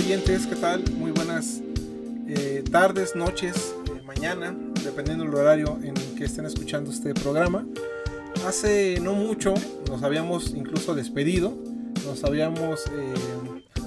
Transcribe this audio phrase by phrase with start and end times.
[0.00, 0.82] oyentes, ¿qué tal?
[0.96, 1.60] Muy buenas
[2.26, 7.66] eh, tardes, noches, eh, mañana, dependiendo del horario en que estén escuchando este programa.
[8.46, 9.52] Hace no mucho
[9.88, 11.52] nos habíamos incluso despedido,
[12.06, 13.14] nos habíamos eh,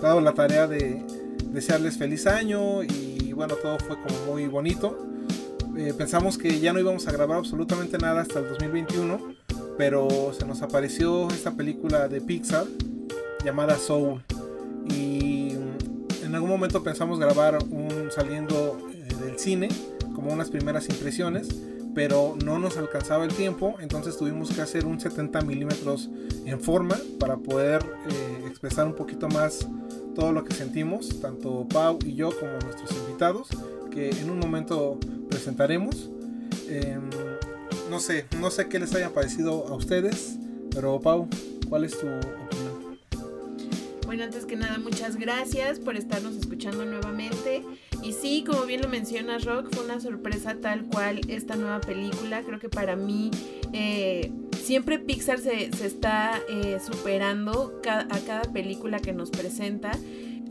[0.01, 1.03] dado la tarea de
[1.45, 5.07] desearles feliz año y bueno, todo fue como muy bonito.
[5.97, 9.35] pensamos que ya no íbamos a grabar absolutamente nada hasta el 2021,
[9.79, 12.65] pero se nos apareció esta película de Pixar
[13.43, 14.21] llamada Soul
[16.33, 19.69] en algún momento pensamos grabar un saliendo eh, del cine,
[20.15, 21.47] como unas primeras impresiones,
[21.93, 26.09] pero no nos alcanzaba el tiempo, entonces tuvimos que hacer un 70 milímetros
[26.45, 29.67] en forma para poder eh, expresar un poquito más
[30.15, 33.49] todo lo que sentimos, tanto Pau y yo como nuestros invitados,
[33.91, 34.97] que en un momento
[35.29, 36.09] presentaremos.
[36.67, 37.11] Em,
[37.91, 40.39] no sé, no sé qué les haya parecido a ustedes,
[40.71, 41.27] pero Pau,
[41.69, 42.62] ¿cuál es tu opinión?
[44.21, 47.63] Antes que nada, muchas gracias por estarnos escuchando nuevamente.
[48.03, 52.43] Y sí, como bien lo mencionas, Rock, fue una sorpresa tal cual esta nueva película.
[52.43, 53.31] Creo que para mí
[53.73, 59.91] eh, siempre Pixar se, está eh, superando a cada película que nos presenta.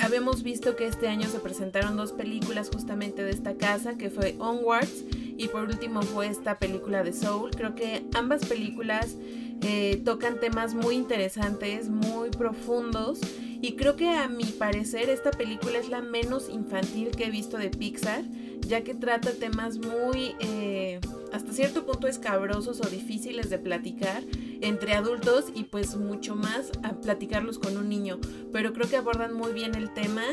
[0.00, 4.34] Habíamos visto que este año se presentaron dos películas justamente de esta casa, que fue
[4.38, 5.04] Onwards
[5.36, 7.52] y por último fue esta película de Soul.
[7.52, 9.16] Creo que ambas películas
[9.62, 13.20] eh, tocan temas muy interesantes, muy profundos
[13.62, 17.56] y creo que a mi parecer esta película es la menos infantil que he visto
[17.58, 18.24] de Pixar,
[18.58, 20.98] ya que trata temas muy, eh,
[21.32, 24.24] hasta cierto punto escabrosos o difíciles de platicar
[24.62, 28.19] entre adultos y pues mucho más a platicarlos con un niño.
[28.52, 30.24] Pero creo que abordan muy bien el tema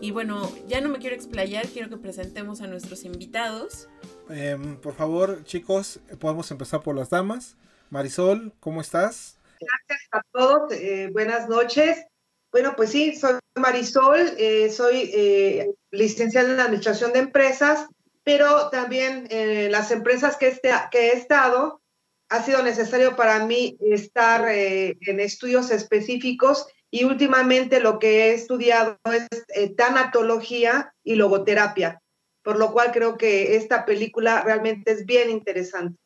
[0.00, 3.88] y bueno, ya no me quiero explayar, quiero que presentemos a nuestros invitados.
[4.28, 7.56] Em, por favor, chicos, podemos empezar por las damas.
[7.90, 9.38] Marisol, ¿cómo estás?
[9.60, 12.06] Gracias a todos, eh, buenas noches.
[12.52, 17.86] Bueno, pues sí, soy Marisol, eh, soy eh, licenciada en Administración de Empresas,
[18.24, 21.80] pero también en las empresas que, este, que he estado,
[22.28, 28.34] ha sido necesario para mí estar eh, en estudios específicos y últimamente lo que he
[28.34, 29.28] estudiado es
[29.76, 32.02] tanatología y logoterapia,
[32.42, 35.98] por lo cual creo que esta película realmente es bien interesante.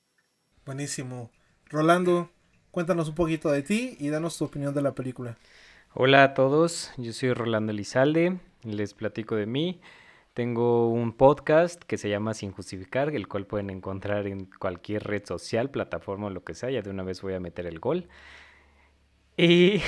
[0.64, 1.30] Buenísimo.
[1.70, 2.30] Rolando,
[2.70, 5.36] cuéntanos un poquito de ti y danos tu opinión de la película.
[5.98, 9.80] Hola a todos, yo soy Rolando Lizalde, les platico de mí.
[10.34, 15.24] Tengo un podcast que se llama Sin Justificar, el cual pueden encontrar en cualquier red
[15.24, 16.70] social, plataforma o lo que sea.
[16.70, 18.08] Ya de una vez voy a meter el gol.
[19.38, 19.80] Y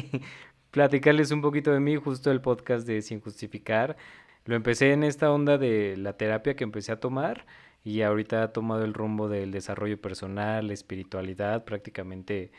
[0.70, 3.98] platicarles un poquito de mí, justo el podcast de Sin Justificar.
[4.46, 7.44] Lo empecé en esta onda de la terapia que empecé a tomar
[7.84, 12.50] y ahorita ha tomado el rumbo del desarrollo personal, espiritualidad, prácticamente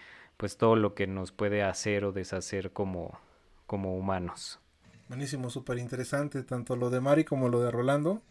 [0.42, 3.20] pues todo lo que nos puede hacer o deshacer como,
[3.68, 4.60] como humanos.
[5.08, 8.24] Buenísimo, súper interesante, tanto lo de Mari como lo de Rolando.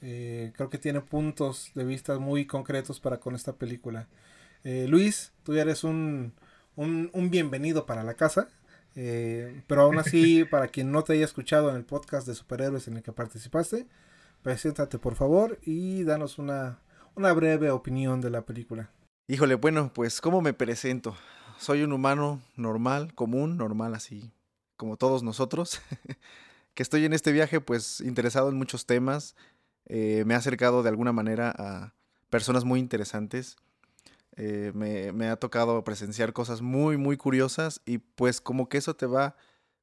[0.00, 4.06] Eh, creo que tiene puntos de vista muy concretos para con esta película.
[4.62, 6.34] Eh, Luis, tú ya eres un,
[6.76, 8.48] un, bienvenido para la casa,
[8.94, 12.86] eh, pero aún así, para quien no te haya escuchado en el podcast de superhéroes
[12.86, 13.88] en el que participaste,
[14.40, 16.78] preséntate por favor y danos una,
[17.16, 18.92] una breve opinión de la película.
[19.28, 21.16] Híjole, bueno, pues ¿cómo me presento?
[21.58, 24.32] Soy un humano normal, común, normal así
[24.76, 25.80] como todos nosotros,
[26.74, 29.34] que estoy en este viaje pues interesado en muchos temas,
[29.86, 31.94] eh, me ha acercado de alguna manera a
[32.28, 33.56] personas muy interesantes,
[34.36, 39.06] eh, me, ha tocado presenciar cosas muy, muy curiosas y pues como que eso te
[39.06, 39.34] va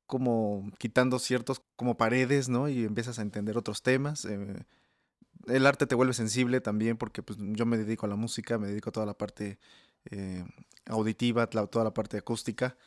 [0.05, 2.69] como quitando ciertos como paredes, ¿no?
[2.69, 4.25] Y empiezas a entender otros temas.
[4.25, 4.63] Eh,
[5.47, 8.67] el arte te vuelve sensible también porque pues, yo me dedico a la música, me
[8.67, 9.57] dedico a toda la parte
[10.11, 10.43] eh,
[10.85, 12.77] auditiva, toda la parte acústica,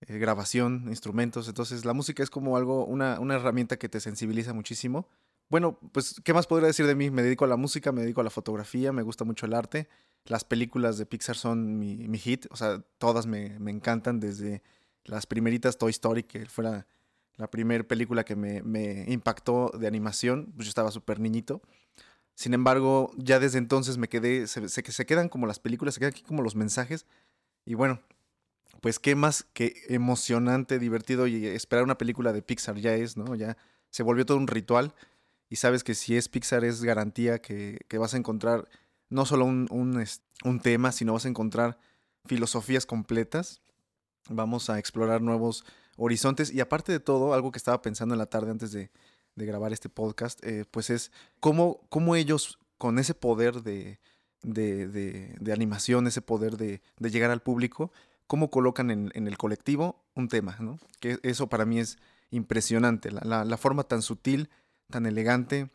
[0.00, 1.48] eh, grabación, instrumentos.
[1.48, 5.08] Entonces la música es como algo, una, una, herramienta que te sensibiliza muchísimo.
[5.48, 7.10] Bueno, pues, ¿qué más podría decir de mí?
[7.10, 9.88] Me dedico a la música, me dedico a la fotografía, me gusta mucho el arte.
[10.24, 14.62] Las películas de Pixar son mi, hit, o sea, todas me, me, encantan, desde
[15.04, 16.86] las primeritas Toy Story, que fue la,
[17.36, 21.62] la primera película que me, me, impactó de animación, pues yo estaba súper niñito.
[22.36, 26.00] Sin embargo, ya desde entonces me quedé, se, se, se, quedan como las películas, se
[26.00, 27.06] quedan aquí como los mensajes.
[27.64, 27.98] Y bueno,
[28.82, 33.34] pues qué más que emocionante, divertido y esperar una película de Pixar ya es, ¿no?
[33.34, 33.56] Ya
[33.90, 34.94] se volvió todo un ritual
[35.48, 38.68] y sabes que si es Pixar es garantía que, vas a encontrar
[39.08, 40.04] no solo un, un,
[40.44, 41.78] un tema, sino vas a encontrar
[42.26, 43.62] filosofías completas.
[44.28, 45.64] Vamos a explorar nuevos
[45.96, 48.90] horizontes y aparte de todo, algo que estaba pensando en la tarde antes de,
[49.36, 54.00] de grabar este podcast, eh, pues es cómo, cómo, ellos con ese poder de,
[54.42, 57.92] de, de, animación, ese poder de, llegar al público,
[58.26, 60.78] cómo colocan en, en, el colectivo un tema, ¿no?
[61.00, 61.98] Que eso para mí es,
[62.30, 64.50] impresionante, la, la forma tan sutil,
[64.90, 65.70] tan elegante,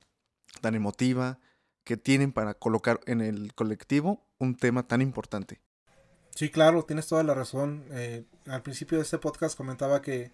[0.62, 1.40] tan emotiva
[1.84, 5.62] que tienen para colocar en el colectivo un tema tan importante.
[6.36, 7.86] Sí, claro, tienes toda la razón.
[7.92, 10.31] Eh, al principio de este podcast comentaba que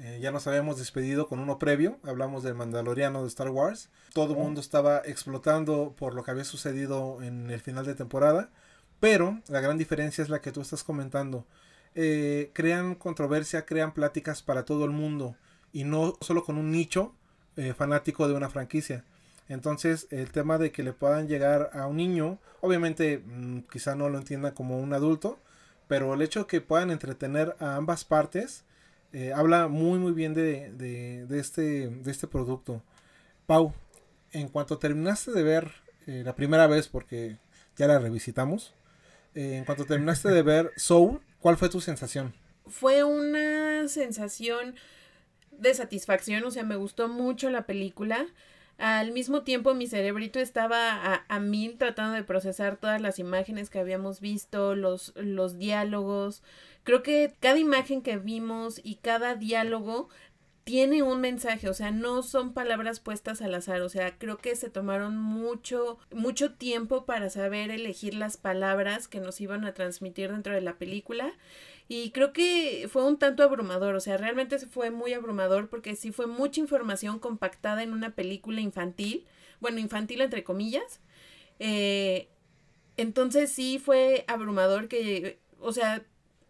[0.00, 3.90] eh, ya nos habíamos despedido con uno previo, hablamos del Mandaloriano de Star Wars.
[4.12, 8.50] Todo el mundo estaba explotando por lo que había sucedido en el final de temporada,
[9.00, 11.46] pero la gran diferencia es la que tú estás comentando.
[11.94, 15.36] Eh, crean controversia, crean pláticas para todo el mundo
[15.72, 17.14] y no solo con un nicho
[17.76, 19.04] fanático de una franquicia.
[19.48, 24.08] Entonces, el tema de que le puedan llegar a un niño, obviamente mm, quizá no
[24.08, 25.40] lo entienda como un adulto,
[25.88, 28.64] pero el hecho de que puedan entretener a ambas partes
[29.12, 32.82] eh, habla muy muy bien de, de, este, de este producto.
[33.46, 33.72] Pau,
[34.32, 35.70] en cuanto terminaste de ver
[36.06, 37.38] eh, la primera vez, porque
[37.76, 38.74] ya la revisitamos,
[39.34, 42.34] eh, en cuanto terminaste de ver Soul, ¿cuál fue tu sensación?
[42.66, 44.74] Fue una sensación
[45.52, 48.26] de satisfacción, o sea, me gustó mucho la película.
[48.76, 53.70] Al mismo tiempo mi cerebrito estaba a, a, mil tratando de procesar todas las imágenes
[53.70, 56.42] que habíamos visto, los, los diálogos.
[56.88, 60.08] Creo que cada imagen que vimos y cada diálogo
[60.64, 64.56] tiene un mensaje, o sea, no son palabras puestas al azar, o sea, creo que
[64.56, 70.32] se tomaron mucho, mucho tiempo para saber elegir las palabras que nos iban a transmitir
[70.32, 71.34] dentro de la película
[71.88, 76.10] y creo que fue un tanto abrumador, o sea, realmente fue muy abrumador porque sí
[76.10, 79.26] fue mucha información compactada en una película infantil,
[79.60, 81.02] bueno, infantil entre comillas.
[81.58, 82.30] Eh,
[82.96, 86.02] entonces sí fue abrumador que, o sea,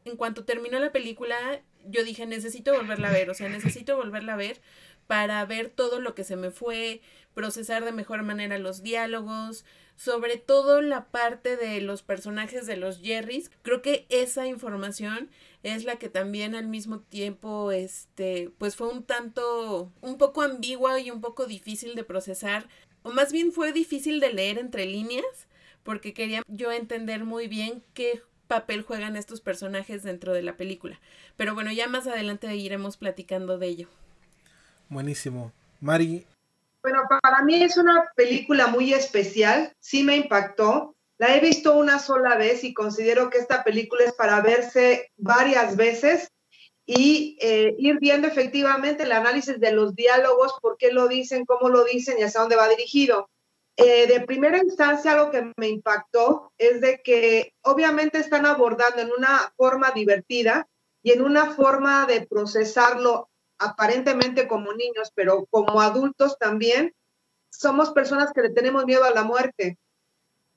[0.08, 4.34] en cuanto terminó la película, yo dije, necesito volverla a ver, o sea, necesito volverla
[4.34, 4.60] a ver
[5.06, 7.00] para ver todo lo que se me fue,
[7.34, 9.64] procesar de mejor manera los diálogos,
[9.96, 13.50] sobre todo la parte de los personajes de los Jerrys.
[13.62, 15.31] Creo que esa información
[15.62, 21.00] es la que también al mismo tiempo, este, pues fue un tanto, un poco ambigua
[21.00, 22.69] y un poco difícil de procesar,
[23.02, 25.49] o más bien fue difícil de leer entre líneas,
[25.82, 30.98] porque quería yo entender muy bien qué papel juegan estos personajes dentro de la película.
[31.36, 33.88] Pero bueno, ya más adelante iremos platicando de ello.
[34.88, 35.52] Buenísimo.
[35.80, 36.26] Mari.
[36.82, 40.94] Bueno, para mí es una película muy especial, sí me impactó.
[41.18, 45.76] La he visto una sola vez y considero que esta película es para verse varias
[45.76, 46.28] veces
[46.86, 51.68] y eh, ir viendo efectivamente el análisis de los diálogos, por qué lo dicen, cómo
[51.68, 53.28] lo dicen y hacia dónde va dirigido.
[53.80, 59.12] Eh, de primera instancia, algo que me impactó es de que obviamente están abordando en
[59.16, 60.69] una forma divertida
[61.00, 66.92] y en una forma de procesarlo aparentemente como niños, pero como adultos también,
[67.50, 69.78] somos personas que le tenemos miedo a la muerte.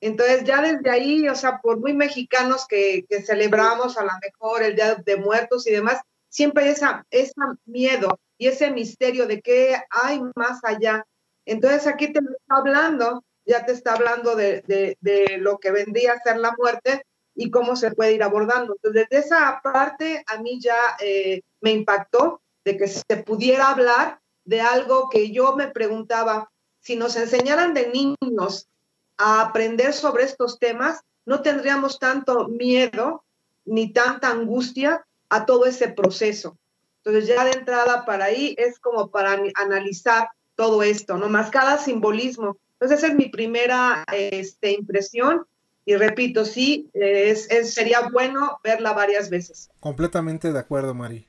[0.00, 4.74] Entonces ya desde ahí, o sea, por muy mexicanos que, celebramos a lo mejor el
[4.74, 7.34] Día de Muertos y demás, siempre hay ese
[7.66, 11.06] miedo y ese misterio de qué hay más allá.
[11.44, 14.62] Entonces aquí te está hablando, ya te está hablando de,
[15.00, 17.04] de, lo que vendría a ser la muerte
[17.34, 18.74] y cómo se puede ir abordando.
[18.74, 24.20] Entonces desde esa parte a mí ya eh, me impactó de que se pudiera hablar
[24.44, 26.50] de algo que yo me preguntaba,
[26.80, 28.68] si nos enseñaran de niños
[29.16, 33.24] a aprender sobre estos temas, no tendríamos tanto miedo
[33.64, 36.58] ni tanta angustia a todo ese proceso.
[36.98, 41.28] Entonces ya de entrada para ahí es como para analizar todo esto, ¿no?
[41.28, 42.56] Más cada simbolismo.
[42.74, 45.46] Entonces esa es mi primera este, impresión
[45.84, 49.70] y repito, sí, es, sería bueno verla varias veces.
[49.80, 51.26] Completamente de acuerdo, Mari.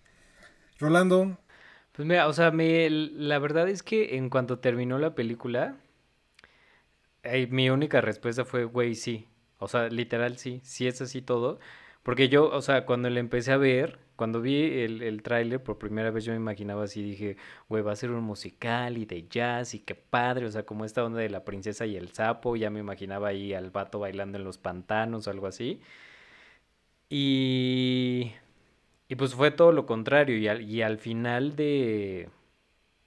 [0.80, 1.38] Rolando.
[1.92, 5.78] Pues mira, o sea, me, la verdad es que en cuanto terminó la película,
[7.50, 9.28] mi única respuesta fue, güey, sí.
[9.60, 11.60] O sea, literal, sí, sí es así todo.
[12.04, 15.78] Porque yo, o sea, cuando le empecé a ver, cuando vi el, el tráiler por
[15.78, 17.38] primera vez, yo me imaginaba así, dije,
[17.70, 20.86] güey, va a ser un musical y de jazz y qué padre, o sea, como
[20.86, 24.38] esta onda de la princesa y el sapo, ya me imaginaba ahí al vato bailando
[24.38, 25.82] en los pantanos o algo así.
[27.10, 28.32] Y
[29.14, 30.38] y pues fue todo lo contrario.
[30.38, 32.30] Y al, y al final de,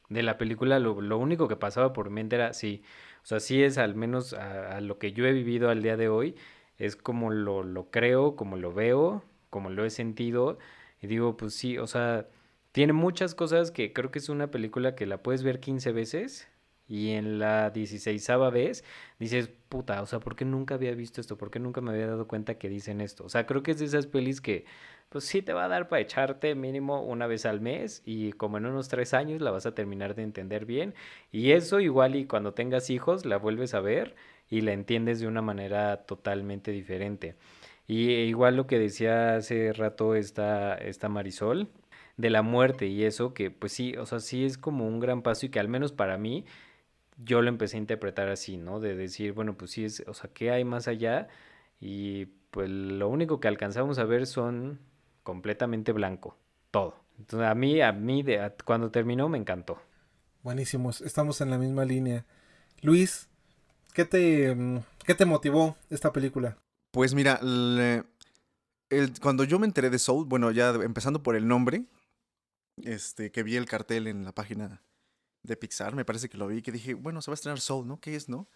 [0.08, 2.82] de la película lo, lo, único que pasaba por mi mente era, sí,
[3.24, 6.08] o sea, sí es al menos a, lo que yo he vivido al día de
[6.08, 6.36] hoy,
[6.78, 10.58] es como lo, lo creo, como lo veo, como lo he sentido.
[11.00, 12.28] Y digo, pues sí, o sea,
[12.72, 16.48] tiene muchas cosas que creo que es una película que la puedes ver 15 veces
[16.88, 18.84] y en la 16 vez
[19.18, 21.36] dices, puta, o sea, ¿por qué nunca había visto esto?
[21.36, 23.24] ¿Por qué nunca me había dado cuenta que dicen esto?
[23.24, 24.66] O sea, creo que es de esas pelis que
[25.08, 28.58] pues sí te va a dar para echarte mínimo una vez al mes y como
[28.58, 30.94] en unos tres años la vas a terminar de entender bien.
[31.32, 34.14] Y eso igual y cuando tengas hijos la vuelves a ver
[34.48, 37.36] y la entiendes de una manera totalmente diferente.
[37.86, 41.68] Y igual lo que decía hace rato esta, esta Marisol,
[42.16, 45.22] de la muerte y eso, que pues sí, o sea, sí es como un gran
[45.22, 46.44] paso y que al menos para mí
[47.18, 48.80] yo lo empecé a interpretar así, ¿no?
[48.80, 51.28] De decir, bueno, pues sí, es, o sea, ¿qué hay más allá?
[51.80, 54.80] Y pues lo único que alcanzamos a ver son
[55.22, 56.36] completamente blanco,
[56.70, 56.96] todo.
[57.18, 59.78] Entonces a mí, a mí, de, cuando terminó me encantó.
[60.42, 62.24] Buenísimos, estamos en la misma línea.
[62.82, 63.28] Luis,
[63.96, 66.58] ¿qué te, mm, qué te motivó esta película?
[66.92, 67.40] Pues mira,
[69.22, 71.86] cuando yo me enteré de Soul, bueno, ya empezando por el nombre,
[72.82, 74.82] este, que vi el cartel en la página
[75.42, 77.88] de Pixar, me parece que lo vi, que dije, bueno, se va a estrenar Soul,
[77.88, 77.98] ¿no?
[77.98, 78.48] ¿Qué es, no?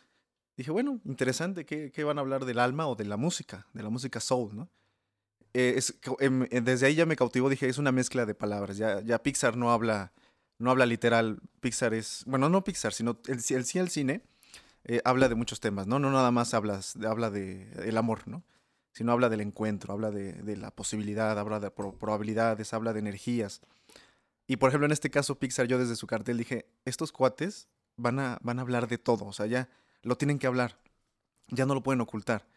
[0.59, 3.67] Dije, bueno, interesante, ¿qué, van a hablar del alma o de la música?
[3.73, 4.69] De la música Soul, ¿no?
[5.55, 8.77] Eh, es, em, eh, desde ahí ya me cautivó, dije, es una mezcla de palabras,
[8.77, 10.13] ya, ya Pixar no habla,
[10.59, 14.23] no habla literal, Pixar es, bueno, no Pixar, sino el, el, el cine
[14.85, 15.99] eh, habla de muchos temas, ¿no?
[15.99, 18.45] No nada más hablas, habla de el amor, ¿no?
[18.93, 23.61] Sino habla del encuentro, habla de, la posibilidad, habla de probabilidades, habla de energías.
[24.47, 28.19] Y por ejemplo, en este caso, Pixar, yo desde su cartel dije, estos cuates van
[28.19, 29.69] a, van a hablar de todo, o sea, ya
[30.03, 30.81] lo tienen que hablar,
[31.49, 32.49] ya no lo pueden ocultar.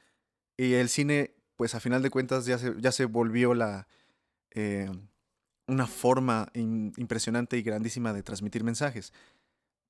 [0.57, 3.87] Y el cine, pues a final de cuentas, ya se, ya se volvió la,
[4.51, 4.89] eh,
[5.67, 9.13] una forma impresionante y grandísima de transmitir mensajes.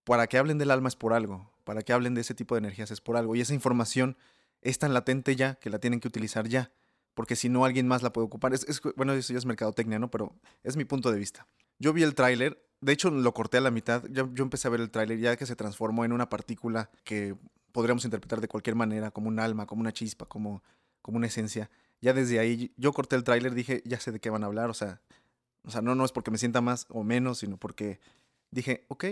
[0.04, 2.60] Para que hablen del alma es por algo, para que hablen de ese tipo de
[2.60, 3.36] energías es por algo.
[3.36, 4.18] Y esa información
[4.62, 6.72] es tan latente ya que la tienen que utilizar ya,
[7.14, 8.54] porque si no alguien más la puede ocupar.
[8.54, 10.10] Es, bueno, eso ya es mercadotecnia, ¿no?
[10.10, 11.48] Pero es mi punto de vista.
[11.80, 14.82] Yo vi el tráiler, de hecho lo corté a la mitad, yo, empecé a ver
[14.82, 17.36] el tráiler ya que se transformó en una partícula que
[17.72, 20.64] podríamos interpretar de cualquier manera, como un alma, como una chispa, como,
[21.02, 21.70] como una esencia.
[22.02, 24.70] Ya desde ahí yo corté el tráiler, dije, ya sé de qué van a hablar,
[24.70, 25.02] o sea,
[25.66, 28.00] o sea, no, no es porque me sienta más o menos, sino porque
[28.52, 29.06] dije, ok,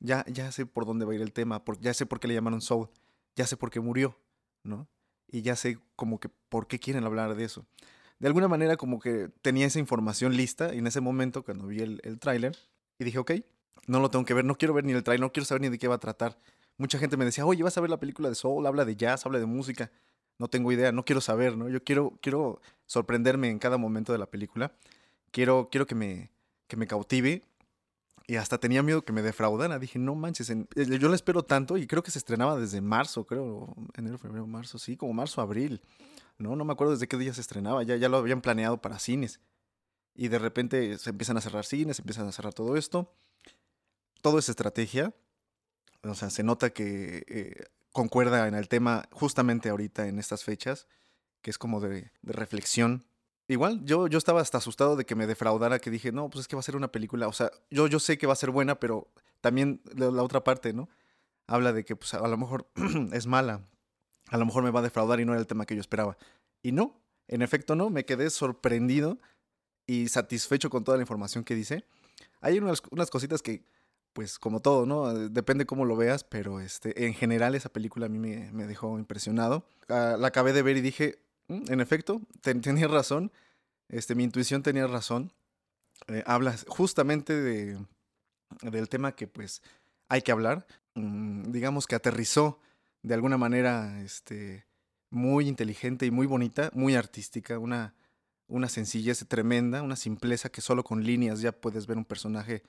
[0.00, 2.34] ya, ya sé por dónde va a ir el tema, ya sé por qué le
[2.34, 2.88] llamaron Soul,
[3.36, 4.18] ya sé por qué murió,
[4.64, 4.88] ¿no?
[5.28, 7.66] Y ya sé como que por qué quieren hablar de eso
[8.20, 11.80] de alguna manera como que tenía esa información lista y en ese momento cuando vi
[11.80, 12.56] el, el tráiler
[12.98, 13.32] y dije, ok,
[13.86, 15.70] no lo tengo que ver, no quiero ver ni el tráiler, no quiero saber ni
[15.70, 16.38] de qué va a tratar.
[16.76, 19.24] Mucha gente me decía, oye, vas a ver la película de Soul, habla de jazz,
[19.24, 19.90] habla de música.
[20.38, 21.68] No tengo idea, no quiero saber, ¿no?
[21.70, 24.72] Yo quiero, quiero sorprenderme en cada momento de la película.
[25.30, 26.30] Quiero, quiero que, me,
[26.68, 27.42] que me cautive.
[28.26, 29.78] Y hasta tenía miedo que me defraudara.
[29.78, 33.24] Dije, no manches, eh, yo la espero tanto y creo que se estrenaba desde marzo,
[33.24, 35.82] creo, enero, febrero, marzo, sí, como marzo, abril.
[36.38, 36.56] ¿no?
[36.56, 39.40] No me acuerdo desde qué día se estrenaba, ya, ya lo habían planeado para cines.
[40.14, 43.14] Y de repente se empiezan a cerrar cines, se empiezan a cerrar todo esto.
[44.22, 45.14] Todo es estrategia.
[46.02, 50.86] O sea, se nota que eh, concuerda en el tema justamente ahorita en estas fechas,
[51.42, 53.04] que es como de, reflexión.
[53.50, 56.48] Igual, yo, yo estaba hasta asustado de que me defraudara, que dije, no, pues es
[56.48, 57.26] que va a ser una película.
[57.26, 59.08] O sea, yo, yo sé que va a ser buena, pero
[59.40, 60.88] también la, otra parte, ¿no?
[61.46, 62.68] Habla de que pues, a lo mejor
[63.12, 63.62] es mala
[64.30, 66.16] a lo mejor me va a defraudar y no era el tema que yo esperaba.
[66.62, 69.18] Y no, en efecto no, me quedé sorprendido
[69.86, 71.84] y satisfecho con toda la información que dice.
[72.40, 73.64] Hay unas, unas cositas que,
[74.12, 75.12] pues como todo, ¿no?
[75.28, 79.64] Depende cómo lo veas, pero este, en general esa película a mí me, dejó impresionado.
[79.88, 81.18] Ah, la acabé de ver y dije,
[81.50, 83.32] en efecto, tenía razón,
[83.88, 85.32] este, mi intuición tenía razón.
[86.06, 87.78] Eh, habla justamente de,
[88.62, 89.62] del tema que pues
[90.08, 90.66] hay que hablar.
[90.94, 92.60] Mm, digamos que aterrizó
[93.02, 94.66] de alguna manera este,
[95.10, 97.94] muy inteligente y muy bonita, muy artística, una,
[98.46, 102.62] una sencillez tremenda, una simpleza que solo con líneas ya puedes ver un personaje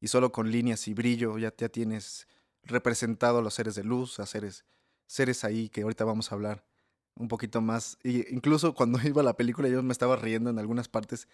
[0.00, 2.28] y solo con líneas y brillo ya, ya tienes
[2.62, 4.64] representado a los seres de luz, a seres,
[5.06, 6.64] seres ahí que ahorita vamos a hablar
[7.16, 7.98] un poquito más.
[8.02, 11.28] Y incluso cuando iba a la película yo me estaba riendo en algunas partes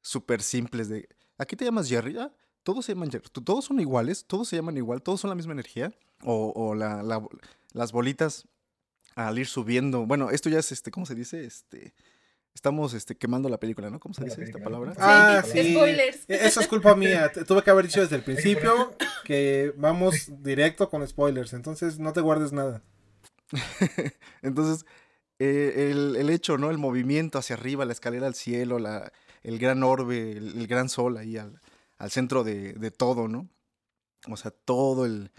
[0.00, 1.08] súper simples de,
[1.38, 2.18] ¿aquí te llamas Jerry?
[2.18, 5.36] Ah, todos se llaman Jerry, todos son iguales, todos se llaman igual, todos son la
[5.36, 5.92] misma energía.
[6.24, 7.20] O, o la, la,
[7.72, 8.46] las bolitas
[9.14, 10.06] al ir subiendo.
[10.06, 11.44] Bueno, esto ya es este, ¿cómo se dice?
[11.44, 11.94] Este.
[12.54, 13.98] Estamos este, quemando la película, ¿no?
[13.98, 14.92] ¿Cómo se dice esta palabra?
[14.98, 15.72] Ah, sí.
[15.72, 16.28] Spoilers.
[16.28, 17.32] E, eso es culpa mía.
[17.46, 21.54] Tuve que haber dicho desde el principio que vamos directo con spoilers.
[21.54, 22.82] Entonces no te guardes nada.
[24.42, 24.84] entonces,
[25.44, 26.70] eh, el, el, hecho, ¿no?
[26.70, 31.16] El movimiento hacia arriba, la escalera al cielo, la, el gran orbe, el, gran sol
[31.16, 31.60] ahí al,
[31.98, 33.48] al centro de, de, todo, ¿no?
[34.28, 35.32] O sea, todo el,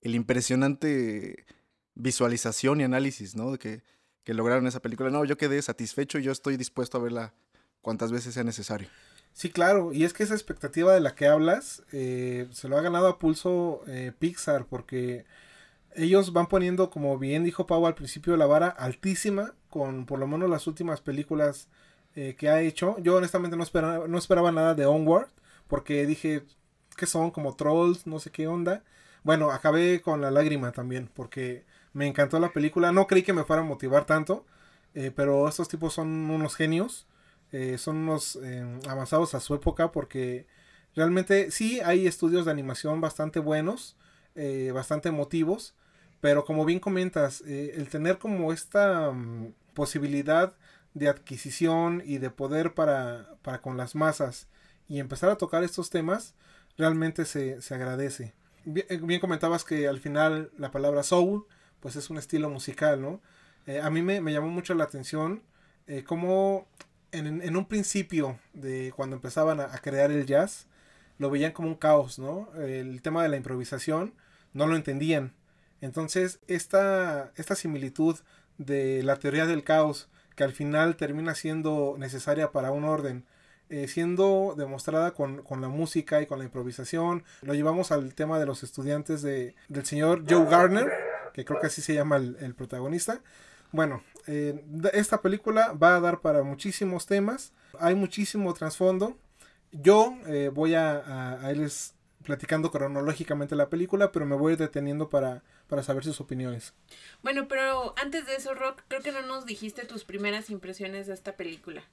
[0.00, 1.46] el impresionante
[1.94, 3.56] visualización y análisis, ¿no?
[3.56, 3.82] Que,
[4.24, 5.10] que lograron esa película.
[5.10, 7.34] No, yo quedé satisfecho y yo estoy dispuesto a verla
[7.80, 8.88] cuantas veces sea necesario.
[9.32, 12.82] Sí, claro, y es que esa expectativa de la que hablas eh, se lo ha
[12.82, 15.26] ganado a pulso eh, Pixar porque
[15.96, 20.26] ellos van poniendo, como bien dijo Pau al principio, la vara altísima con por lo
[20.26, 21.68] menos las últimas películas
[22.14, 22.96] eh, que ha hecho.
[23.00, 25.28] Yo honestamente no esperaba, no esperaba nada de Onward
[25.68, 26.44] porque dije
[26.96, 28.84] que son como trolls, no sé qué onda.
[29.24, 32.92] Bueno, acabé con la lágrima también porque me encantó la película.
[32.92, 34.44] No creí que me fuera a motivar tanto,
[34.94, 37.06] eh, pero estos tipos son unos genios.
[37.52, 40.46] eh, son unos em, avanzados a su época porque
[40.94, 43.96] realmente sí hay estudios de animación bastante buenos,
[44.72, 45.74] bastante emotivos,
[46.24, 50.56] pero como bien comentas, el tener como esta mm, posibilidad
[50.94, 54.48] de adquisición y de poder para, para con las masas
[54.88, 56.34] y empezar a tocar estos temas,
[56.78, 58.32] realmente se, se agradece.
[58.64, 61.44] Eh, bien, comentabas que al final la palabra soul,
[61.80, 63.20] pues es un estilo musical, ¿no?
[63.66, 65.42] Eh, a mí me, me, llamó mucho la atención
[65.86, 66.66] eh, cómo
[67.12, 70.68] en, en, un principio de cuando empezaban a, a, crear el jazz,
[71.18, 72.48] lo veían como un caos, ¿no?
[72.56, 74.14] El tema de la improvisación
[74.54, 75.34] no lo entendían.
[75.80, 78.18] Entonces, esta, esta similitud
[78.58, 83.24] de la teoría del caos, que al final termina siendo necesaria para un orden,
[83.70, 87.24] eh, siendo demostrada con, con, la música y con la improvisación.
[87.42, 90.92] Lo llevamos al tema de los estudiantes de, del señor Joe Garner,
[91.32, 93.20] que creo que así se llama el, el protagonista.
[93.72, 99.16] Bueno, eh, esta película va a dar para muchísimos temas, hay muchísimo trasfondo.
[99.72, 101.50] Yo eh, voy a, a, a,
[102.24, 106.72] platicando cronológicamente la película, pero me voy deteniendo para, para saber sus opiniones.
[107.22, 111.14] Bueno, pero antes de eso, Rock, creo que no nos dijiste tus primeras impresiones de
[111.14, 111.84] esta película.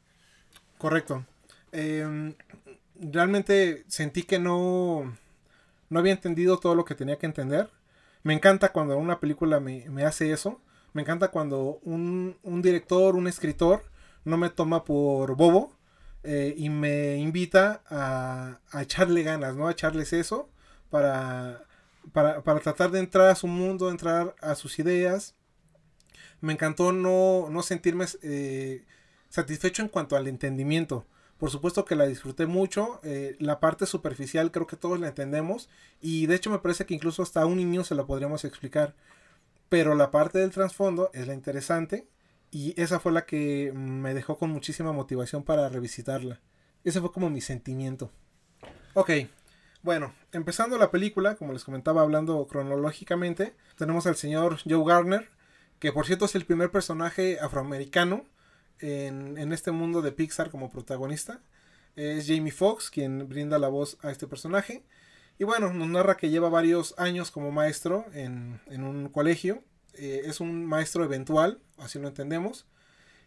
[0.78, 1.26] Correcto
[1.72, 2.34] eh,
[3.00, 5.16] realmente sentí que no,
[5.90, 7.70] no había entendido todo lo que tenía que entender.
[8.24, 10.62] Me encanta cuando una película me, me hace eso.
[10.94, 13.84] Me encanta cuando un, un, director, un escritor,
[14.26, 15.74] no me toma por bobo
[16.24, 19.68] eh, y me invita a, a, echarle ganas, ¿no?
[19.68, 20.50] A echarles eso
[20.90, 21.64] para,
[22.14, 25.36] para, para, tratar de entrar a su mundo, entrar a sus ideas.
[26.42, 28.86] Me encantó no, no sentirme eh,
[29.30, 31.06] satisfecho en cuanto al entendimiento.
[31.38, 33.00] Por supuesto que la disfruté mucho.
[33.04, 35.70] Eh, la parte superficial creo que todos la entendemos.
[36.02, 38.94] Y de hecho me parece que incluso hasta a un niño se la podríamos explicar.
[39.70, 42.08] Pero la parte del trasfondo es la interesante.
[42.52, 46.42] Y esa fue la que me dejó con muchísima motivación para revisitarla.
[46.84, 48.12] Ese fue como mi sentimiento.
[48.94, 49.12] Ok,
[49.84, 55.30] bueno, empezando la película, como les comentaba hablando cronológicamente, tenemos al señor Joe Garner,
[55.80, 58.26] que por cierto es el primer personaje afroamericano
[58.80, 61.42] en, en, este mundo de Pixar como protagonista.
[61.96, 64.84] Es Jamie Foxx quien brinda la voz a este personaje.
[65.40, 69.64] Y bueno, nos narra que lleva varios años como maestro en, en un colegio.
[69.96, 72.66] Eh, es un maestro eventual, así lo entendemos.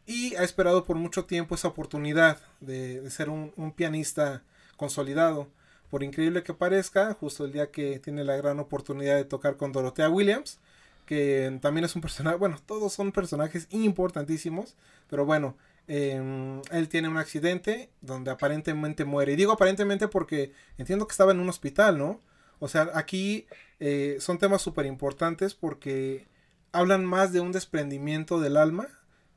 [0.07, 4.42] Y ha esperado por mucho tiempo esa oportunidad de, ser un, pianista
[4.77, 5.48] consolidado.
[5.90, 9.72] Por increíble que parezca, justo el día que tiene la gran oportunidad de tocar con
[9.72, 10.59] Dorothea Williams,
[11.07, 14.77] que también es un personaje, bueno, todos son personajes importantísimos,
[15.09, 19.33] pero bueno, eh, él tiene un accidente donde aparentemente muere.
[19.33, 22.20] Y digo aparentemente porque entiendo que estaba en un hospital, ¿no?
[22.59, 23.46] O sea, aquí
[23.81, 26.27] eh, son temas súper importantes porque
[26.75, 28.89] hablan más de un desprendimiento del alma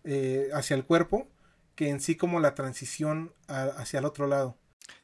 [0.03, 1.27] eh, hacia el cuerpo
[1.75, 4.57] que en sí como la transición hacia el otro lado.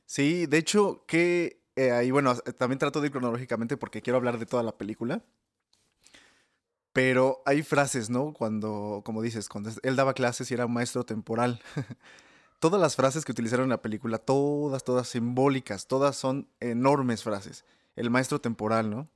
[0.05, 4.39] Sí, de hecho que, eh, y bueno, también trato de ir cronológicamente porque quiero hablar
[4.39, 5.21] de toda la película.
[6.91, 8.33] Pero hay frases, ¿no?
[8.33, 11.61] Cuando, como dices, cuando él daba clases y era un maestro temporal.
[12.59, 17.65] todas las frases que utilizaron en la película, todas, todas simbólicas, todas son enormes frases.
[17.95, 19.09] El maestro temporal, ¿no?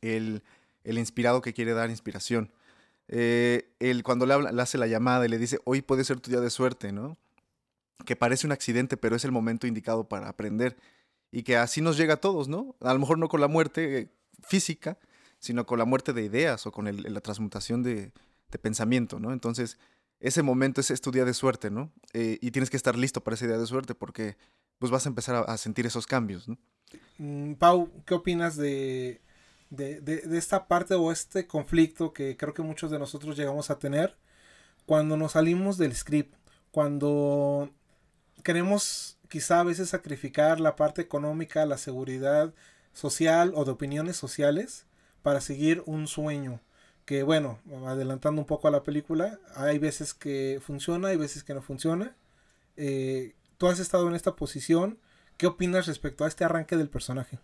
[0.00, 0.42] El,
[0.88, 2.50] el inspirado que quiere dar inspiración.
[3.08, 6.40] Eh, el, cuando le, hace la llamada y le dice, hoy puede ser tu día
[6.40, 7.18] de suerte, ¿no?
[8.06, 10.76] Que parece un accidente, pero es el momento indicado para aprender.
[11.30, 12.74] Y que así nos llega a todos, ¿no?
[12.80, 14.08] A lo mejor no con la muerte eh,
[14.42, 14.98] física,
[15.38, 18.12] sino con la muerte de ideas o con la transmutación de,
[18.50, 19.32] de, pensamiento, ¿no?
[19.32, 19.78] Entonces,
[20.20, 21.92] ese momento es, es tu día de suerte, ¿no?
[22.14, 24.36] Eh, y tienes que estar listo para ese día de suerte porque
[24.78, 26.56] pues vas a empezar a, a sentir esos cambios, ¿no?
[27.18, 29.20] Mm, Pau, ¿qué opinas de,
[29.70, 33.70] de, de, de, esta parte o este conflicto que creo que muchos de nosotros llegamos
[33.70, 34.16] a tener
[34.86, 36.34] cuando nos salimos del script?
[36.70, 37.70] Cuando
[38.42, 42.54] queremos quizá a veces sacrificar la parte económica, la seguridad
[42.92, 44.86] social o de opiniones sociales
[45.22, 46.60] para seguir un sueño.
[47.04, 51.54] Que bueno, adelantando un poco a la película, hay veces que funciona, hay veces que
[51.54, 52.14] no funciona.
[52.76, 54.98] Eh, Tú has estado en esta posición.
[55.36, 57.40] ¿Qué opinas respecto a este arranque del personaje?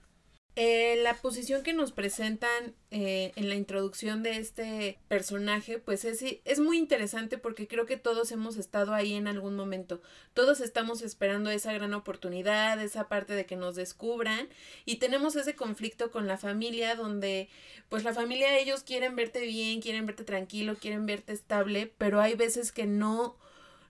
[0.56, 6.24] Eh, la posición que nos presentan eh, en la introducción de este personaje, pues es,
[6.44, 10.00] es muy interesante porque creo que todos hemos estado ahí en algún momento.
[10.32, 14.48] Todos estamos esperando esa gran oportunidad, esa parte de que nos descubran
[14.84, 17.48] y tenemos ese conflicto con la familia donde
[17.88, 22.34] pues la familia ellos quieren verte bien, quieren verte tranquilo, quieren verte estable, pero hay
[22.34, 23.36] veces que no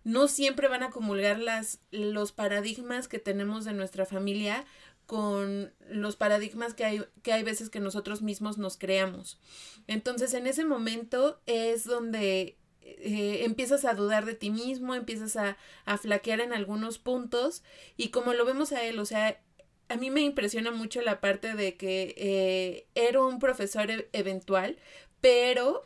[0.04, 4.66] no siempre van a comulgar las, los paradigmas que tenemos de nuestra familia
[5.06, 9.38] con los paradigmas que hay, que hay veces que nosotros mismos nos creamos.
[9.86, 15.56] Entonces, en ese momento es donde eh, empiezas a dudar de ti mismo, empiezas a,
[15.84, 17.62] a flaquear en algunos puntos
[17.96, 19.40] y como lo vemos a él, o sea,
[19.88, 24.78] a mí me impresiona mucho la parte de que eh, era un profesor e-, eventual,
[25.20, 25.84] pero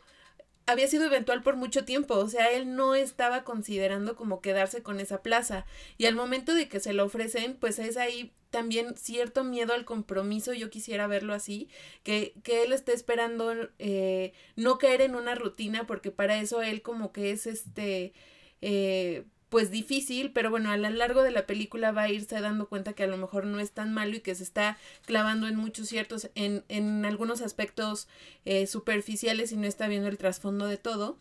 [0.69, 4.99] había sido eventual por mucho tiempo, o sea, él no estaba considerando como quedarse con
[4.99, 5.65] esa plaza.
[5.97, 9.85] Y al momento de que se lo ofrecen, pues es ahí también cierto miedo al
[9.85, 11.69] compromiso, yo quisiera verlo así,
[12.03, 16.81] que, que él esté esperando eh, no caer en una rutina, porque para eso él
[16.81, 18.13] como que es este...
[18.61, 22.69] Eh, pues difícil, pero bueno, a lo largo de la película va a irse dando
[22.69, 25.55] cuenta que a lo mejor no es tan malo y que se está clavando en
[25.55, 28.07] muchos ciertos, en, en algunos aspectos
[28.45, 31.17] eh, superficiales y no está viendo el trasfondo de todo.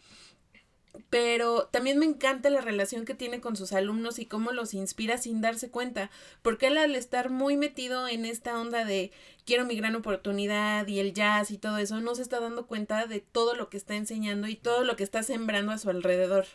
[1.10, 5.16] Pero también me encanta la relación que tiene con sus alumnos y cómo los inspira
[5.16, 6.10] sin darse cuenta,
[6.42, 9.12] porque él al estar muy metido en esta onda de
[9.46, 13.06] quiero mi gran oportunidad y el jazz y todo eso, no se está dando cuenta
[13.06, 16.46] de todo lo que está enseñando y todo lo que está sembrando a su alrededor.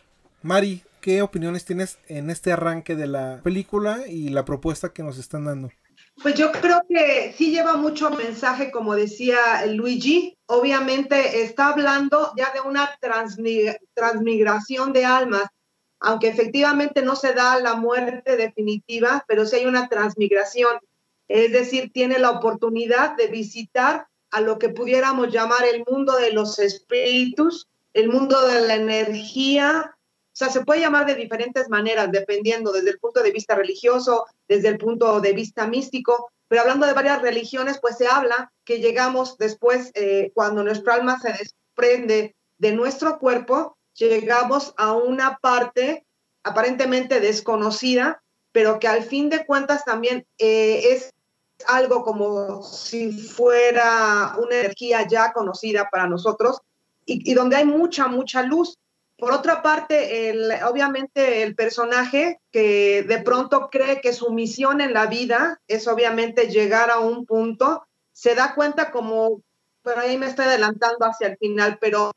[0.44, 5.16] Mari, ¿qué opiniones tienes en este arranque de la película y la propuesta que nos
[5.16, 5.70] están dando?
[6.22, 10.36] Pues yo creo que sí lleva mucho mensaje, como decía Luigi.
[10.44, 12.90] Obviamente está hablando ya de una
[13.94, 15.46] transmigración de almas,
[15.98, 20.76] aunque efectivamente no se da la muerte definitiva, pero sí hay una transmigración.
[21.26, 26.34] Es decir, tiene la oportunidad de visitar a lo que pudiéramos llamar el mundo de
[26.34, 29.93] los espíritus, el mundo de la energía,
[30.34, 34.26] o sea, se puede llamar de diferentes maneras, dependiendo desde el punto de vista religioso,
[34.48, 38.80] desde el punto de vista místico, pero hablando de varias religiones, pues se habla que
[38.80, 46.04] llegamos después, eh, cuando nuestro alma se desprende de nuestro cuerpo, llegamos a una parte
[46.42, 48.20] aparentemente desconocida,
[48.50, 51.14] pero que al fin de cuentas también eh, es
[51.68, 56.60] algo como si fuera una energía ya conocida para nosotros
[57.06, 58.76] y, y donde hay mucha, mucha luz.
[59.16, 60.32] Por otra parte,
[60.68, 66.48] obviamente el personaje que de pronto cree que su misión en la vida es obviamente
[66.48, 69.42] llegar a un punto, se da cuenta como,
[69.82, 72.10] por ahí me estoy adelantando hacia el final, pero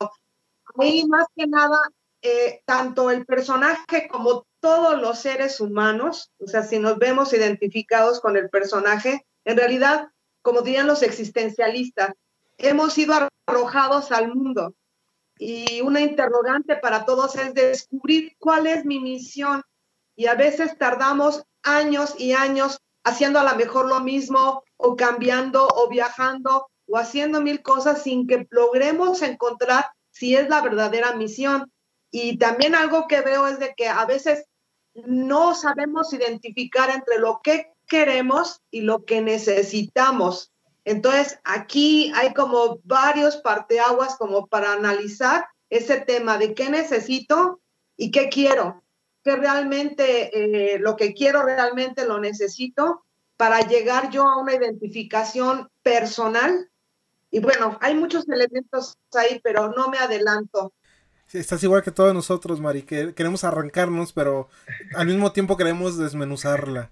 [0.76, 1.78] ahí más que nada,
[2.20, 8.20] eh, tanto el personaje como todos los seres humanos, o sea, si nos vemos identificados
[8.20, 10.08] con el personaje, en realidad,
[10.42, 12.12] como dirían los existencialistas,
[12.56, 13.14] hemos sido
[13.46, 14.74] arrojados al mundo
[15.38, 19.62] y una interrogante para todos es descubrir cuál es mi misión.
[20.16, 25.66] Y a veces tardamos años y años haciendo a lo mejor lo mismo o cambiando
[25.66, 31.72] o viajando o haciendo mil cosas sin que logremos encontrar si es la verdadera misión.
[32.10, 34.44] Y también algo que veo es de que a veces
[34.94, 40.52] no sabemos identificar entre lo que queremos y lo que necesitamos.
[40.88, 47.60] Entonces, aquí hay como varios parteaguas como para analizar ese tema de qué necesito
[47.94, 48.82] y qué quiero,
[49.22, 53.04] qué realmente eh, lo que quiero realmente lo necesito
[53.36, 56.70] para llegar yo a una identificación personal.
[57.30, 60.72] Y bueno, hay muchos elementos ahí, pero no me adelanto.
[61.30, 64.48] estás igual que todos nosotros, Mari, que queremos arrancarnos, pero
[64.94, 66.90] al mismo tiempo queremos desmenuzarla.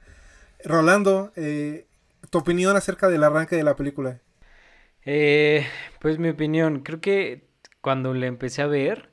[0.62, 1.86] Rolando, eh,
[2.30, 4.20] tu opinión acerca del arranque de la película.
[5.04, 5.64] Eh,
[6.00, 7.48] pues mi opinión, creo que
[7.80, 9.10] cuando le empecé a ver,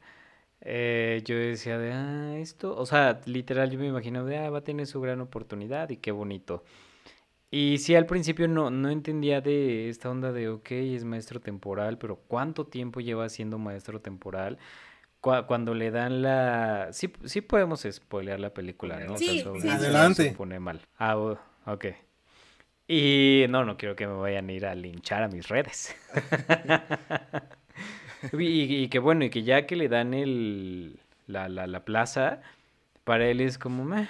[0.62, 4.60] eh, yo decía de, ah, esto, o sea, literal yo me imagino de, ah, va
[4.60, 6.64] a tener su gran oportunidad y qué bonito.
[7.52, 12.00] Y sí, al principio no, no entendía de esta onda de, ok, es maestro temporal,
[12.00, 14.58] pero ¿cuánto tiempo lleva siendo maestro temporal?
[15.48, 16.90] cuando le dan la...
[16.92, 19.18] Sí, sí podemos spoilear la película, ¿no?
[19.18, 20.24] Sí, sí, Adelante.
[20.24, 20.82] Se pone mal.
[20.98, 21.16] Ah,
[21.66, 21.86] ok.
[22.96, 25.96] Y no, no quiero que me vayan a ir a linchar a mis redes.
[28.34, 32.42] y, que bueno, y que ya que le dan el, la, la, la plaza,
[33.04, 34.08] para él es como, meh.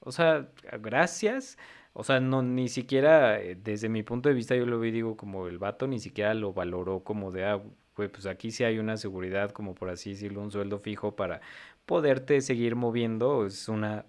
[0.00, 0.48] o sea,
[0.80, 1.58] gracias.
[1.92, 5.16] O sea, no, ni siquiera, eh, desde mi punto de vista, yo lo vi, digo,
[5.16, 7.60] como el vato ni siquiera lo valoró como de, ah,
[7.94, 11.40] pues aquí sí hay una seguridad, como por así decirlo, un sueldo fijo para
[11.86, 14.06] poderte seguir moviendo, es una,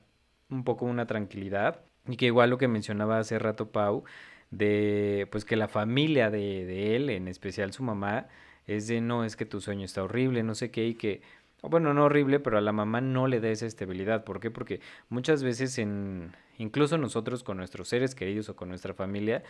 [0.49, 1.83] un poco una tranquilidad.
[2.11, 4.03] Y que igual lo que mencionaba hace rato Pau,
[4.51, 8.27] de pues que la familia de, de él, en especial su mamá,
[8.67, 11.21] es de no, es que tu sueño está horrible, no sé qué, y que,
[11.61, 14.23] bueno, no horrible, pero a la mamá no le da esa estabilidad.
[14.23, 14.51] ¿Por qué?
[14.51, 19.43] Porque muchas veces en, incluso nosotros con nuestros seres queridos o con nuestra familia,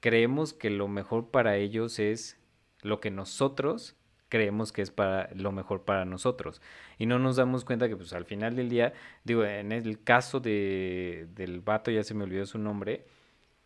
[0.00, 2.36] creemos que lo mejor para ellos es
[2.82, 3.96] lo que nosotros
[4.28, 6.60] creemos que es para lo mejor para nosotros
[6.98, 8.92] y no nos damos cuenta que pues al final del día
[9.24, 13.06] digo en el caso de del vato ya se me olvidó su nombre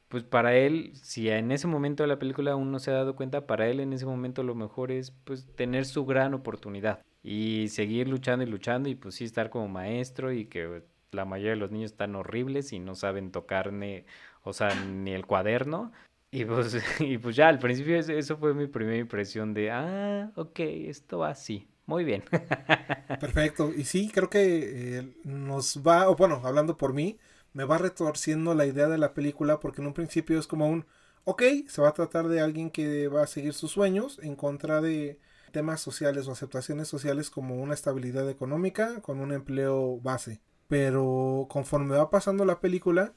[0.09, 3.17] pues para él si en ese momento de la película aún no se ha dado
[3.17, 7.69] cuenta para él en ese momento lo mejor es pues tener su gran oportunidad y
[7.69, 11.57] seguir luchando y luchando y pues sí estar como maestro y que la mayoría de
[11.57, 14.05] los niños están horribles y no saben tocar ni,
[14.43, 15.93] o sea, ni el cuaderno.
[16.33, 20.61] Y pues, y pues ya, al principio eso fue mi primera impresión de, ah, ok,
[20.61, 21.69] esto va así.
[21.87, 22.25] Muy bien.
[23.21, 23.71] Perfecto.
[23.77, 27.19] Y sí, creo que eh, nos va, o bueno, hablando por mí,
[27.53, 30.87] me va retorciendo la idea de la película porque en un principio es como un,
[31.25, 34.81] ok, se va a tratar de alguien que va a seguir sus sueños en contra
[34.81, 35.19] de
[35.51, 40.41] temas sociales o aceptaciones sociales como una estabilidad económica con un empleo base.
[40.69, 43.15] Pero conforme va pasando la película,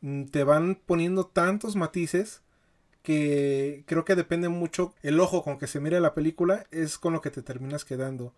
[0.00, 2.41] mm, te van poniendo tantos matices
[3.02, 7.12] que creo que depende mucho el ojo con que se mire la película es con
[7.12, 8.34] lo que te terminas quedando.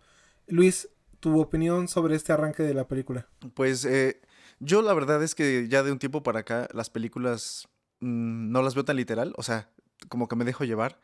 [0.47, 3.27] Luis, tu opinión sobre este arranque de la película.
[3.53, 4.21] Pues eh,
[4.59, 7.67] yo la verdad es que ya de un tiempo para acá las películas
[7.99, 9.69] mm, no las veo tan literal, o sea,
[10.09, 10.99] como que me dejo llevar,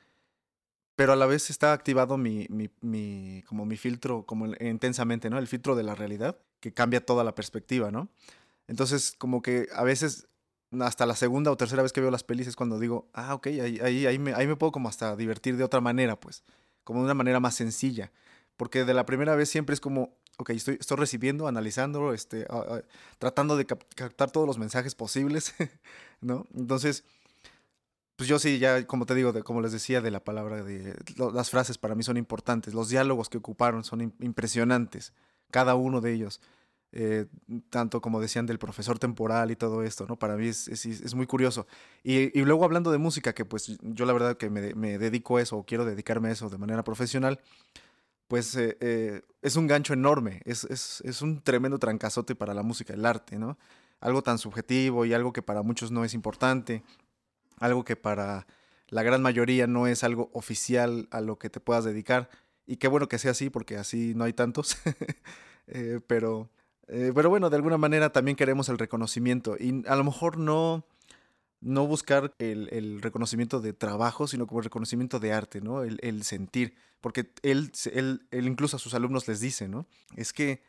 [0.95, 5.37] pero a la vez está activado mi, mi, mi como mi filtro, como intensamente, ¿no?
[5.37, 8.09] El filtro de la realidad, que cambia toda la perspectiva, ¿no?
[8.67, 10.27] Entonces, como que a veces
[10.79, 13.47] hasta la segunda o tercera vez que veo las pelis es cuando digo, ah, ok,
[13.47, 16.43] ahí, ahí, ahí, me, ahí me puedo como hasta divertir de otra manera, pues,
[16.83, 18.11] como de una manera más sencilla.
[18.55, 22.45] Porque de la primera vez siempre es como, ok, estoy, estoy recibiendo, analizando, este,
[23.19, 25.53] tratando de captar todos los mensajes posibles,
[26.21, 26.45] ¿no?
[26.53, 27.03] Entonces,
[28.15, 30.95] pues yo sí, ya como te digo, como les decía, de la palabra, de
[31.33, 35.13] las frases para mí son importantes, los diálogos que ocuparon son impresionantes,
[35.49, 36.39] cada uno de ellos.
[36.93, 37.25] Eh,
[37.69, 40.19] tanto como decían del profesor temporal y todo esto, ¿no?
[40.19, 41.65] Para mí es, es, muy curioso.
[42.03, 45.37] Y, y, luego hablando de música, que pues yo la verdad que me, me, dedico
[45.37, 47.39] a eso o quiero dedicarme a eso de manera profesional,
[48.31, 52.93] pues eh, eh, es un gancho enorme, es, es, un tremendo trancazote para la música,
[52.93, 53.57] el arte, ¿no?
[53.99, 56.81] Algo tan subjetivo y algo que para muchos no es importante,
[57.59, 58.47] algo que para
[58.87, 62.29] la gran mayoría no es algo oficial a lo que te puedas dedicar.
[62.65, 64.77] Y qué bueno que sea así, porque así no hay tantos.
[66.07, 66.49] pero
[66.91, 70.85] eh, pero bueno, de alguna manera también queremos el reconocimiento y a lo mejor no,
[71.61, 75.83] no buscar el, reconocimiento de trabajo, sino como el reconocimiento de arte, ¿no?
[75.83, 79.87] El, sentir, porque él, él, él, incluso a sus alumnos les dice, ¿no?
[80.17, 80.63] Es que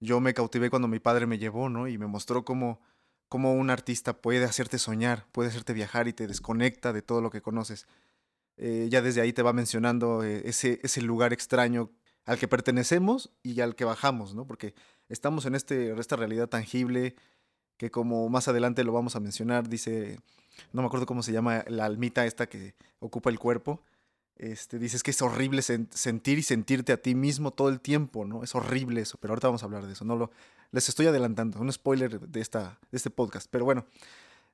[0.00, 1.86] yo me cautivé cuando mi padre me llevó, ¿no?
[1.86, 2.80] Y me mostró cómo,
[3.28, 7.30] cómo un artista puede hacerte soñar, puede hacerte viajar y te desconecta de todo lo
[7.30, 7.86] que conoces.
[8.56, 11.92] Eh, ya desde ahí te va mencionando eh, ese, ese lugar extraño
[12.24, 14.46] al que pertenecemos y al que bajamos, ¿no?
[14.46, 14.74] Porque
[15.08, 17.16] estamos en este, esta realidad tangible
[17.76, 20.18] que como más adelante lo vamos a mencionar, dice,
[20.72, 23.82] no me acuerdo cómo se llama la almita esta que ocupa el cuerpo,
[24.36, 28.44] este, dices que es horrible sentir y sentirte a ti mismo todo el tiempo, ¿no?
[28.44, 30.30] Es horrible eso, pero ahorita vamos a hablar de eso, no lo,
[30.70, 33.86] les estoy adelantando, un spoiler de, esta, de este podcast, pero bueno,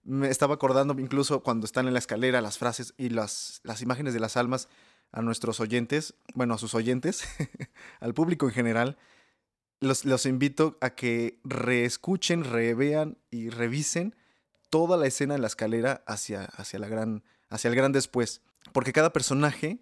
[0.03, 4.13] me estaba acordando incluso cuando están en la escalera las frases y las, las imágenes
[4.13, 4.69] de las almas
[5.13, 7.25] a nuestros oyentes, bueno, a sus oyentes,
[8.01, 8.99] al público en general,
[9.85, 14.15] los, invito a que reescuchen, revean y revisen
[14.71, 18.43] toda la escena en la escalera hacia, hacia, la gran, hacia el gran después.
[18.73, 19.81] Porque cada personaje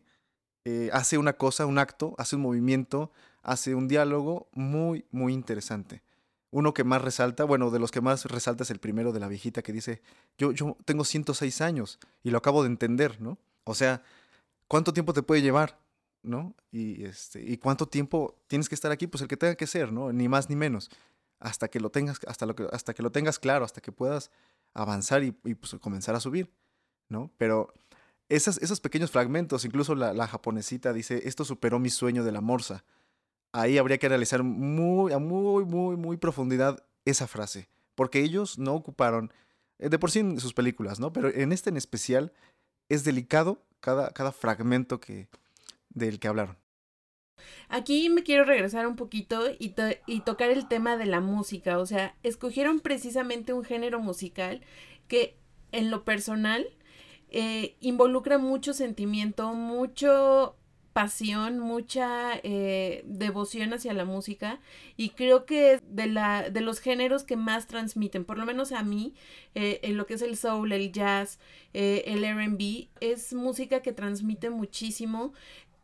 [0.65, 3.13] eh, hace una cosa, un acto, hace un movimiento,
[3.43, 6.03] hace un diálogo muy, muy interesante.
[6.51, 9.29] Uno que más resalta, bueno, de los que más resalta es el primero de la
[9.29, 10.03] viejita que dice,
[10.37, 13.39] yo, yo tengo 106 años y lo acabo de entender, ¿no?
[13.65, 14.03] O sea,
[14.69, 15.82] ¿cuánto tiempo te puede llevar?
[16.23, 16.55] ¿No?
[16.71, 19.07] Y, este, ¿Y cuánto tiempo tienes que estar aquí?
[19.07, 20.13] Pues el que tenga que ser, ¿no?
[20.13, 20.91] Ni más ni menos.
[21.39, 24.31] Hasta que lo tengas, hasta lo que, hasta que lo tengas claro, hasta que puedas
[24.75, 26.53] avanzar y, pues, comenzar a subir,
[27.09, 27.33] ¿no?
[27.39, 27.73] Pero
[28.29, 32.41] esas, esos pequeños fragmentos, incluso la, la, japonesita dice, esto superó mi sueño de la
[32.41, 32.85] morsa.
[33.53, 37.69] Ahí habría que analizar muy, a muy, muy, muy profundidad esa frase.
[37.95, 39.33] Porque ellos no ocuparon,
[39.79, 41.13] eh, de por sí en sus películas, ¿no?
[41.13, 42.33] Pero en este en especial
[42.89, 45.29] es delicado cada, cada fragmento que,
[45.95, 46.57] del que hablaron.
[47.69, 49.75] Aquí me quiero regresar un poquito y,
[50.07, 51.79] y, tocar el tema de la música.
[51.79, 54.61] O sea, escogieron precisamente un género musical
[55.09, 55.37] que
[55.73, 56.67] en lo personal
[57.31, 60.57] eh, involucra mucho sentimiento, mucho
[60.93, 64.61] pasión, mucha eh, devoción hacia la música
[64.99, 68.73] y creo que es de, la, de los géneros que más transmiten, por lo menos
[68.73, 69.15] a mí,
[69.55, 71.39] eh, en lo que es el soul, el jazz,
[71.73, 75.33] el RB, es música que transmite muchísimo,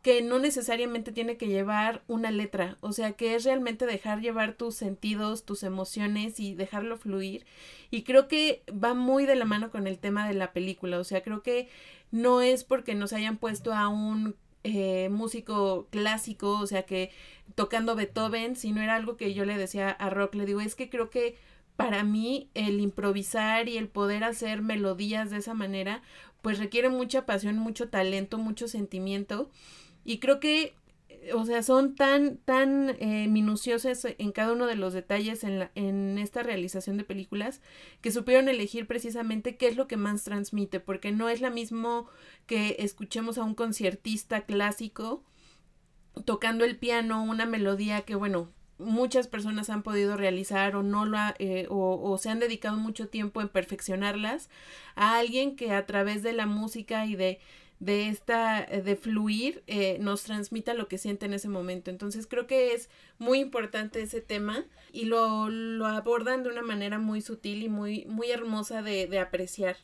[0.01, 4.53] que no necesariamente tiene que llevar una letra, o sea, que es realmente dejar llevar
[4.53, 7.45] tus sentidos, tus emociones y dejarlo fluir.
[7.91, 11.03] Y creo que va muy de la mano con el tema de la película, o
[11.03, 11.67] sea, creo que
[12.11, 17.11] no es porque nos hayan puesto a un eh, músico clásico, o sea, que
[17.55, 20.89] tocando Beethoven, sino era algo que yo le decía a Rock, le digo, es que
[20.89, 21.35] creo que
[21.75, 26.01] para mí el improvisar y el poder hacer melodías de esa manera,
[26.41, 29.49] pues requiere mucha pasión, mucho talento, mucho sentimiento.
[30.09, 30.73] Y creo que
[31.35, 35.71] o sea, son tan, tan eh, minuciosas en cada uno de los detalles en, la,
[35.75, 37.61] en esta realización de películas
[38.01, 42.07] que supieron elegir precisamente qué es lo que más transmite, porque no es lo mismo
[42.47, 45.23] que escuchemos a un conciertista clásico
[46.25, 51.19] tocando el piano, una melodía que, bueno, muchas personas han podido realizar o no lo
[51.37, 54.49] eh, o, se han dedicado mucho tiempo en perfeccionarlas
[54.95, 57.39] a alguien que a través de la música y de
[57.79, 62.45] de esta de fluir eh, nos transmita lo que siente en ese momento entonces creo
[62.45, 67.63] que es muy importante ese tema y lo, lo abordan de una manera muy sutil
[67.63, 69.77] y muy muy hermosa de, de apreciar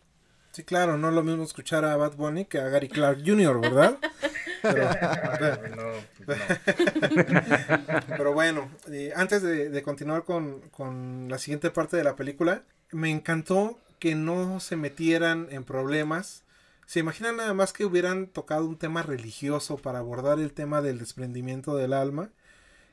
[0.55, 3.59] Sí, claro, no es lo mismo escuchar a Bad Bunny que a Gary Clark Jr.,
[3.59, 3.97] ¿verdad?
[8.07, 13.77] Pero, bueno, eh, antes de, continuar con, la siguiente parte de la película, me encantó
[13.99, 16.44] que no se metieran en problemas.
[16.85, 20.99] ¿Se imaginan nada más que hubieran tocado un tema religioso para abordar el tema del
[20.99, 22.29] desprendimiento del alma?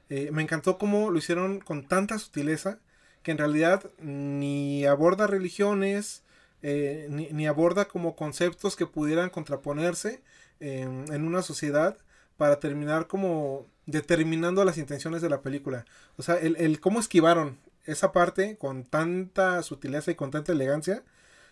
[0.09, 2.79] Eh, me encantó cómo lo hicieron con tanta sutileza
[3.23, 6.23] que en realidad ni aborda religiones,
[6.63, 10.23] eh, ni, aborda como conceptos que pudieran contraponerse
[10.61, 11.97] en, una sociedad
[12.37, 15.85] para terminar como determinando las intenciones de la película.
[16.17, 21.03] O sea, el, cómo esquivaron esa parte con tanta sutileza y con tanta elegancia,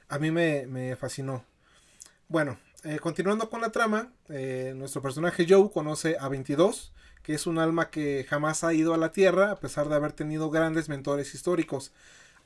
[0.08, 1.44] a mí me, fascinó.
[2.30, 6.92] Bueno, eh, continuando con la trama, eh, nuestro personaje Joe conoce a 22,
[7.24, 10.12] que es un alma que jamás ha ido a la Tierra, a pesar de haber
[10.12, 11.92] tenido grandes mentores históricos.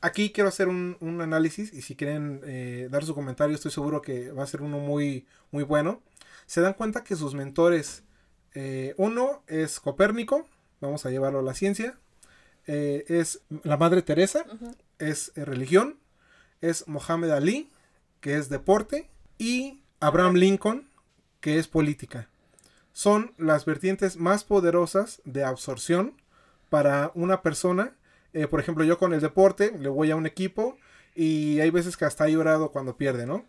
[0.01, 4.33] Aquí quiero hacer un, análisis y si quieren eh, dar su comentario estoy seguro que
[4.33, 6.01] va a ser uno muy, muy bueno.
[6.47, 8.05] Se dan cuenta que sus mentores,
[8.97, 10.49] uno es Copérnico,
[10.81, 11.99] vamos a llevarlo a la ciencia,
[12.65, 14.47] es la Madre Teresa,
[14.99, 15.99] es religión,
[16.63, 17.71] es Mohamed Ali,
[18.21, 19.11] que es deporte,
[19.45, 20.89] y Abraham Lincoln,
[21.41, 22.29] que es política.
[22.93, 26.15] Son las vertientes más poderosas de absorción
[26.71, 27.95] para una persona
[28.35, 30.77] eh, por ejemplo, yo con el deporte le voy a un equipo
[31.15, 33.47] y hay veces que hasta he llorado cuando pierde, ¿no?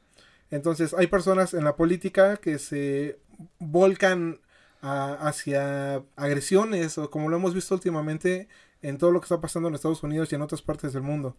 [0.51, 3.19] Entonces hay personas en la política que se
[3.60, 4.39] volcan
[4.81, 8.47] hacia agresiones o como lo hemos visto últimamente
[8.84, 11.36] en todo lo que está pasando en Estados Unidos y en otras partes del mundo.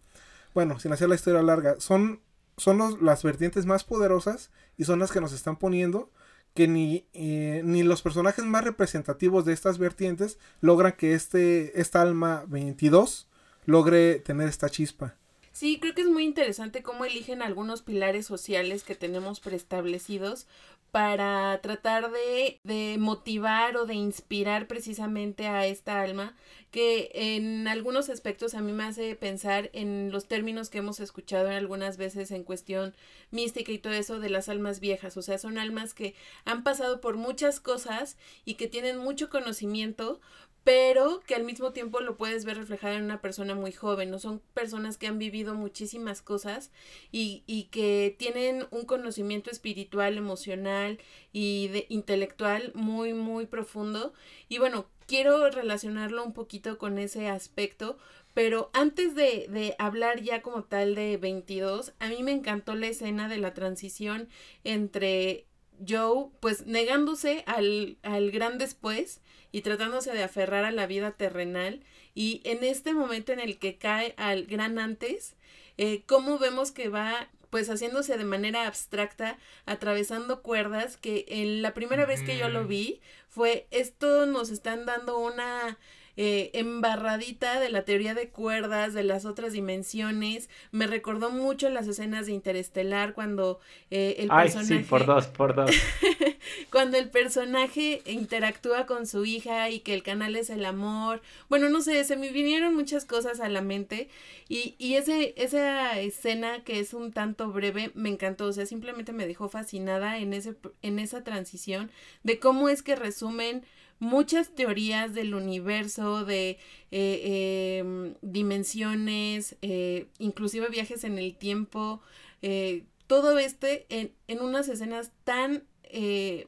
[0.53, 2.19] Bueno, sin hacer la historia larga, son,
[2.57, 6.11] son las vertientes más poderosas y son las que nos están poniendo
[6.53, 12.01] que ni, eh, ni los personajes más representativos de estas vertientes logran que este, esta
[12.01, 13.27] alma 22
[13.65, 15.15] logre tener esta chispa.
[15.51, 20.47] Sí, creo que es muy interesante cómo eligen algunos pilares sociales que tenemos preestablecidos
[20.91, 26.35] para tratar de, de, motivar o de inspirar precisamente a esta alma
[26.71, 31.49] que en algunos aspectos a mí me hace pensar en los términos que hemos escuchado
[31.49, 32.93] algunas veces en cuestión
[33.31, 37.01] mística y todo eso de las almas viejas, o sea, son almas que han pasado
[37.01, 40.19] por muchas cosas y que tienen mucho conocimiento,
[40.67, 44.19] pero que al mismo tiempo lo puedes ver reflejado en una persona muy joven, ¿no?
[44.19, 46.71] Son personas que han vivido muchísimas cosas
[47.09, 50.99] y, y que tienen un conocimiento espiritual, emocional
[51.31, 54.11] y de, intelectual muy, muy profundo.
[54.49, 57.97] Y bueno, quiero relacionarlo un poquito con ese aspecto,
[58.33, 62.87] pero antes de, de, hablar ya como tal de 22, a mí me encantó la
[62.87, 64.27] escena de la transición
[64.65, 65.47] entre
[65.85, 71.81] Joe, pues negándose al, al gran después y tratándose de aferrar a la vida terrenal.
[72.13, 75.35] Y en este momento en el que cae al gran antes,
[75.77, 81.73] eh, cómo vemos que va pues haciéndose de manera abstracta, atravesando cuerdas, que en la
[81.73, 85.77] primera vez que yo lo vi fue, esto nos están dando una
[86.17, 90.49] eh, embarradita de la teoría de cuerdas, de las otras dimensiones.
[90.71, 93.59] Me recordó mucho las escenas de Interestelar cuando
[93.91, 95.69] eh, el Ay, Sí, por dos, por dos.
[96.71, 101.21] cuando el personaje interactúa con su hija y que el canal es el amor.
[101.49, 104.09] Bueno, no sé, se me vinieron muchas cosas a la mente
[104.49, 109.13] y, y ese, esa escena que es un tanto breve me encantó, o sea, simplemente
[109.13, 111.91] me dejó fascinada en, ese, en esa transición
[112.23, 113.63] de cómo es que resumen
[113.99, 116.57] muchas teorías del universo, de
[116.91, 122.01] eh, em, dimensiones, eh, inclusive viajes en el tiempo,
[122.41, 125.63] eh, todo este en, en, unas escenas tan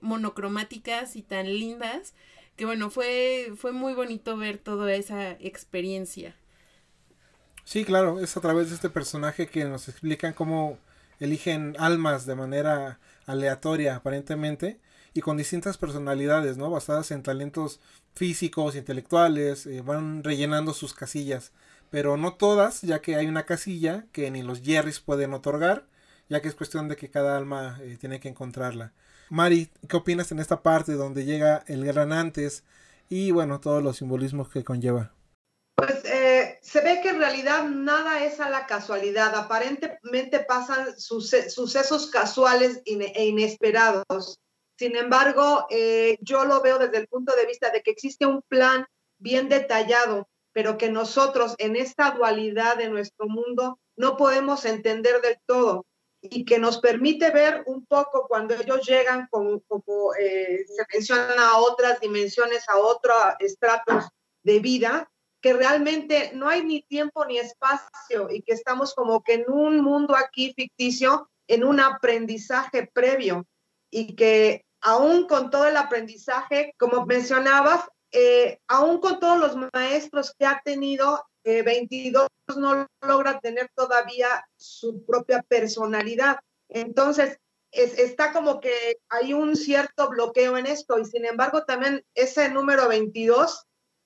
[0.02, 2.14] monocromáticas y tan lindas
[2.58, 6.36] que bueno, fue, fue muy bonito ver toda esa experiencia.
[7.64, 10.78] Sí, claro, es a través de este personaje que nos explican cómo
[11.22, 14.78] eligen almas de manera aleatoria aparentemente
[15.20, 16.70] y con distintas personalidades, ¿no?
[16.72, 17.82] Basadas en talentos
[18.16, 21.52] físicos, intelectuales, eh, van rellenando sus casillas,
[21.90, 25.86] pero no todas, ya que hay una casilla que ni los Jerrys pueden otorgar,
[26.30, 28.94] ya que es cuestión de que cada alma eh, tiene que encontrarla.
[29.30, 32.64] Mari, ¿qué opinas en esta parte donde llega el gran antes
[33.10, 35.12] y bueno, todos los simbolismos que conlleva.
[35.76, 39.36] Pues eh, se ve que en realidad nada es a la casualidad.
[39.36, 44.40] Aparentemente pasan sucesos casuales e inesperados.
[44.80, 48.42] Sin embargo, eh, yo lo veo desde el punto de vista de que existe un
[48.44, 55.20] plan bien detallado, pero que nosotros en esta dualidad de nuestro mundo no podemos entender
[55.20, 55.86] del todo
[56.22, 61.38] y que nos permite ver un poco cuando ellos llegan, como, como eh, se mencionan
[61.40, 64.06] a otras dimensiones, a otros estratos
[64.44, 65.12] de vida,
[65.42, 69.82] que realmente no hay ni tiempo ni espacio y que estamos como que en un
[69.82, 73.46] mundo aquí ficticio, en un aprendizaje previo
[73.92, 80.34] y que aún con todo el aprendizaje, como mencionabas, eh, aún con todos los maestros
[80.38, 86.40] que ha tenido, 22 eh, no logra tener todavía su propia personalidad.
[86.68, 87.40] Entonces,
[87.72, 92.88] está como que hay un cierto bloqueo en esto y sin embargo también ese número
[92.88, 93.66] 22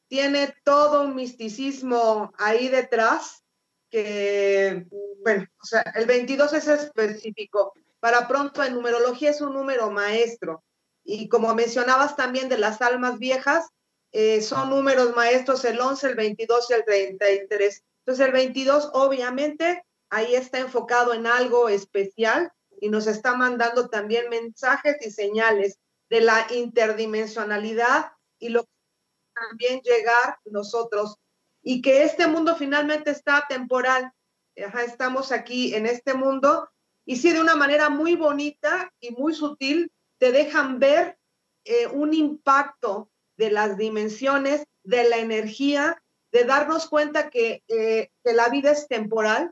[0.09, 3.43] tiene todo un misticismo ahí detrás
[3.89, 4.87] que,
[5.23, 7.73] bueno, o sea, el 22 es específico.
[8.03, 10.61] Para pronto en numerología es un número maestro.
[11.05, 13.69] Y como mencionabas también de las almas viejas,
[14.11, 17.81] eh, son números maestros el 11, el 22 y el 33.
[17.99, 22.51] Entonces el 22 obviamente ahí está enfocado en algo especial
[22.81, 25.79] y nos está mandando también mensajes y señales
[26.09, 28.69] de la interdimensionalidad y lo que
[29.33, 31.15] también llegar nosotros
[31.61, 34.11] y que este mundo finalmente está temporal.
[34.55, 36.67] estamos aquí en este mundo
[37.05, 41.17] y sí de una manera muy bonita y muy sutil te dejan ver
[41.65, 46.01] eh, un impacto de las dimensiones, de la energía,
[46.31, 49.51] de darnos cuenta que, eh, que la vida es temporal,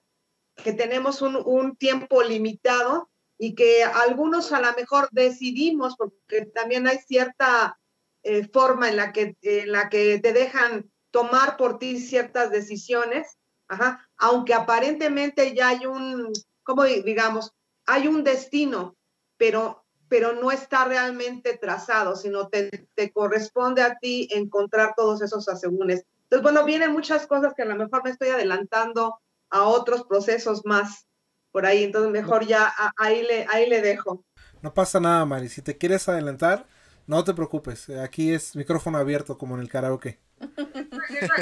[0.56, 6.88] que tenemos un, un, tiempo limitado y que algunos a lo mejor decidimos, porque también
[6.88, 7.80] hay cierta
[8.24, 13.38] eh, forma en la, que, en la que te dejan tomar por ti ciertas decisiones,
[13.68, 16.32] ajá, aunque aparentemente ya hay un,
[16.64, 17.54] como digamos,
[17.86, 18.96] hay un destino,
[19.38, 26.06] pero, pero no está realmente trazado, sino te, corresponde a ti encontrar todos esos asegúnes.
[26.24, 30.66] Entonces, bueno, vienen muchas cosas que a lo mejor me estoy adelantando a otros procesos
[30.66, 31.08] más
[31.52, 34.24] por ahí, entonces mejor ya ahí le, ahí le dejo.
[34.62, 35.50] No pasa nada, Mari.
[35.50, 36.66] Si te quieres adelantar,
[37.08, 40.20] no te preocupes, aquí es micrófono abierto como en el karaoke.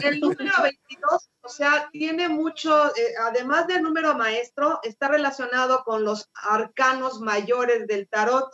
[0.03, 6.03] El número 22, o sea, tiene mucho, eh, además del número maestro, está relacionado con
[6.03, 8.49] los arcanos mayores del tarot.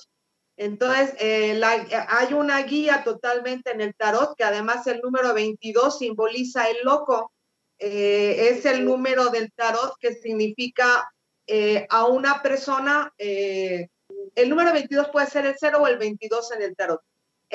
[0.57, 6.69] Entonces, eh, hay una guía totalmente en el tarot que además el número 22 simboliza
[6.69, 7.31] el loco.
[7.77, 11.11] Eh, es el número del tarot que significa
[11.89, 16.75] a una persona el número 22 puede ser el 0 o el 22 en el
[16.75, 17.01] tarot.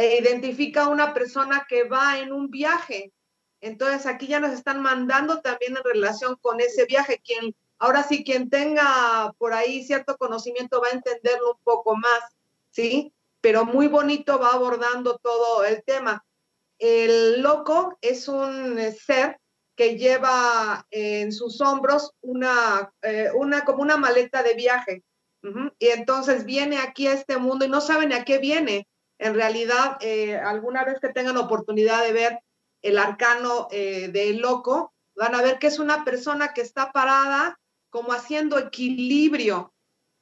[0.01, 3.13] E identifica a una persona que va en un viaje.
[3.61, 7.21] Entonces aquí ya nos están mandando también en relación con ese viaje.
[7.23, 12.23] Quien, ahora sí, quien tenga por ahí cierto conocimiento va a entenderlo un poco más,
[12.71, 13.13] ¿sí?
[13.43, 16.25] Pero muy bonito va abordando todo el tema.
[16.79, 19.39] El loco es un ser
[19.77, 25.05] que lleva en sus hombros una, eh, una como una maleta de viaje
[25.79, 28.87] y entonces viene aquí a este mundo y no saben a qué viene.
[29.21, 32.41] En realidad, eh, alguna vez que tengan oportunidad de ver
[32.81, 37.61] el arcano eh, del loco, van a ver que es una persona que está parada
[37.91, 39.75] como haciendo equilibrio.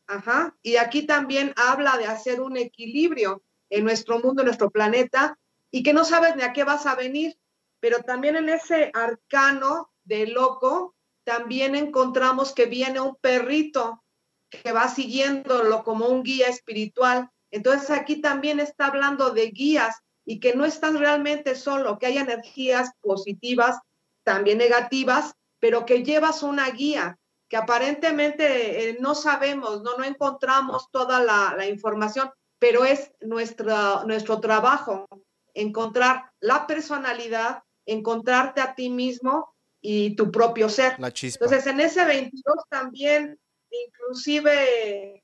[0.08, 0.56] Ajá.
[0.62, 5.38] Y aquí también habla de hacer un equilibrio en nuestro mundo, en nuestro planeta,
[5.70, 7.38] y que no sabes ni a qué vas a venir.
[7.78, 14.02] Pero también en ese arcano del loco, también encontramos que viene un perrito
[14.50, 17.30] que va siguiéndolo como un guía espiritual.
[17.50, 22.18] Entonces aquí también está hablando de guías y que no están realmente solo, que hay
[22.18, 23.78] energías positivas,
[24.24, 27.18] también negativas, pero que llevas una guía
[27.48, 34.04] que aparentemente eh, no sabemos, no, no encontramos toda la, la información, pero es nuestra,
[34.04, 35.06] nuestro trabajo
[35.54, 40.98] encontrar la personalidad, encontrarte a ti mismo y tu propio ser.
[40.98, 41.44] La chispa.
[41.44, 43.38] Entonces, en ese 22 también
[43.70, 45.22] inclusive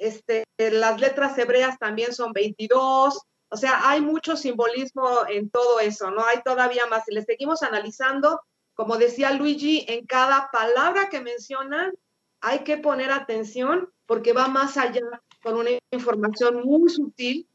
[0.00, 3.20] este, las letras hebreas también son 22,
[3.52, 6.24] o sea, hay mucho simbolismo en todo eso, ¿no?
[6.24, 7.04] Hay todavía más.
[7.04, 8.40] Si le seguimos analizando,
[8.74, 11.92] como decía Luigi, en cada palabra que mencionan
[12.40, 15.02] hay que poner atención porque va más allá
[15.42, 17.46] con una información muy sutil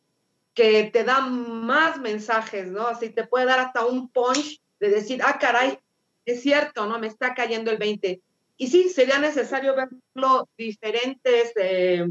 [0.53, 2.87] que te da más mensajes, ¿no?
[2.87, 5.79] Así te puede dar hasta un punch de decir, ah, caray,
[6.25, 6.99] es cierto, ¿no?
[6.99, 8.21] Me está cayendo el 20.
[8.57, 12.07] Y sí, sería necesario verlo diferentes eh,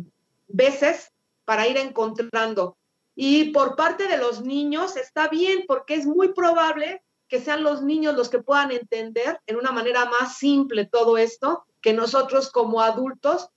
[0.47, 1.13] veces
[1.45, 2.77] para ir encontrando.
[3.15, 7.83] Y por parte de los niños está bien, porque es muy probable que sean los
[7.83, 12.81] niños los que puedan entender en una manera más simple todo esto, que nosotros como
[12.81, 13.49] adultos,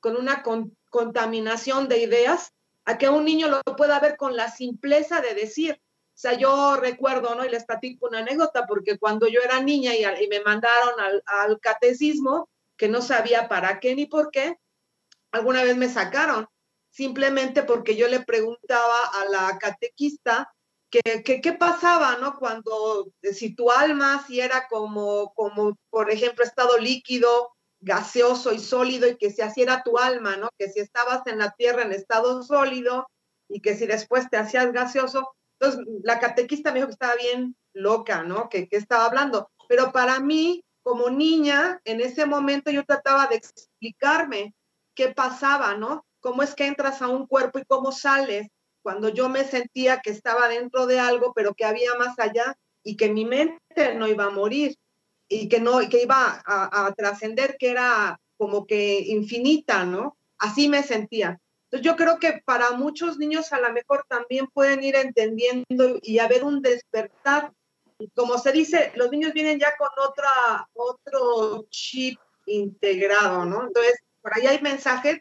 [0.00, 0.42] con una
[0.90, 2.52] contaminación de ideas,
[2.84, 5.80] a que un niño lo pueda ver con la simpleza de decir.
[6.08, 7.44] O sea, yo recuerdo, ¿no?
[7.44, 11.58] Y les platico una anécdota, porque cuando yo era niña y, me mandaron al, al
[11.60, 14.58] catecismo, que no sabía para qué ni por qué,
[15.34, 16.46] alguna vez me sacaron,
[16.90, 20.54] simplemente porque yo le preguntaba a la catequista
[21.02, 22.36] qué pasaba, ¿no?
[22.38, 28.58] Cuando, eh, si tu alma, si era como, como, por ejemplo, estado líquido, gaseoso y
[28.58, 30.50] sólido, y que si así era tu alma, ¿no?
[30.58, 33.08] Que si estabas en la tierra en estado sólido
[33.48, 35.34] y que si después te hacías gaseoso.
[35.58, 38.48] Entonces, la catequista me dijo que estaba bien loca, ¿no?
[38.48, 39.50] Que, que estaba hablando.
[39.68, 44.54] Pero para mí, como niña, en ese momento yo trataba de explicarme
[44.94, 46.04] qué pasaba, ¿no?
[46.20, 48.48] Cómo es que entras a un cuerpo y cómo sales
[48.84, 52.96] cuando yo me sentía que estaba dentro de algo, pero que había más allá y
[52.96, 54.76] que mi mente no iba a morir
[55.26, 60.18] y que no que iba a, trascender, que era como que infinita, ¿no?
[60.38, 61.40] Así me sentía.
[61.70, 66.18] Entonces yo creo que para muchos niños a lo mejor también pueden ir entendiendo y
[66.18, 67.52] haber un despertar.
[68.14, 73.66] Como se dice, los niños vienen ya con otra, otro chip integrado, ¿no?
[73.66, 73.94] Entonces,
[74.24, 75.20] por ahí hay mensajes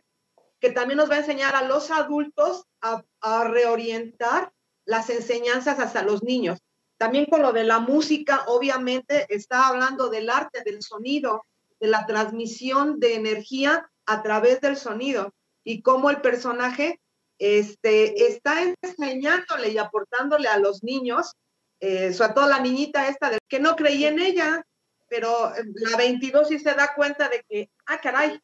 [0.62, 3.04] que también nos va a enseñar a los adultos a,
[3.44, 4.54] reorientar
[4.86, 6.60] las enseñanzas hasta los niños.
[6.98, 11.46] También con lo de la música, obviamente está hablando del arte, del sonido,
[11.82, 15.34] de la transmisión de energía a través del sonido
[15.66, 17.02] y cómo el personaje
[17.40, 21.34] este, está enseñándole y aportándole a los niños,
[21.82, 24.66] eh, sobre todo la niñita esta de, que no creía en ella,
[25.10, 28.40] pero la 22 sí se da cuenta de que, ah, caray,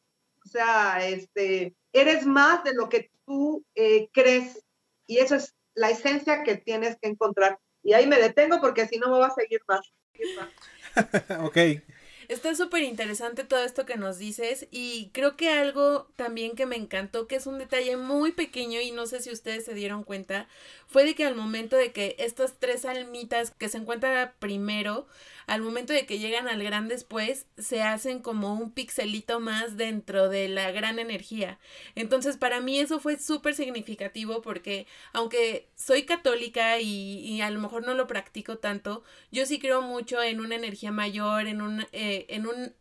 [0.50, 4.64] sea, este, eres más de lo que tú eh, crees
[5.08, 7.60] y eso es la esencia que tienes que encontrar.
[7.84, 9.82] Y ahí me detengo porque si no me va a seguir más.
[11.46, 11.58] ok.
[12.30, 16.76] Está súper interesante todo esto que nos dices y creo que algo también que me
[16.76, 20.48] encantó, que es un detalle muy pequeño y no sé si ustedes se dieron cuenta,
[20.86, 25.08] fue de que al momento de que estas tres almitas que se encuentran primero,
[25.50, 30.30] al momento de que llegan al gran después, se hacen como un pixelito más dentro
[30.30, 31.58] de la gran energía.
[31.96, 37.84] Entonces, para mí eso fue súper significativo porque, aunque soy católica y, a lo mejor
[37.84, 42.28] no lo practico tanto, yo sí creo mucho en una energía mayor, en un, eh,
[42.30, 42.74] en un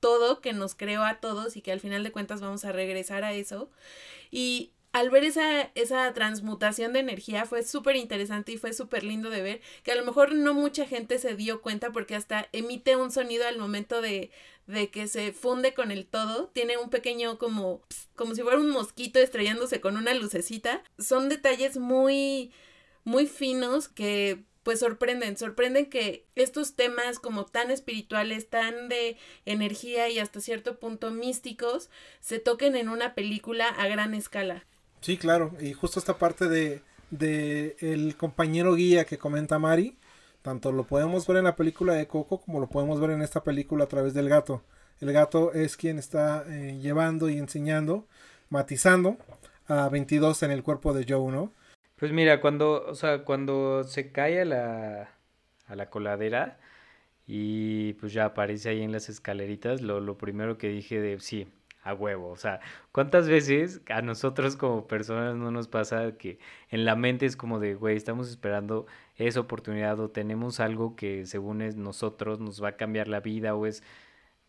[0.00, 3.22] todo que nos creó a todos y que al final de cuentas vamos a regresar
[3.22, 3.70] a eso.
[4.32, 9.30] Y al ver esa, esa transmutación de energía fue súper interesante y fue súper lindo
[9.30, 12.96] de ver, que a lo mejor no mucha gente se dio cuenta porque hasta emite
[12.96, 14.30] un sonido al momento de,
[14.66, 17.82] de que se funde con el todo, tiene un pequeño como,
[18.16, 20.82] como si fuera un mosquito estrellándose con una lucecita.
[20.98, 22.52] Son detalles muy,
[23.04, 29.16] muy finos que pues sorprenden, sorprenden que estos temas como tan espirituales, tan de
[29.46, 31.88] energía y hasta cierto punto místicos,
[32.20, 34.66] se toquen en una película a gran escala.
[35.00, 39.96] Sí, claro, y justo esta parte de, de el compañero guía que comenta Mari,
[40.42, 43.42] tanto lo podemos ver en la película de Coco como lo podemos ver en esta
[43.42, 44.62] película a través del gato.
[45.00, 48.06] El gato es quien está eh, llevando y enseñando,
[48.50, 49.16] matizando
[49.66, 51.52] a 22 en el cuerpo de Joe, ¿no?
[51.96, 55.10] Pues mira, cuando, o sea, cuando se cae a la,
[55.66, 56.58] a la coladera
[57.26, 61.48] y pues ya aparece ahí en las escaleritas, lo, lo primero que dije de sí,
[61.88, 62.30] a huevo.
[62.30, 62.60] O sea,
[62.92, 66.38] ¿cuántas veces a nosotros como personas no nos pasa que
[66.70, 68.86] en la mente es como de, güey, estamos esperando
[69.16, 73.54] esa oportunidad o tenemos algo que según es nosotros nos va a cambiar la vida
[73.54, 73.82] o es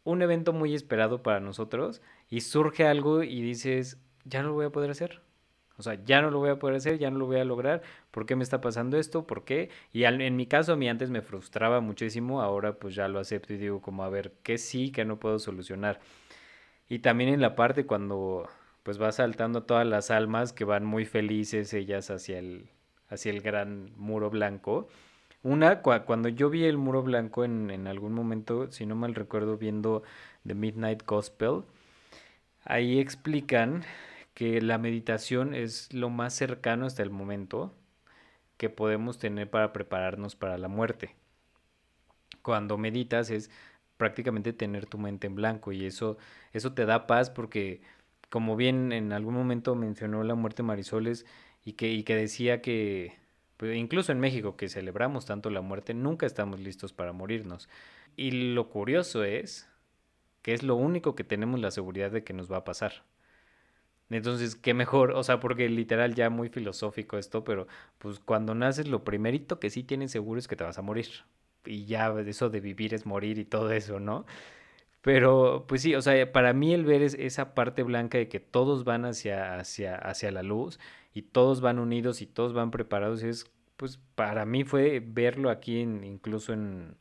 [0.04, 4.66] un evento muy esperado para nosotros y surge algo y dices, ya no lo voy
[4.66, 5.22] a poder hacer.
[5.78, 7.82] O sea, ya no lo voy a poder hacer, ya no lo voy a lograr.
[8.12, 9.26] ¿Por qué me está pasando esto?
[9.26, 9.70] ¿Por qué?
[9.94, 13.54] Y en mi caso, a mí antes me frustraba muchísimo, ahora pues ya lo acepto
[13.54, 16.02] y digo como, a ver, ¿qué sí que no puedo solucionar?
[16.90, 18.50] Y también en la parte cuando
[18.84, 22.72] pues va saltando todas las almas que van muy felices ellas hacia el,
[23.08, 24.88] hacia el gran muro blanco.
[25.44, 29.58] Una, cuando yo vi el muro blanco en, en, algún momento, si no mal recuerdo,
[29.58, 30.04] viendo
[30.46, 31.64] The Midnight Gospel,
[32.66, 33.84] ahí explican
[34.34, 37.74] que la meditación es lo más cercano hasta el momento
[38.58, 41.16] que podemos tener para prepararnos para la muerte.
[42.42, 43.50] Cuando meditas es
[44.00, 46.18] prácticamente tener tu mente en blanco y eso,
[46.54, 47.82] eso te da paz porque
[48.30, 51.26] como bien en algún momento mencionó la muerte Marisoles
[51.66, 53.18] y que, y que decía que
[53.58, 57.70] pues, incluso en México que celebramos tanto la muerte, nunca estamos listos para morirnos.
[58.16, 59.70] Y lo curioso es
[60.44, 63.04] que es lo único que tenemos la seguridad de que nos va a pasar.
[64.10, 67.68] Entonces, qué mejor, o sea, porque literal ya muy filosófico esto, pero
[68.00, 71.08] pues cuando naces lo primerito que sí tienes seguro es que te vas a morir.
[71.66, 74.26] Y ya eso de vivir es morir y todo eso, ¿no?
[75.02, 78.40] Pero pues sí, o sea, para mí el ver es esa parte blanca de que
[78.40, 80.80] todos van hacia, hacia, hacia la luz
[81.14, 85.80] y todos van unidos y todos van preparados, es pues para mí fue verlo aquí
[85.80, 86.98] en, incluso en,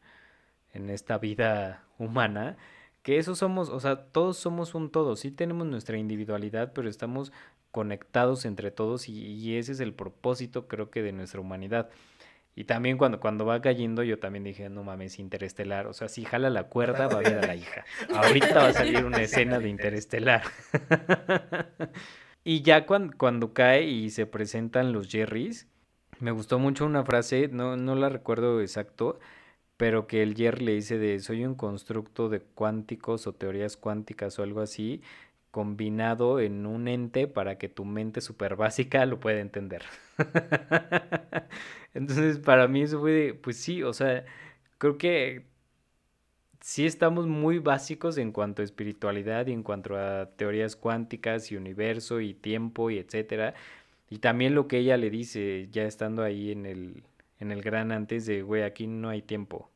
[0.73, 2.57] en esta vida humana
[3.03, 7.33] que eso somos, o sea, todos somos un todo, sí tenemos nuestra individualidad, pero estamos
[7.71, 11.91] conectados entre todos y, ese es el propósito creo que de nuestra humanidad.
[12.59, 15.87] Y también cuando, cuando va cayendo, yo también dije, no mames, interestelar.
[15.87, 17.85] O sea, si jala la cuerda, va a ver a la hija.
[18.13, 20.43] Ahorita va a salir una escena de interestelar.
[22.43, 25.69] y ya cuando, cuando cae y se presentan los Jerrys,
[26.19, 29.21] me gustó mucho una frase, no, no la recuerdo exacto,
[29.77, 34.37] pero que el Jerry le dice de soy un constructo de cuánticos o teorías cuánticas
[34.41, 35.01] o algo así,
[35.51, 39.82] combinado en un ente para que tu mente super básica lo pueda entender.
[41.94, 44.24] Entonces, para mí eso fue, pues sí, o sea,
[44.78, 45.46] creo que
[46.61, 51.57] sí estamos muy básicos en cuanto a espiritualidad y en cuanto a teorías cuánticas y
[51.57, 53.55] universo y tiempo y etcétera.
[54.11, 57.05] Y también lo que ella le dice, ya estando ahí en el,
[57.40, 59.70] en el gran antes de, güey, aquí no hay tiempo.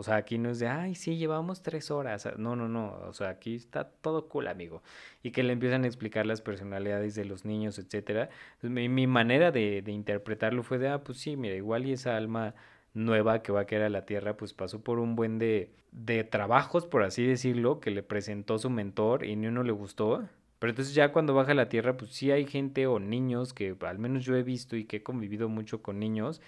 [0.00, 2.26] O sea, aquí no es de, ay, sí, llevamos tres horas.
[2.38, 2.98] No, no, no.
[3.06, 4.82] O sea, aquí está todo cool, amigo.
[5.22, 8.30] Y que le empiezan a explicar las personalidades de los niños, etcétera.
[8.62, 12.54] mi, mi, manera de, interpretarlo fue de, ah, pues sí, mira, igual y esa alma
[12.94, 16.24] nueva que va a quedar a la Tierra, pues pasó por un buen de, de
[16.24, 20.26] trabajos, por así decirlo, que le presentó su mentor y ni uno le gustó.
[20.58, 23.76] Pero entonces ya cuando baja a la Tierra, pues sí hay gente o niños que
[23.80, 26.40] al menos yo he visto y que he convivido mucho con niños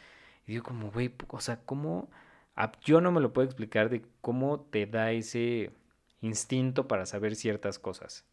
[0.46, 2.08] y digo como, güey, o sea, ¿cómo?
[2.84, 5.70] Yo no me lo puedo explicar de cómo te da ese
[6.20, 8.24] instinto para saber ciertas cosas.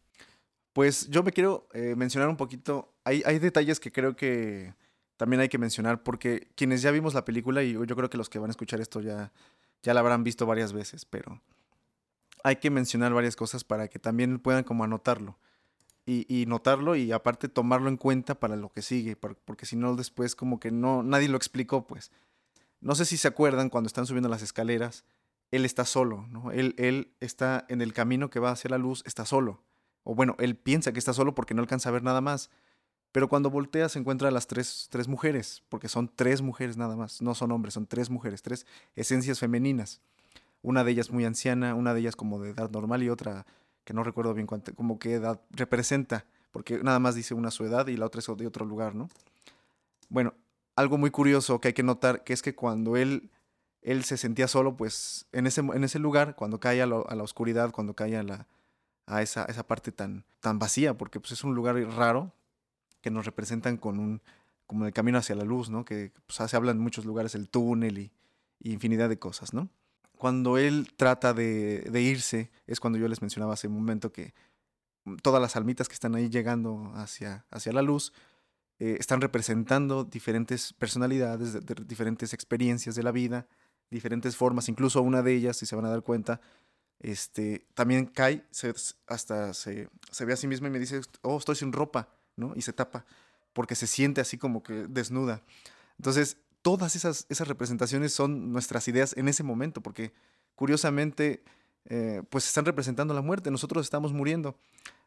[0.72, 4.74] Pues yo me quiero eh, mencionar un poquito, hay, hay detalles que creo que
[5.16, 8.30] también hay que mencionar, porque quienes ya vimos la película, y yo creo que los
[8.30, 9.32] que van a escuchar esto ya,
[9.82, 11.42] ya la habrán visto varias veces, pero
[12.42, 15.38] hay que mencionar varias cosas para que también puedan como anotarlo
[16.06, 20.34] y, notarlo y aparte tomarlo en cuenta para lo que sigue, porque si no después
[20.34, 22.10] como que no, nadie lo explicó, pues.
[22.80, 25.04] No sé si se acuerdan cuando están subiendo las escaleras,
[25.50, 26.52] él está solo, ¿no?
[26.52, 29.62] Él, él está en el camino que va hacia la luz, está solo.
[30.04, 32.50] O bueno, él piensa que está solo porque no alcanza a ver nada más.
[33.12, 36.94] Pero cuando voltea se encuentra a las tres, tres mujeres, porque son tres mujeres nada
[36.96, 40.00] más, no son hombres, son tres mujeres, tres esencias femeninas.
[40.62, 43.46] Una de ellas muy anciana, una de ellas como de edad normal y otra
[43.84, 47.64] que no recuerdo bien cuánto, como qué edad representa, porque nada más dice una su
[47.64, 49.08] edad y la otra es de otro lugar, ¿no?
[50.08, 50.34] Bueno,
[50.80, 53.30] algo muy curioso que hay que notar, que es que cuando él,
[53.82, 57.70] él se sentía solo, pues en ese, en ese lugar, cuando cae a, la oscuridad,
[57.70, 58.46] cuando cae a, la,
[59.06, 62.32] a esa, esa parte tan, tan vacía, porque pues, es un lugar raro,
[63.00, 64.22] que nos representan con un,
[64.66, 65.84] como el camino hacia la luz, ¿no?
[65.84, 68.12] Que pues, se habla en muchos lugares, el túnel y,
[68.62, 69.70] infinidad de cosas, ¿no?
[70.18, 74.34] cuando él trata de, irse, es cuando yo les mencionaba hace un momento que
[75.22, 78.12] todas las almitas que están ahí llegando hacia, hacia la luz
[78.80, 83.46] eh, están representando diferentes personalidades, diferentes experiencias de la vida,
[83.90, 86.40] diferentes formas, incluso una de ellas, si se van a dar cuenta,
[86.98, 88.44] este, también cae,
[89.06, 92.54] hasta se, se, ve a sí misma y me dice, oh, estoy sin ropa, ¿no?
[92.56, 93.04] Y se tapa,
[93.52, 95.42] porque se siente así como que desnuda.
[95.98, 100.14] Entonces, todas esas, esas representaciones son nuestras ideas en ese momento, porque
[100.54, 101.42] curiosamente,
[101.86, 104.56] eh, pues están representando la muerte, nosotros estamos muriendo.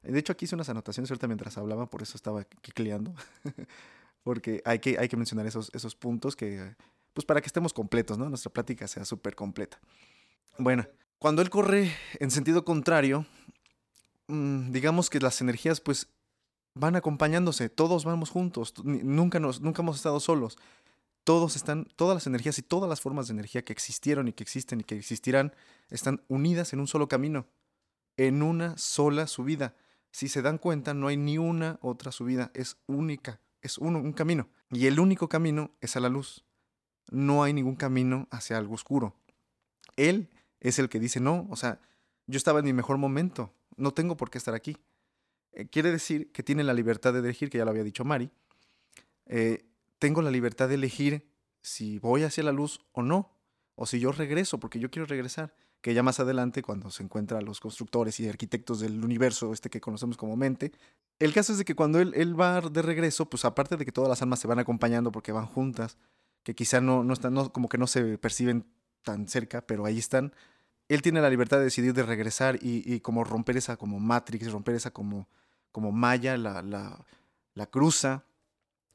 [0.01, 3.13] De hecho, aquí hice unas anotaciones ahorita mientras hablaba, por eso estaba quicleando,
[4.23, 6.75] porque hay que, hay que mencionar esos, esos puntos que,
[7.13, 8.27] pues para que estemos completos, ¿no?
[8.27, 9.79] Nuestra plática sea súper completa.
[10.57, 10.85] Bueno,
[11.19, 13.25] cuando él corre en sentido contrario,
[14.27, 16.09] mm, digamos que las energías, pues,
[16.75, 20.57] van acompañándose, todos vamos juntos, nunca, nos, nunca hemos estado solos
[21.23, 24.43] todos están, todas las energías y todas las formas de energía que existieron y que
[24.43, 25.53] existen y que existirán
[25.89, 27.47] están unidas en un solo camino,
[28.17, 29.75] en una sola subida.
[30.11, 34.49] Si se dan cuenta, no hay ni una otra subida, es única, es un camino.
[34.69, 36.45] Y el único camino es a la luz.
[37.09, 39.15] No hay ningún camino hacia algo oscuro.
[39.95, 41.79] Él es el que dice, no, o sea,
[42.27, 44.77] yo estaba en mi mejor momento, no tengo por qué estar aquí.
[45.51, 48.31] Eh, quiere decir que tiene la libertad de elegir, que ya lo había dicho Mari,
[49.25, 49.65] eh,
[50.03, 51.31] tengo la libertad de elegir
[51.61, 53.31] si voy hacia la luz o no,
[53.75, 55.55] o si yo regreso, porque yo quiero regresar.
[55.79, 59.79] Que ya más adelante, cuando se encuentra los constructores y arquitectos del universo, este que
[59.79, 60.73] conocemos como mente,
[61.19, 63.93] el caso es de que cuando él, él va de regreso, pues aparte de que
[63.93, 65.97] todas las almas se van acompañando porque van juntas,
[66.43, 68.65] que quizá no, no están, no, como que no se perciben
[69.03, 70.33] tan cerca, pero ahí están,
[70.89, 74.51] él tiene la libertad de decidir de regresar y, y como romper esa como matrix,
[74.51, 75.29] romper esa como
[75.71, 77.05] como malla, la, la,
[77.55, 78.25] la cruza,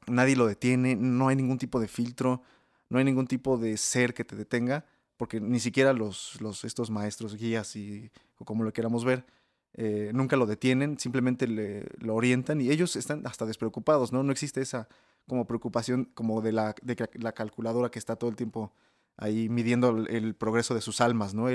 [0.07, 2.41] nadie lo detiene, no hay ningún tipo de filtro,
[2.89, 4.85] no hay ningún tipo de ser que te detenga,
[5.17, 8.11] porque ni siquiera los, estos maestros, guías y
[8.45, 9.25] como lo queramos ver,
[9.73, 14.23] eh, nunca lo detienen, simplemente le, lo orientan y ellos están hasta despreocupados, ¿no?
[14.23, 14.87] No existe esa
[15.27, 18.73] como preocupación como de la, de la calculadora que está todo el tiempo
[19.15, 21.47] ahí midiendo el, progreso de sus almas, ¿no?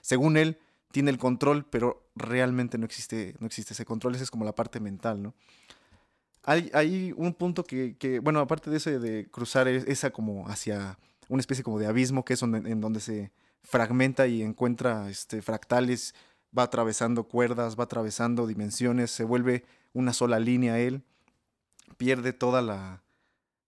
[0.00, 0.58] según él,
[0.90, 4.54] tiene el control, pero realmente no existe, no existe ese control, esa es como la
[4.54, 5.34] parte mental, ¿no?
[6.44, 11.40] Hay, un punto que, bueno, aparte de ese de cruzar e, esa como hacia una
[11.40, 13.32] especie como de abismo, que es en donde se
[13.62, 16.14] fragmenta y encuentra este, fractales,
[16.56, 19.64] va atravesando cuerdas, va atravesando dimensiones, se vuelve
[19.94, 21.02] una sola línea él,
[21.96, 23.02] pierde toda la,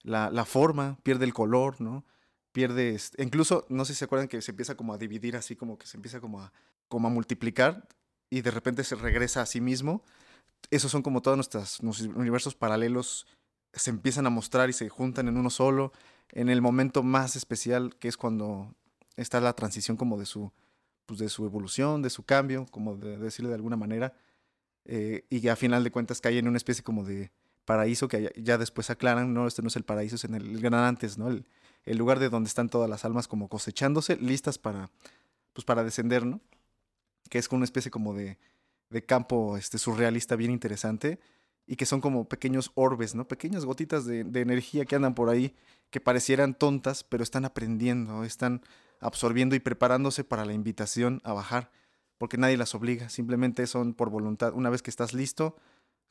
[0.03, 2.05] la, la forma, pierde el color, ¿no?
[2.53, 5.79] Pierde, incluso, no sé si se acuerdan que se empieza como a dividir así, como
[5.79, 6.53] que se empieza como a,
[6.89, 7.89] como a multiplicar
[8.31, 10.05] y de repente se regresa a sí mismo.
[10.71, 13.27] Esos son como todos nuestros universos paralelos
[13.77, 15.93] se empiezan a mostrar y se juntan en uno solo
[16.33, 18.75] en el momento más especial que es cuando
[19.17, 20.53] está la transición como de su,
[21.05, 24.15] pues de su evolución, de su cambio, como de, decirle de alguna manera,
[24.85, 27.31] eh, y que a final de cuentas cae en una especie como de
[27.65, 30.75] paraíso que ya, después aclaran, no, este no es el paraíso, es en el, gran
[30.75, 31.29] antes, ¿no?
[31.29, 31.47] El,
[31.85, 34.91] el, lugar de donde están todas las almas como cosechándose, listas para,
[35.53, 36.41] pues para descender, ¿no?
[37.29, 38.39] Que es como una especie como de,
[38.91, 41.19] de campo este, surrealista bien interesante
[41.67, 43.27] y que son como pequeños orbes, ¿no?
[43.27, 45.55] Pequeñas gotitas de, de, energía que andan por ahí,
[45.91, 48.63] que parecieran tontas, pero están aprendiendo, están
[49.01, 51.71] absorbiendo y preparándose para la invitación a bajar,
[52.19, 54.53] porque nadie las obliga, simplemente son por voluntad.
[54.55, 55.57] Una vez que estás listo,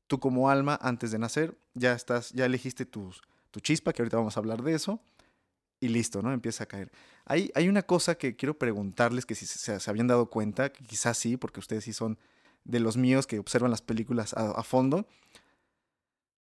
[0.07, 3.11] tú como alma, antes de nacer, ya estás, ya elegiste tu,
[3.51, 5.01] tu chispa, que ahorita vamos a hablar de eso,
[5.79, 6.31] y listo, ¿no?
[6.31, 6.91] Empieza a caer.
[7.25, 11.37] Hay, hay una cosa que quiero preguntarles, que si se, habían dado cuenta, quizás sí,
[11.37, 12.17] porque ustedes sí son
[12.65, 15.07] de los míos que observan las películas a, a fondo.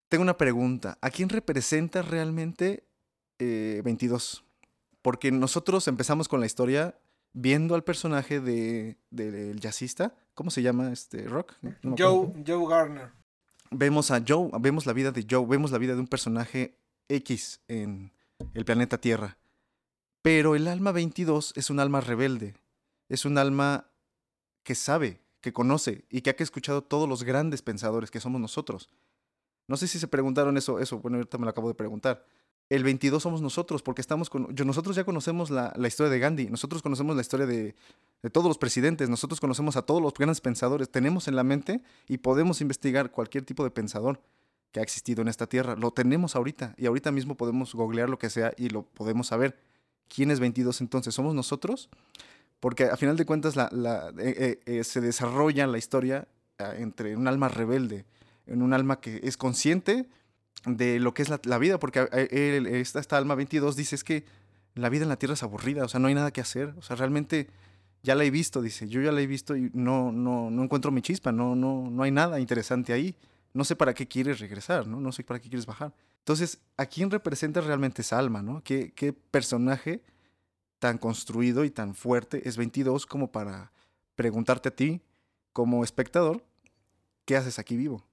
[0.09, 0.99] Tengo una pregunta.
[1.01, 2.85] ¿A quién representa realmente
[3.39, 4.45] eh, 22?
[5.03, 6.99] Porque nosotros empezamos con la historia
[7.33, 10.15] viendo al personaje de, del jazzista.
[10.35, 11.55] ¿Cómo se llama este rock?
[11.97, 13.13] Joe, Joe Garner.
[13.71, 16.77] Vemos a Joe, vemos la vida de Joe, vemos la vida de un personaje
[17.09, 18.13] X en
[18.53, 19.39] el planeta Tierra.
[20.23, 22.55] Pero el alma 22 es un alma rebelde.
[23.09, 23.91] Es un alma
[24.65, 28.89] que sabe, que conoce y que ha escuchado todos los grandes pensadores que somos nosotros.
[29.67, 32.25] No sé si se preguntaron eso, eso, bueno, ahorita me lo acabo de preguntar
[32.71, 36.47] el 22 somos nosotros, porque estamos con, yo, nosotros ya conocemos la, historia de Gandhi,
[36.47, 37.75] nosotros conocemos la historia de,
[38.31, 42.19] todos los presidentes, nosotros conocemos a todos los grandes pensadores, tenemos en la mente y
[42.19, 44.23] podemos investigar cualquier tipo de pensador
[44.71, 45.75] que ha existido en esta tierra.
[45.75, 49.59] Lo tenemos ahorita y ahorita mismo podemos googlear lo que sea y lo podemos saber.
[50.07, 51.13] ¿Quién es 22 entonces?
[51.13, 51.89] ¿Somos nosotros?
[52.61, 57.17] Porque a final de cuentas la, eh, eh, eh, se desarrolla la historia ah, entre
[57.17, 58.05] un alma rebelde,
[58.47, 60.07] en un alma que es consciente,
[60.67, 64.27] de lo que es la, vida, porque esta, esta, alma 22 dice es que
[64.75, 66.83] la vida en la tierra es aburrida, o sea, no hay nada que hacer, o
[66.83, 67.49] sea, realmente
[68.03, 70.91] ya la he visto, dice, yo ya la he visto y no, no, no encuentro
[70.91, 73.17] mi chispa, no, no, no hay nada interesante ahí,
[73.55, 75.01] no sé para qué quieres regresar, ¿no?
[75.01, 75.93] No sé para qué quieres bajar.
[76.19, 78.63] Entonces, ¿a quién representa realmente esa alma, ¿no?
[78.63, 80.03] ¿Qué, qué personaje
[80.81, 83.73] tan construido y tan fuerte es 22 como para
[84.17, 85.01] preguntarte a ti,
[85.53, 86.45] como espectador,
[87.25, 88.05] ¿qué haces aquí vivo?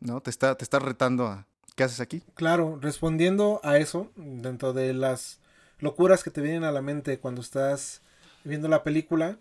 [0.00, 0.20] ¿No?
[0.20, 1.46] Te está, te está retando a,
[1.76, 2.22] ¿Qué haces aquí?
[2.34, 5.40] Claro, respondiendo a eso, dentro de las
[5.78, 8.00] locuras que te vienen a la mente cuando estás
[8.44, 9.38] viendo la película,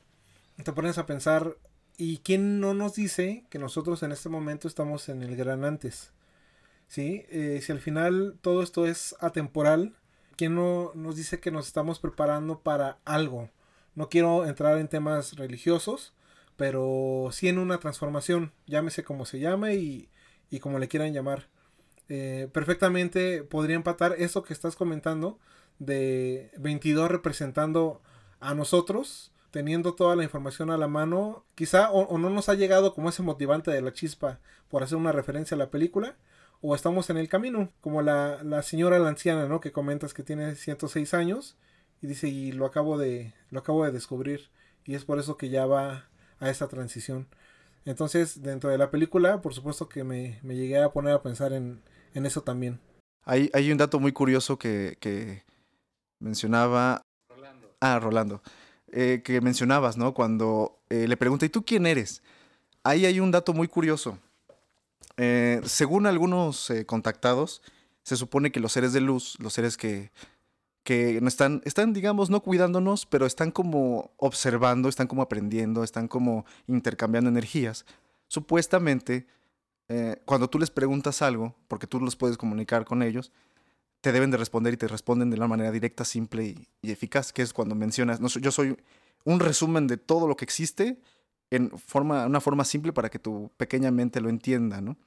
[0.61, 1.55] te pones a pensar,
[1.97, 6.11] ¿y quién no nos dice que nosotros en este momento estamos en el gran antes?
[6.89, 7.25] ¿Sí?
[7.29, 9.95] Eh, si al final todo esto es atemporal,
[10.35, 13.49] ¿quién no nos dice que nos estamos preparando para algo?
[13.95, 16.13] No quiero entrar en temas religiosos,
[16.57, 20.09] pero sí en una transformación, llámese como se llame y,
[20.49, 21.47] y como le quieran llamar.
[22.07, 25.39] Eh, perfectamente podría empatar eso que estás comentando
[25.79, 28.01] de 22 representando
[28.39, 32.93] a nosotros, teniendo toda la información a la mano, quizá o, no nos ha llegado
[32.93, 36.15] como ese motivante de la chispa por hacer una referencia a la película,
[36.61, 39.59] o estamos en el camino, como la, la señora la anciana, ¿no?
[39.61, 41.57] Que comentas que tiene 106 años
[42.01, 44.49] y dice, y lo acabo de, lo acabo de descubrir,
[44.85, 47.27] y es por eso que ya va a esa transición.
[47.85, 51.53] Entonces, dentro de la película, por supuesto que me, me llegué a poner a pensar
[51.53, 51.81] en,
[52.13, 52.79] en eso también.
[53.23, 55.43] Hay, hay un dato muy curioso que, que
[56.19, 57.01] mencionaba.
[57.29, 57.75] Rolando.
[57.79, 58.41] Ah, Rolando.
[58.91, 60.13] Eh, que mencionabas, ¿no?
[60.13, 62.23] Cuando eh, le pregunta, ¿y tú quién eres?
[62.83, 64.19] Ahí hay un dato muy curioso.
[65.17, 67.61] Eh, según algunos contactados,
[68.03, 70.11] se supone que los seres de luz, los seres que,
[70.83, 76.45] que están, están, digamos, no cuidándonos, pero están como observando, están como aprendiendo, están como
[76.67, 77.85] intercambiando energías,
[78.27, 79.25] supuestamente
[79.87, 83.31] eh, cuando tú les preguntas algo, porque tú los puedes comunicar con ellos,
[84.01, 87.41] te deben de responder y te responden de una manera directa, simple y, eficaz, que
[87.41, 88.77] es cuando mencionas, no, yo soy
[89.23, 90.99] un resumen de todo lo que existe
[91.55, 94.97] en forma, una forma simple para que tu pequeña mente lo entienda, ¿no?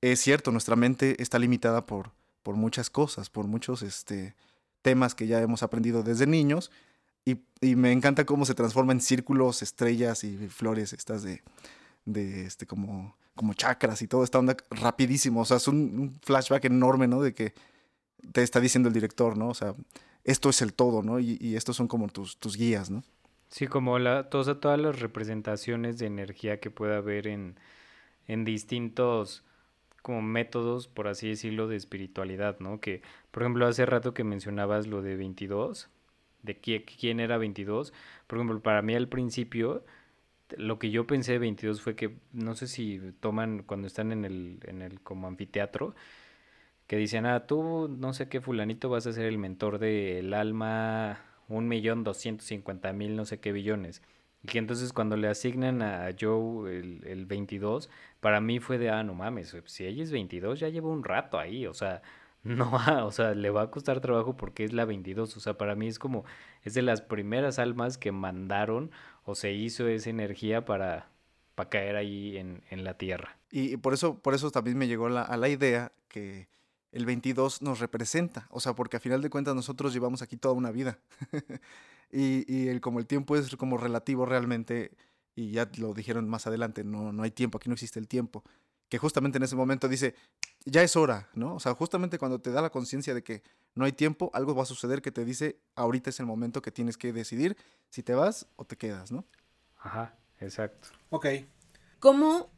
[0.00, 2.12] Es cierto, nuestra mente está limitada por,
[2.42, 4.34] por muchas cosas, por muchos este,
[4.82, 6.70] temas que ya hemos aprendido desde niños,
[7.60, 11.42] y, me encanta cómo se transforma en círculos, estrellas y flores, estas de,
[12.06, 15.42] de este, como, como chakras y todo esta onda rapidísimo.
[15.42, 17.20] O sea, es un, flashback enorme, ¿no?
[17.20, 17.52] De que
[18.32, 19.48] te está diciendo el director, ¿no?
[19.48, 19.74] O sea,
[20.24, 21.20] esto es el todo, ¿no?
[21.20, 23.02] Y, y estos son como tus, tus guías, ¿no?
[23.48, 27.58] Sí, como la, todas, todas las representaciones de energía que pueda haber en,
[28.26, 29.44] en distintos
[30.02, 32.80] como métodos, por así decirlo, de espiritualidad, ¿no?
[32.80, 35.90] Que, por ejemplo, hace rato que mencionabas lo de 22,
[36.42, 37.92] de quién, quién era 22,
[38.26, 39.84] por ejemplo, para mí al principio,
[40.56, 44.24] lo que yo pensé de 22 fue que, no sé si toman cuando están en
[44.24, 45.94] el, en el como anfiteatro,
[46.86, 51.27] que dicen, ah, tú, no sé qué fulanito vas a ser el mentor del alma
[51.48, 54.02] un millón doscientos cincuenta mil no sé qué billones.
[54.42, 57.90] Y que entonces cuando le asignan a Joe el, el 22,
[58.20, 61.38] para mí fue de, ah, no mames, si ella es 22 ya lleva un rato
[61.38, 62.02] ahí, o sea,
[62.44, 62.70] no
[63.04, 65.88] o sea, le va a costar trabajo porque es la 22, o sea, para mí
[65.88, 66.24] es como,
[66.62, 68.90] es de las primeras almas que mandaron
[69.24, 71.08] o se hizo esa energía para,
[71.54, 73.36] para caer ahí en, en la tierra.
[73.50, 76.48] Y, por eso, por eso también me llegó la, a la idea que
[76.92, 80.54] el 22 nos representa, o sea, porque a final de cuentas nosotros llevamos aquí toda
[80.54, 80.98] una vida.
[82.12, 84.92] y, y el, como el tiempo es como relativo realmente,
[85.34, 88.42] y ya lo dijeron más adelante, no, no hay tiempo, aquí no existe el tiempo,
[88.88, 90.14] que justamente en ese momento dice,
[90.64, 91.54] ya es hora, ¿no?
[91.54, 93.42] O sea, justamente cuando te da la conciencia de que
[93.74, 96.72] no hay tiempo, algo va a suceder que te dice, ahorita es el momento que
[96.72, 97.56] tienes que decidir
[97.90, 99.24] si te vas o te quedas, ¿no?
[99.76, 100.88] Ajá, exacto.
[101.10, 101.26] Ok.
[102.00, 102.50] ¿Cómo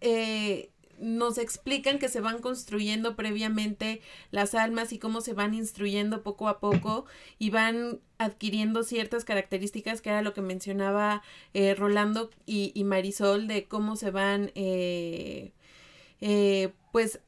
[0.00, 0.71] eh,
[1.02, 4.00] nos explican que se van construyendo previamente
[4.30, 7.06] las almas y cómo se van instruyendo poco a poco
[7.40, 11.22] y van adquiriendo ciertas características que era lo que mencionaba
[11.54, 15.52] eh, Rolando y, Marisol de cómo se van eh,
[16.20, 17.18] eh, pues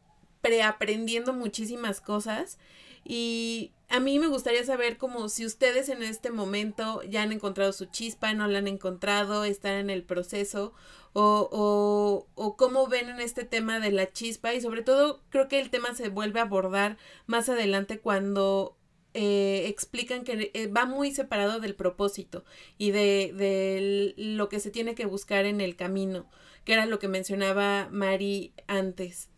[0.40, 2.58] preaprendiendo muchísimas cosas.
[3.04, 7.72] Y a mí me gustaría saber como si ustedes en este momento ya han encontrado
[7.72, 10.72] su chispa, no la han encontrado, están en el proceso
[11.14, 15.48] o, o, o cómo ven en este tema de la chispa y sobre todo creo
[15.48, 18.76] que el tema se vuelve a abordar más adelante cuando
[19.14, 22.44] eh, explican que eh, va muy separado del propósito
[22.78, 26.28] y de, de, lo que se tiene que buscar en el camino,
[26.64, 29.30] que era lo que mencionaba Mari antes.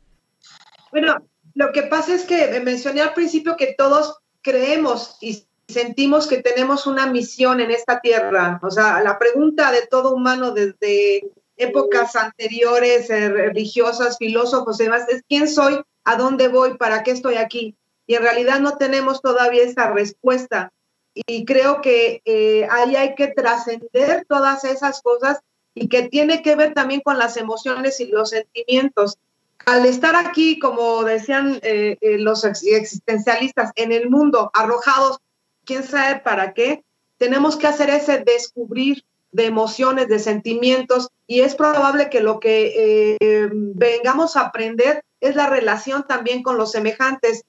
[0.90, 6.42] Bueno, lo que pasa es que mencioné al principio que todos creemos y sentimos que
[6.42, 8.58] tenemos una misión en esta tierra.
[8.62, 15.08] O sea, la pregunta de todo humano desde épocas anteriores, eh, religiosas, filósofos y demás,
[15.08, 17.76] es quién soy, a dónde voy, para qué estoy aquí.
[18.06, 20.72] Y en realidad no tenemos todavía esa respuesta.
[21.14, 25.40] Y creo que eh, ahí hay que trascender todas esas cosas
[25.74, 29.18] y que tiene que ver también con las emociones y los sentimientos
[29.66, 35.18] al estar aquí, como decían eh, eh, los existencialistas, en el mundo, arrojados,
[35.64, 36.84] quién sabe para qué,
[37.18, 39.04] tenemos que hacer ese descubrir
[39.36, 45.36] de emociones, de sentimientos, y es probable que lo que eh, vengamos a aprender es
[45.36, 47.44] la relación también con los semejantes.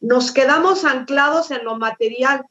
[0.00, 2.44] Nos quedamos anclados en lo material,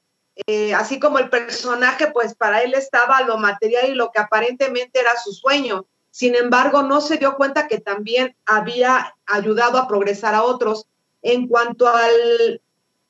[0.76, 5.12] así como el personaje, pues para él estaba lo material y lo que aparentemente era
[5.24, 5.86] su sueño.
[6.10, 10.88] Sin embargo, no se dio cuenta que también había ayudado a progresar a otros.
[11.22, 12.62] En cuanto al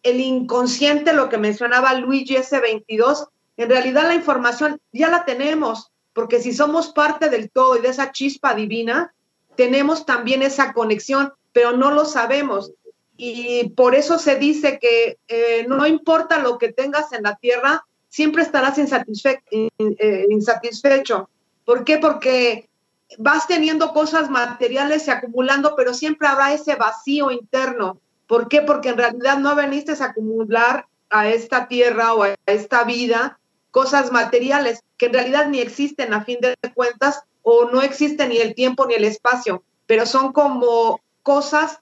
[0.04, 6.42] el inconsciente, lo que mencionaba Luigi S22, en realidad la información ya la tenemos, porque
[6.42, 9.14] si somos parte del todo y de esa chispa divina,
[9.56, 12.72] tenemos también esa conexión, pero no lo sabemos.
[13.16, 17.86] Y por eso se dice que eh, no importa lo que tengas en la tierra,
[18.10, 21.30] siempre estarás eh, insatisfecho.
[21.66, 21.98] ¿Por qué?
[22.00, 22.70] Porque
[23.18, 28.00] vas teniendo cosas materiales y acumulando, pero siempre habrá ese vacío interno.
[28.28, 28.62] ¿Por qué?
[28.62, 33.40] Porque en realidad no veniste a acumular a esta tierra o a esta vida
[33.74, 38.38] cosas materiales que en realidad ni existen a fin de cuentas o no existe ni
[38.38, 41.80] el tiempo ni el espacio, pero son como cosas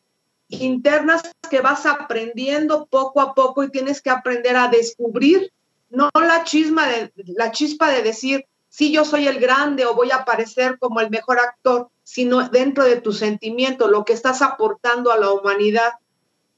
[0.47, 5.51] internas que vas aprendiendo poco a poco y tienes que aprender a descubrir,
[5.89, 10.11] no la chisma de la chispa de decir, si yo soy el grande o voy
[10.11, 15.11] a aparecer como el mejor actor, sino dentro de tu sentimiento, lo que estás aportando
[15.11, 15.91] a la humanidad.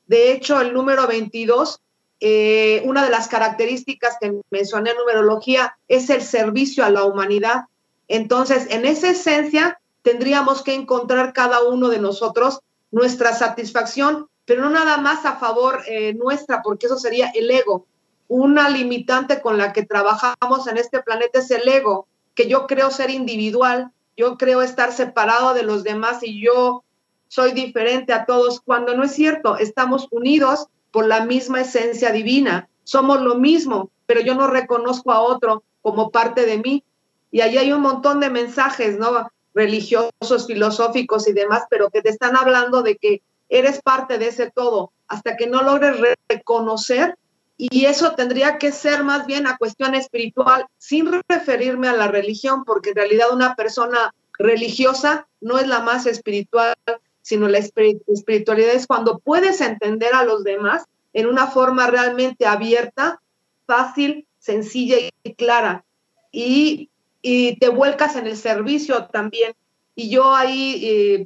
[0.05, 1.79] De hecho, el número 22,
[2.25, 7.65] eh, una de las características que mencioné en numerología es el servicio a la humanidad.
[8.07, 12.61] Entonces, en esa esencia, tendríamos que encontrar cada uno de nosotros
[12.91, 17.87] nuestra satisfacción, pero no nada más a favor eh, nuestra, porque eso sería el ego.
[18.29, 22.89] Una limitante con la que trabajamos en este planeta es el ego, que yo creo
[22.89, 26.85] ser individual, yo creo estar separado de los demás y yo
[27.27, 32.69] soy diferente a todos, cuando no es cierto, estamos unidos por la misma esencia divina,
[32.83, 36.83] somos lo mismo, pero yo no reconozco a otro como parte de mí.
[37.31, 39.27] Y ahí hay un montón de mensajes, ¿no?
[39.55, 44.51] Religiosos, filosóficos y demás, pero que te están hablando de que eres parte de ese
[44.51, 45.95] todo, hasta que no logres
[46.29, 47.17] reconocer,
[47.57, 52.65] y eso tendría que ser más bien a cuestión espiritual, sin referirme a la religión,
[52.65, 56.75] porque en realidad una persona religiosa no es la más espiritual,
[57.23, 63.21] sino la espiritualidad es cuando puedes entender a los demás en una forma realmente abierta,
[63.65, 65.85] fácil, sencilla y clara.
[66.31, 66.89] Y,
[67.21, 69.53] te vuelcas en el servicio también.
[69.95, 71.23] Y yo ahí eh,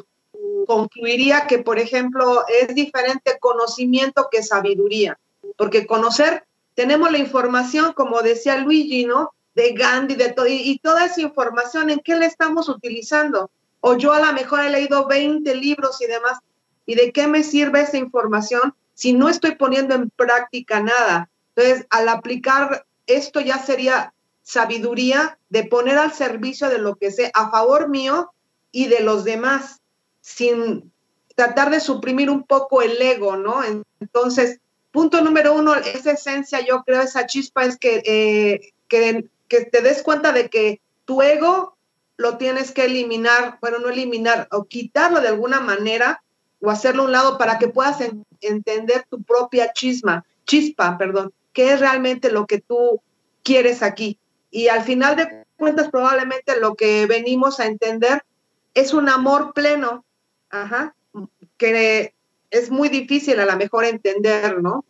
[0.67, 5.17] concluiría que, por ejemplo, es diferente conocimiento que sabiduría,
[5.57, 6.43] porque conocer,
[6.75, 9.31] tenemos la información, como decía Luigi, ¿no?
[9.55, 13.49] De Gandhi, de todo, y, y toda esa información, ¿en qué la estamos utilizando?
[13.79, 16.39] O yo a lo mejor he leído 20 libros y demás,
[16.85, 21.29] ¿y de qué me sirve esa información si no estoy poniendo en práctica nada?
[21.55, 24.13] Entonces, al aplicar esto ya sería
[24.43, 28.31] sabiduría de poner al servicio de lo que sé a favor mío
[28.71, 29.81] y de los demás,
[30.21, 30.91] sin
[31.35, 33.61] tratar de suprimir un poco el ego, ¿no?
[33.99, 34.59] Entonces,
[34.91, 39.81] punto número uno, esa esencia, yo creo, esa chispa es que, eh, que, que te
[39.81, 41.76] des cuenta de que tu ego
[42.17, 46.23] lo tienes que eliminar, bueno, no eliminar, o quitarlo de alguna manera,
[46.59, 47.99] o hacerlo a un lado para que puedas
[48.41, 53.01] entender tu propia chisma, chispa, perdón, qué es realmente lo que tú
[53.43, 54.19] quieres aquí.
[54.49, 58.23] Y al final de cuentas, probablemente lo que venimos a entender
[58.73, 60.03] es un amor pleno,
[60.49, 60.95] ajá,
[61.57, 62.13] que
[62.49, 64.85] es muy difícil a lo mejor entender, ¿no?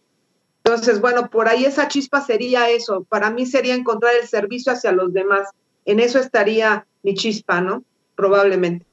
[0.63, 3.05] Entonces, bueno, por ahí esa chispa sería eso.
[3.05, 5.49] Para mí sería encontrar el servicio hacia los demás.
[5.87, 7.83] En eso estaría mi chispa, ¿no?
[8.15, 8.85] Probablemente.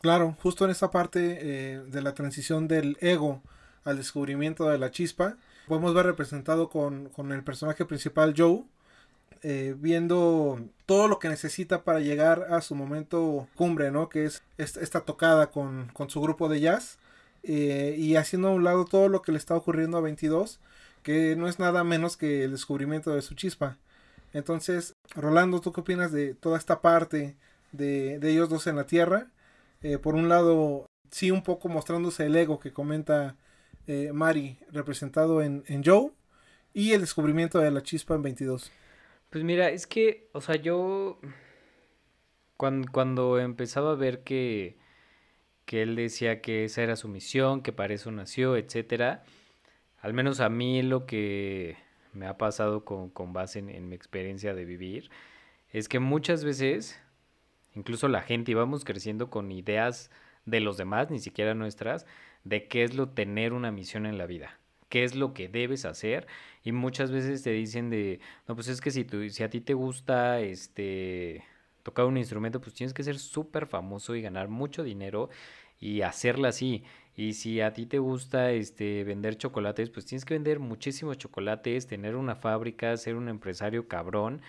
[0.00, 3.42] Claro, justo en esa parte eh, de la transición del ego
[3.84, 5.36] al descubrimiento de la chispa,
[5.68, 8.64] podemos ver representado con, el personaje principal Joe,
[9.42, 14.08] eh, viendo todo lo que necesita para llegar a su momento cumbre, ¿no?
[14.08, 16.98] Que es esta tocada con, su grupo de jazz.
[17.42, 20.58] Eh, y haciendo a un lado todo lo que le está ocurriendo a 22,
[21.02, 23.76] que no es nada menos que el descubrimiento de su chispa.
[24.32, 27.36] Entonces, Rolando, ¿tú qué opinas de toda esta parte
[27.72, 29.28] de, ellos dos en la Tierra?
[29.82, 33.36] Eh, por un lado, sí, un poco mostrándose el ego que comenta
[33.86, 36.12] eh, Mari, representado en, Joe,
[36.74, 38.70] y el descubrimiento de la chispa en 22.
[39.30, 41.18] Pues mira, es que, o sea, yo
[42.56, 44.76] cuando, cuando empezaba a ver que,
[45.64, 49.24] que él decía que esa era su misión, que para eso nació, etcétera,
[50.00, 51.76] al menos a mí lo que
[52.12, 55.10] me ha pasado con, base en, mi experiencia de vivir,
[55.72, 57.00] es que muchas veces,
[57.74, 60.10] incluso la gente íbamos creciendo con ideas
[60.46, 62.06] de los demás, ni siquiera nuestras,
[62.44, 64.58] de qué es lo tener una misión en la vida,
[64.88, 66.26] qué es lo que debes hacer,
[66.64, 69.60] y muchas veces te dicen de, no, pues es que si, tú, si a ti
[69.60, 71.44] te gusta este
[71.82, 75.30] tocar un instrumento, pues tienes que ser súper famoso y ganar mucho dinero
[75.78, 76.84] y hacerla así.
[77.20, 81.86] Y si a ti te gusta este vender chocolates, pues tienes que vender muchísimos chocolates,
[81.86, 84.40] tener una fábrica, ser un empresario cabrón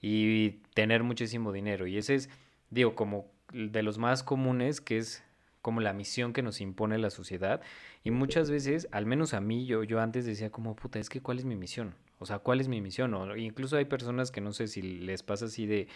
[0.00, 1.84] y tener muchísimo dinero.
[1.88, 2.30] Y ese es,
[2.70, 5.24] digo, como de los más comunes, que es
[5.62, 7.60] como la misión que nos impone la sociedad.
[8.04, 11.20] Y muchas veces, al menos a mí, yo, yo antes decía como, puta, es que
[11.20, 11.96] ¿cuál es mi misión?
[12.20, 13.14] O sea, ¿cuál es mi misión?
[13.14, 15.88] O incluso hay personas que no sé si les pasa así de,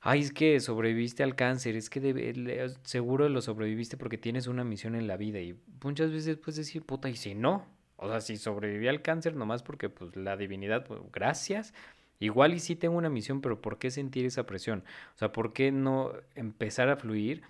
[0.00, 4.94] ay, es que sobreviviste al cáncer, es que seguro lo sobreviviste porque tienes una misión
[4.94, 5.40] en la vida.
[5.40, 9.36] Y muchas veces puedes decir, puta, y si no, o sea, si sobreviví al cáncer
[9.36, 11.74] nomás porque pues la divinidad, pues, gracias.
[12.18, 14.84] Igual y sí tengo una misión, pero ¿por qué sentir esa presión?
[15.14, 17.42] O sea, ¿por qué no empezar a fluir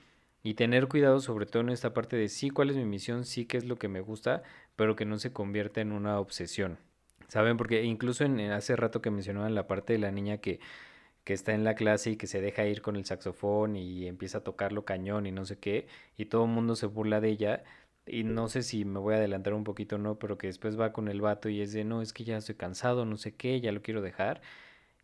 [0.42, 3.46] y tener cuidado sobre todo en esta parte de sí, cuál es mi misión, sí,
[3.46, 4.42] qué es lo que me gusta,
[4.76, 6.78] pero que no se convierta en una obsesión?
[7.28, 7.56] ¿Saben?
[7.56, 10.60] Porque incluso en, hace rato que mencionaban la parte de la niña que
[11.24, 14.38] que está en la clase y que se deja ir con el saxofón y empieza
[14.38, 17.64] a tocarlo cañón y no sé qué, y todo el mundo se burla de ella,
[18.06, 20.78] y no sé si me voy a adelantar un poquito o no, pero que después
[20.80, 23.34] va con el vato y es de, no, es que ya estoy cansado, no sé
[23.36, 24.40] qué, ya lo quiero dejar,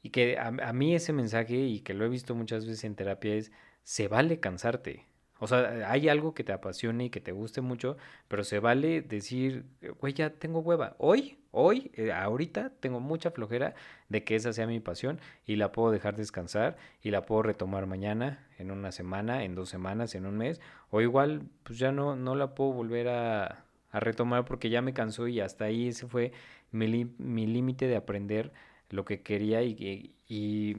[0.02, 2.94] y que a, a mí ese mensaje, y que lo he visto muchas veces en
[2.96, 3.52] terapia, es,
[3.82, 5.06] se vale cansarte.
[5.38, 7.96] O sea, hay algo que te apasione y que te guste mucho,
[8.28, 9.66] pero se vale decir,
[10.00, 10.96] güey, ya tengo hueva.
[10.98, 13.74] Hoy, hoy, eh, ahorita, tengo mucha flojera
[14.10, 17.86] de que esa sea mi pasión y la puedo dejar descansar y la puedo retomar
[17.86, 22.14] mañana, en una semana, en dos semanas, en un mes, o igual, pues ya no,
[22.14, 26.32] no la puedo volver a, retomar porque ya me cansó y hasta ahí ese fue
[26.70, 28.52] mi, límite de aprender
[28.90, 30.76] lo que quería y, y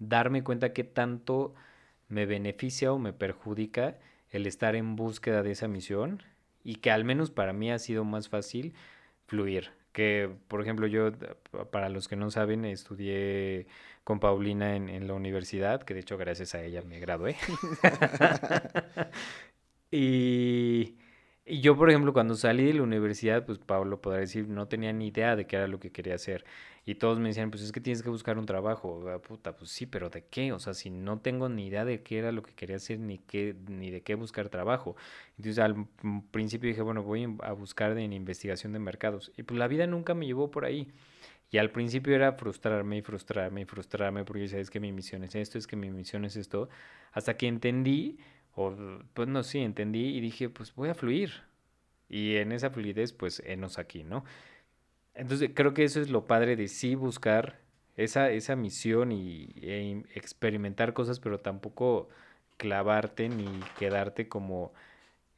[0.00, 1.54] darme cuenta que tanto
[2.08, 3.98] me beneficia o me perjudica
[4.30, 6.24] el estar en búsqueda de esa misión
[6.64, 8.74] y que al menos para mí ha sido más fácil
[9.26, 9.77] fluir.
[9.98, 11.10] Que, por ejemplo, yo,
[11.72, 13.66] para los que no saben, estudié
[14.04, 17.36] con Paulina en, en la universidad, que de hecho gracias a ella me gradué.
[19.90, 20.96] y
[21.48, 24.92] y yo, por ejemplo, cuando salí de la universidad, pues Pablo podrá decir, no tenía
[24.92, 26.44] ni idea de qué era lo que quería hacer.
[26.84, 29.04] Y todos me decían, pues es que tienes que buscar un trabajo.
[29.08, 30.52] Ah, puta, pues sí, pero ¿de qué?
[30.52, 33.18] O sea, si no tengo ni idea de qué era lo que quería hacer, ni,
[33.18, 34.96] qué, ni de qué buscar trabajo.
[35.36, 35.86] Entonces al
[36.30, 39.32] principio dije, bueno, voy a buscar en investigación de mercados.
[39.36, 40.92] Y pues la vida nunca me llevó por ahí.
[41.50, 45.34] Y al principio era frustrarme y frustrarme y frustrarme porque sabes que mi misión es
[45.34, 46.68] esto, es que mi misión es esto.
[47.12, 48.18] Hasta que entendí
[48.58, 48.74] o,
[49.14, 51.30] pues no, sí, entendí y dije, pues voy a fluir.
[52.08, 54.24] Y en esa fluidez, pues, enos aquí, ¿no?
[55.14, 57.60] Entonces, creo que eso es lo padre de sí buscar
[57.96, 62.08] esa, esa misión y e experimentar cosas, pero tampoco
[62.56, 63.46] clavarte ni
[63.78, 64.72] quedarte como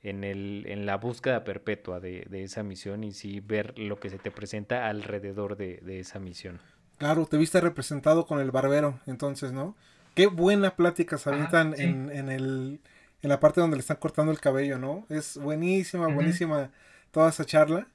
[0.03, 4.09] en, el, en la búsqueda perpetua de, de, esa misión y sí ver lo que
[4.09, 6.59] se te presenta alrededor de, de, esa misión.
[6.97, 9.77] Claro, te viste representado con el barbero, entonces, ¿no?
[10.15, 12.81] Qué buena plática se avientan en, en, el,
[13.23, 15.07] en la parte donde le están cortando el cabello, ¿no?
[15.09, 16.71] Es buenísima, buenísima
[17.11, 17.89] toda esa charla.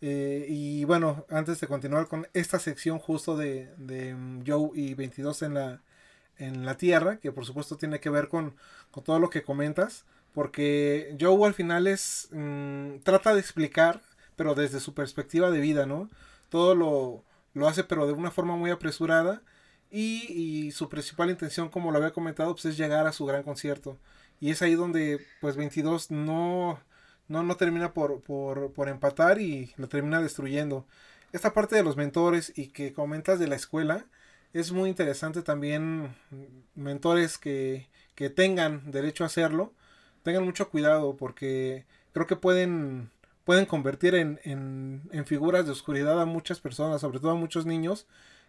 [0.00, 4.94] Eh, y bueno, antes de continuar con esta sección justo de, de mm, Joe y
[4.94, 5.82] 22 en la,
[6.36, 8.54] en la Tierra, que por supuesto tiene que ver con,
[8.90, 14.00] con todo lo que comentas, porque Joe al final es, mm, trata de explicar,
[14.36, 16.08] pero desde su perspectiva de vida, ¿no?
[16.48, 17.24] Todo lo,
[17.54, 19.42] lo hace, pero de una forma muy apresurada.
[19.90, 23.42] Y, y, su principal intención, como lo había comentado, pues es llegar a su gran
[23.42, 23.98] concierto.
[24.40, 26.80] Y es ahí donde pues 22 no,
[27.28, 30.86] no, no termina por, por, por empatar y lo termina destruyendo.
[31.32, 34.06] Esta parte de los mentores y que comentas de la escuela
[34.52, 36.14] es muy interesante también
[36.74, 39.72] mentores que, que tengan derecho a hacerlo.
[40.22, 43.10] Tengan mucho cuidado porque creo que pueden,
[43.44, 47.66] pueden convertir en, en, en figuras de oscuridad a muchas personas, sobre todo a muchos
[47.66, 48.06] niños,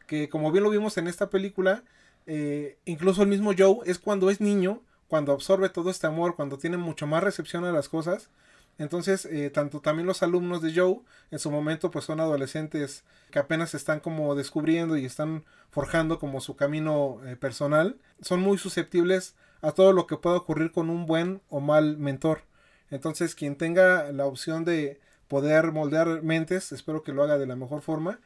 [0.08, 1.84] que como bien lo vimos en esta película,
[2.26, 6.58] eh, incluso el mismo Joe es cuando es niño cuando absorbe todo este amor, cuando
[6.58, 8.30] tiene mucho más recepción a las cosas.
[8.78, 11.02] Entonces, eh, tanto también los alumnos de Joe,
[11.32, 16.40] en su momento, pues son adolescentes que apenas están como descubriendo y están forjando como
[16.40, 17.98] su camino eh, personal.
[18.22, 22.44] Son muy susceptibles a todo lo que pueda ocurrir con un buen o mal mentor.
[22.90, 27.58] Entonces, quien tenga la opción de poder moldear mentes, espero que lo haga de la
[27.58, 28.20] mejor forma.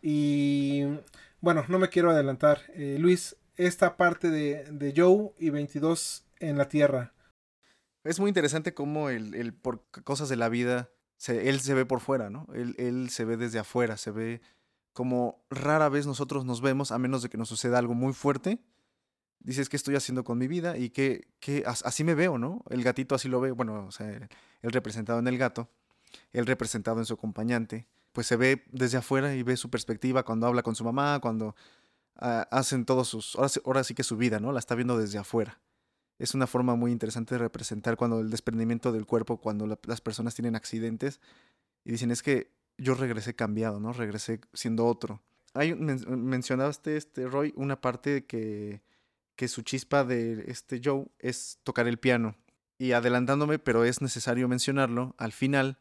[0.00, 0.84] Y
[1.40, 2.62] bueno, no me quiero adelantar.
[2.74, 7.14] Eh, Luis, esta parte de, de Joe y 22 en la tierra.
[8.04, 10.90] Es muy interesante cómo el, por cosas de la vida,
[11.26, 12.46] él se ve por fuera, ¿no?
[12.54, 14.40] Él, él se ve desde afuera, se ve
[14.92, 18.58] como rara vez nosotros nos vemos, a menos de que nos suceda algo muy fuerte.
[19.40, 20.76] Dices, ¿qué estoy haciendo con mi vida?
[20.76, 22.64] Y que, que así me veo, ¿no?
[22.70, 25.70] El gatito así lo ve, bueno, o sea, él representado en el gato,
[26.32, 30.46] él representado en su acompañante, pues se ve desde afuera y ve su perspectiva cuando
[30.46, 31.54] habla con su mamá, cuando
[32.16, 34.50] ah, hacen todos sus, ahora, ahora sí que su vida, ¿no?
[34.50, 35.60] La está viendo desde afuera
[36.18, 40.34] es una forma muy interesante de representar cuando el desprendimiento del cuerpo, cuando las personas
[40.34, 41.20] tienen accidentes
[41.84, 43.92] y dicen es que yo regresé cambiado, ¿no?
[43.92, 45.22] Regresé siendo otro.
[45.54, 48.82] Hay, mencionaste, este, Roy, una parte que,
[49.36, 52.36] que su chispa de este Joe es tocar el piano.
[52.78, 55.78] Y adelantándome, pero es necesario mencionarlo, al final,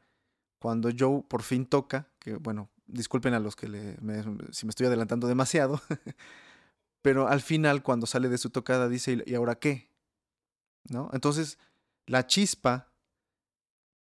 [0.60, 3.98] cuando Joe por fin toca, que bueno, disculpen a los que le,
[4.52, 5.82] si me estoy adelantando demasiado,
[7.04, 9.87] pero al final, cuando sale de su tocada, dice, ¿y ahora qué?
[10.90, 11.10] ¿No?
[11.14, 11.58] Entonces,
[12.06, 12.92] la chispa,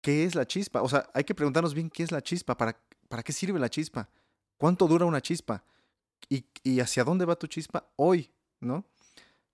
[0.01, 0.81] ¿qué es la chispa?
[0.81, 3.69] O sea, hay que preguntarnos bien qué es la chispa, para, para qué sirve la
[3.69, 4.09] chispa,
[4.57, 5.63] cuánto dura una chispa
[6.29, 8.85] y, y hacia dónde va tu chispa hoy, ¿no?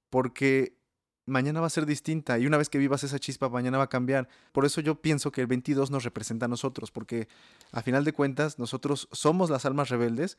[0.10, 0.78] Porque
[1.26, 3.90] mañana va a ser distinta y una vez que vivas esa chispa, mañana va a
[3.90, 4.28] cambiar.
[4.52, 7.28] Por eso yo pienso que el 22 nos representa a nosotros, porque
[7.72, 10.38] a final de cuentas nosotros somos las almas rebeldes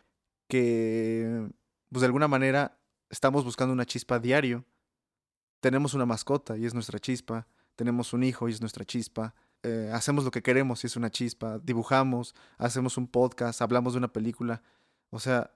[0.49, 1.49] que,
[1.91, 2.79] pues de alguna manera,
[3.11, 4.65] estamos buscando una chispa diario
[5.65, 9.91] tenemos una mascota y es nuestra chispa, tenemos un hijo y es nuestra chispa, eh,
[9.95, 14.13] hacemos lo que queremos y es una chispa, dibujamos, hacemos un podcast, hablamos de una
[14.13, 14.63] película,
[15.09, 15.55] o sea,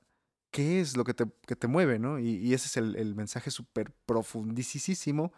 [0.51, 2.19] ¿qué es lo que te, que te mueve, no?
[2.19, 5.31] Y, ese es el, mensaje súper profundísimo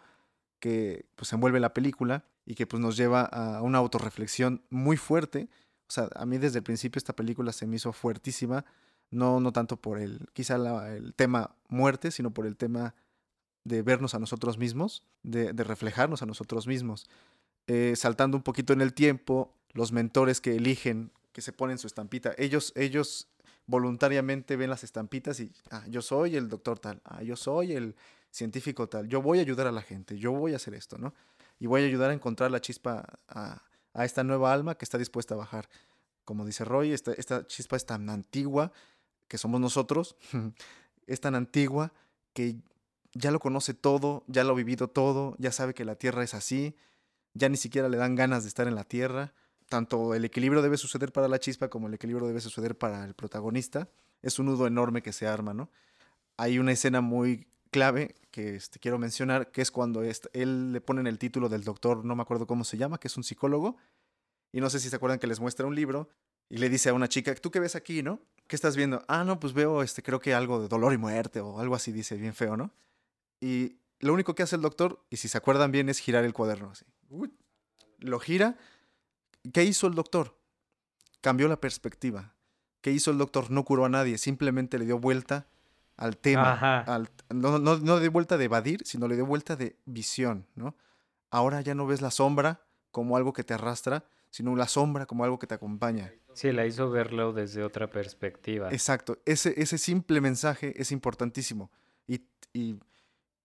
[0.61, 5.49] que pues envuelve la película y que pues nos lleva a una autorreflexión muy fuerte.
[5.49, 8.63] O O sea, a mí desde el principio esta película se me hizo fuertísima,
[9.09, 10.55] no, no tanto por el, quizá
[10.95, 12.95] el tema muerte, sino por el tema
[13.63, 17.09] de vernos a nosotros mismos, de, reflejarnos a nosotros mismos.
[17.67, 21.87] Eh, saltando un poquito en el tiempo, los mentores que eligen, que se ponen su
[21.87, 23.27] estampita, ellos, ellos
[23.67, 27.95] voluntariamente ven las estampitas y, ah, yo soy el doctor tal, ah, yo soy el
[28.29, 31.13] científico tal, yo voy a ayudar a la gente, yo voy a hacer esto, ¿no?
[31.59, 33.61] Y voy a ayudar a encontrar la chispa a,
[34.03, 35.69] esta nueva alma que está dispuesta a bajar.
[36.23, 38.71] Como dice Roy, esta, esta chispa es tan antigua
[39.27, 40.15] que somos nosotros,
[41.07, 41.93] es tan antigua
[42.33, 42.55] que
[43.13, 46.33] ya lo conoce todo, ya lo ha vivido todo, ya sabe que la Tierra es
[46.33, 46.75] así,
[47.33, 49.33] ya ni siquiera le dan ganas de estar en la Tierra.
[49.67, 53.13] Tanto el equilibrio debe suceder para la chispa como el equilibrio debe suceder para el
[53.13, 53.89] protagonista.
[54.21, 55.69] Es un nudo enorme que se arma, ¿no?
[56.37, 61.07] Hay una escena muy clave que este, quiero mencionar, que es cuando él le ponen
[61.07, 63.77] el título del doctor, no me acuerdo cómo se llama, que es un psicólogo,
[64.51, 66.09] y no sé si se acuerdan que les muestra un libro
[66.49, 68.19] y le dice a una chica, ¿tú qué ves aquí, no?
[68.47, 69.03] ¿Qué estás viendo?
[69.07, 71.93] Ah, no, pues veo, este, creo que algo de dolor y muerte o algo así,
[71.93, 72.71] dice, bien feo, ¿no?
[73.41, 76.33] Y lo único que hace el doctor, y si se acuerdan bien, es girar el
[76.33, 76.85] cuaderno así.
[77.99, 78.57] lo gira.
[79.51, 80.37] ¿Qué hizo el doctor?
[81.19, 82.35] Cambió la perspectiva.
[82.81, 83.51] ¿Qué hizo el doctor?
[83.51, 85.47] No curó a nadie, simplemente le dio vuelta
[85.97, 86.85] al tema.
[87.29, 90.75] no, no, no le dio vuelta de evadir, sino le dio vuelta de visión, ¿no?
[91.29, 92.61] Ahora ya no ves la sombra
[92.91, 96.11] como algo que te arrastra, sino la sombra como algo que te acompaña.
[96.33, 98.69] Sí, la hizo verlo desde otra perspectiva.
[98.71, 101.71] Exacto, ese, ese simple mensaje es importantísimo.
[102.07, 102.79] Y, y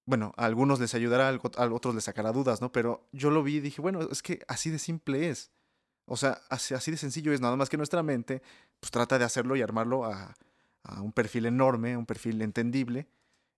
[0.06, 2.70] bueno, a algunos les ayudará, a otros les sacará dudas, ¿no?
[2.70, 5.50] Pero yo lo vi y dije, bueno, es que así de simple es.
[6.06, 8.40] O sea, así, de sencillo es, nada más que nuestra mente,
[8.78, 10.34] pues trata de hacerlo y armarlo a,
[11.00, 13.08] un perfil enorme, un perfil entendible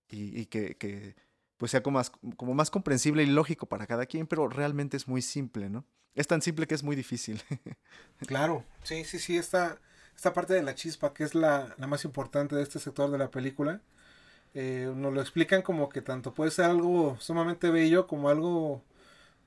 [0.09, 1.15] y, que,
[1.57, 5.07] pues sea como más, como más comprensible y lógico para cada quien, pero realmente es
[5.07, 5.85] muy simple, ¿no?
[6.15, 7.39] Es tan simple que es muy difícil.
[8.25, 9.79] claro, sí, sí, sí, esta,
[10.15, 13.19] esta parte de la chispa, que es la, la más importante de este sector de
[13.19, 13.83] la película,
[14.53, 18.83] eh, nos lo explican como que tanto puede ser algo sumamente bello como algo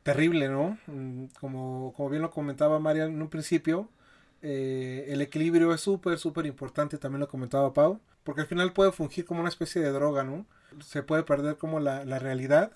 [0.02, 0.78] terrible, ¿no?
[0.86, 3.88] Mm, como, como bien lo comentaba María en un principio,
[4.42, 8.92] eh, el equilibrio es súper, súper importante, también lo comentaba Pau, porque al final puede
[8.92, 10.46] fungir como una especie de droga, ¿no?
[10.84, 12.72] Se puede perder como la, la realidad.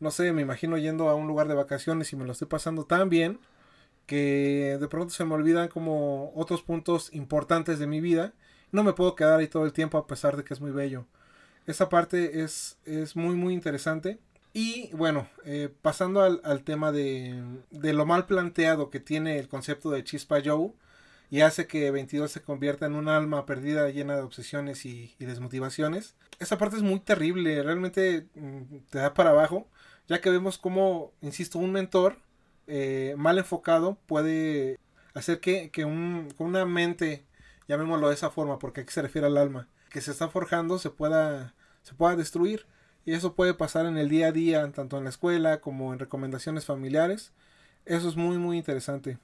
[0.00, 2.84] No sé, me imagino yendo a un lugar de vacaciones y me lo estoy pasando
[2.84, 3.40] tan bien
[4.06, 8.32] que de pronto se me olvidan como otros puntos importantes de mi vida.
[8.72, 11.06] No me puedo quedar ahí todo el tiempo a pesar de que es muy bello.
[11.66, 14.18] Esa parte es, es muy, muy interesante.
[14.52, 19.90] Y bueno, eh, pasando al, tema de, de, lo mal planteado que tiene el concepto
[19.90, 20.72] de Chispa Joe
[21.30, 26.16] y hace que 22 se convierta en un alma perdida llena de obsesiones y, desmotivaciones.
[26.40, 29.68] Esa parte es muy terrible, realmente mm, te da para abajo,
[30.08, 32.18] ya que vemos como, insisto, un mentor
[32.66, 34.78] eh, mal enfocado puede
[35.14, 37.24] hacer que, que un, una mente,
[37.68, 40.90] llamémoslo de esa forma, porque aquí se refiere al alma, que se está forjando se
[40.90, 42.66] pueda, se pueda destruir.
[43.04, 45.98] Y eso puede pasar en el día a día, tanto en la escuela como en
[45.98, 47.32] recomendaciones familiares.
[47.86, 49.18] Eso es muy, muy interesante.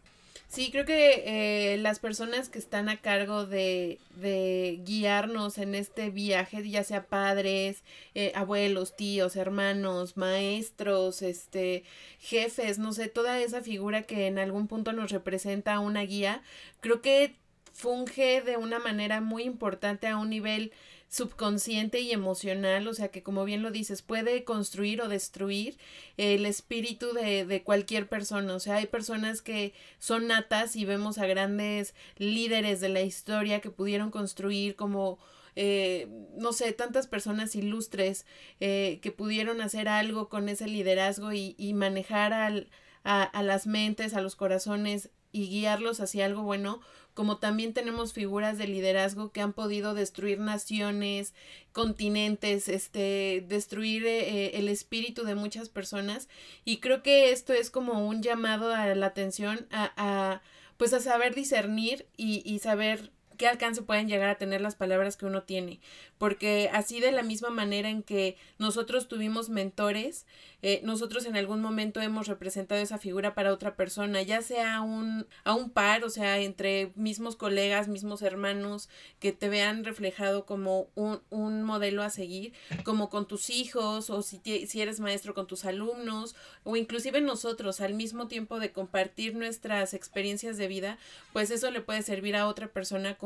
[0.49, 6.11] Sí, creo que eh, las personas que están a cargo de, de, guiarnos en este
[6.11, 7.83] viaje, ya sea padres,
[8.15, 11.85] eh, abuelos, tíos, hermanos, maestros, este,
[12.21, 16.43] jefes, no sé, toda esa figura que en algún punto nos representa una guía,
[16.81, 17.35] creo que
[17.77, 20.73] funge de una manera muy importante a un nivel
[21.09, 25.77] subconsciente y emocional, o sea que como bien lo dices, puede construir o destruir
[26.17, 31.19] el espíritu de, de, cualquier persona, o sea, hay personas que son natas y vemos
[31.19, 35.19] a grandes líderes de la historia que pudieron construir como
[35.55, 38.27] eh, no sé, tantas personas ilustres
[38.61, 42.69] eh, que pudieron hacer algo con ese liderazgo y, y manejar al,
[43.05, 46.81] a, a las mentes, a los corazones y guiarlos hacia algo bueno,
[47.17, 51.33] como también tenemos figuras de liderazgo que han podido destruir naciones,
[51.73, 56.29] continentes, este, destruir eh, el espíritu de muchas personas.
[56.67, 60.43] Y creo que esto es como un llamado a la atención a, a
[60.77, 65.17] pues a saber discernir y, y saber qué alcance pueden llegar a tener las palabras
[65.17, 65.81] que uno tiene.
[66.19, 70.27] Porque así de la misma manera en que nosotros tuvimos mentores,
[70.63, 75.27] eh, nosotros en algún momento hemos representado esa figura para otra persona, ya sea un,
[75.45, 78.89] a un par, o sea, entre mismos colegas, mismos hermanos,
[79.21, 82.53] que te vean reflejado como un, un modelo a seguir,
[82.85, 86.35] como con tus hijos, o si, si eres maestro con tus alumnos,
[86.65, 90.99] o inclusive nosotros, al mismo tiempo de compartir nuestras experiencias de vida,
[91.33, 93.17] pues eso le puede servir a otra persona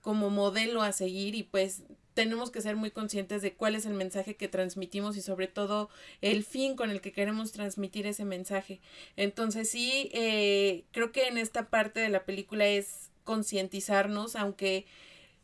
[0.00, 1.82] como modelo a seguir y pues
[2.16, 5.90] tenemos que ser muy conscientes de cuál es el mensaje que transmitimos y sobre todo
[6.22, 8.80] el fin con el que queremos transmitir ese mensaje.
[9.16, 14.86] Entonces sí, eh, creo que en esta parte de la película es concientizarnos, aunque,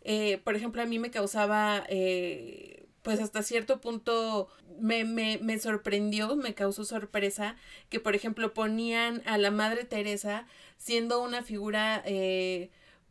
[0.01, 1.85] eh, por ejemplo, a mí me causaba...
[1.89, 4.47] Eh, pues hasta cierto punto
[4.79, 7.57] me, me, me, sorprendió, me causó sorpresa
[7.89, 10.47] que, por ejemplo, ponían a la Madre Teresa
[10.79, 12.05] siendo una figura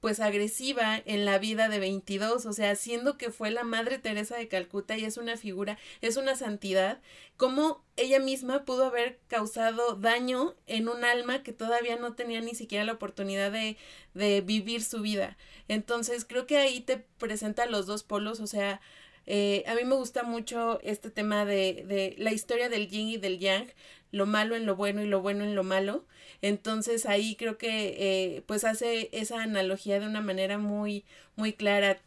[0.01, 4.35] pues agresiva en la vida de 22, o sea, siendo que fue la Madre Teresa
[4.35, 6.99] de Calcuta y es una figura, es una santidad,
[7.37, 12.55] cómo ella misma pudo haber causado daño en un alma que todavía no tenía ni
[12.55, 13.77] siquiera la oportunidad de,
[14.15, 15.37] de vivir su vida.
[15.67, 18.81] Entonces, creo que ahí te presenta los dos polos, o sea,
[19.27, 23.17] eh, a mí me gusta mucho este tema de, de la historia del yin y
[23.17, 23.71] del yang,
[24.11, 26.05] lo malo en lo bueno y lo bueno en lo malo.
[26.41, 31.05] Entonces ahí creo que eh, pues hace esa analogía de una manera muy,
[31.35, 31.97] muy clara.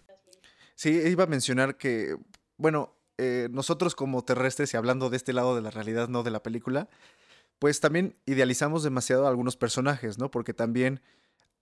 [0.74, 2.16] Sí, iba a mencionar que,
[2.56, 6.32] bueno, eh, nosotros como terrestres y hablando de este lado de la realidad, no de
[6.32, 6.88] la película,
[7.58, 10.30] pues también idealizamos demasiado a algunos personajes, ¿no?
[10.30, 11.00] Porque también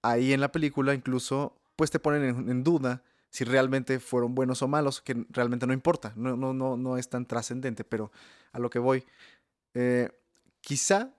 [0.02, 4.68] ahí en la película incluso pues te ponen en, duda si realmente fueron buenos o
[4.68, 8.12] malos, que realmente no importa, no, no, no, no es tan trascendente, pero
[8.52, 9.04] a lo que voy,
[9.74, 10.10] eh,
[10.62, 11.14] quizá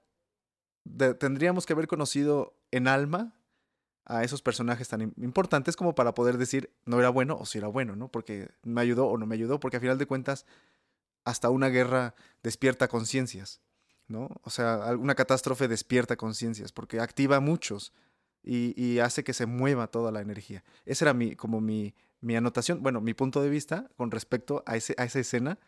[1.19, 3.35] tendríamos que haber conocido en alma
[4.05, 7.67] a esos personajes tan importantes como para poder decir no era bueno o si era
[7.67, 8.09] bueno, ¿no?
[8.09, 10.45] Porque me ayudó o no me ayudó, porque a final de cuentas
[11.23, 13.61] hasta una guerra despierta conciencias,
[14.07, 14.29] ¿no?
[14.43, 17.93] O sea, alguna catástrofe despierta conciencias, porque activa a muchos
[18.43, 20.65] y, hace que se mueva toda la energía.
[20.85, 24.75] Esa era mi, como mi, mi anotación, bueno, mi punto de vista con respecto a,
[24.75, 25.59] ese, a esa escena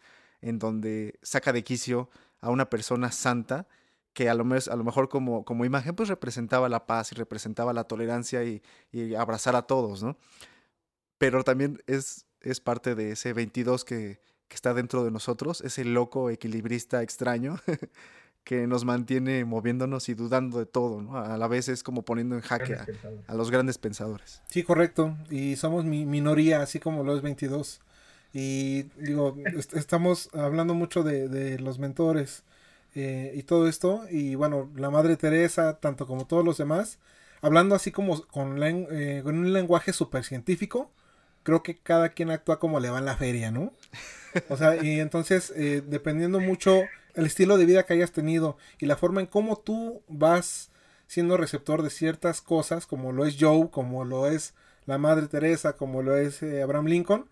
[0.42, 2.10] en donde saca de quicio
[2.46, 3.68] a una persona santa
[4.14, 7.74] que a lo, a lo mejor como, como imagen pues representaba la paz y representaba
[7.74, 8.62] la tolerancia y,
[9.16, 10.16] abrazar a todos, ¿no?
[11.18, 15.84] Pero también es, es parte de ese 22 que, que está dentro de nosotros, ese
[15.86, 17.58] loco equilibrista extraño
[18.44, 21.18] que nos mantiene moviéndonos y dudando de todo, ¿no?
[21.18, 22.78] A la vez es como poniendo en jaque
[23.28, 24.44] a, los grandes pensadores.
[24.48, 25.18] Sí, correcto.
[25.32, 27.82] Y somos mi minoría, así como lo es 22.
[28.38, 29.38] Y digo,
[29.74, 32.44] estamos hablando mucho de, de los mentores
[32.94, 34.02] eh, y todo esto.
[34.12, 37.00] Y bueno, la Madre Teresa, tanto como todos los demás,
[37.42, 40.92] hablando así como con, eh, con un lenguaje súper científico,
[41.44, 43.72] creo que cada quien actúa como le va en la feria, ¿no?
[44.50, 46.82] O sea, y entonces, eh, dependiendo mucho
[47.14, 50.72] el estilo de vida que hayas tenido y la forma en cómo tú vas
[51.08, 54.54] siendo receptor de ciertas cosas, como lo es Joe, como lo es
[54.88, 57.30] la Madre Teresa, como lo es Abraham Lincoln,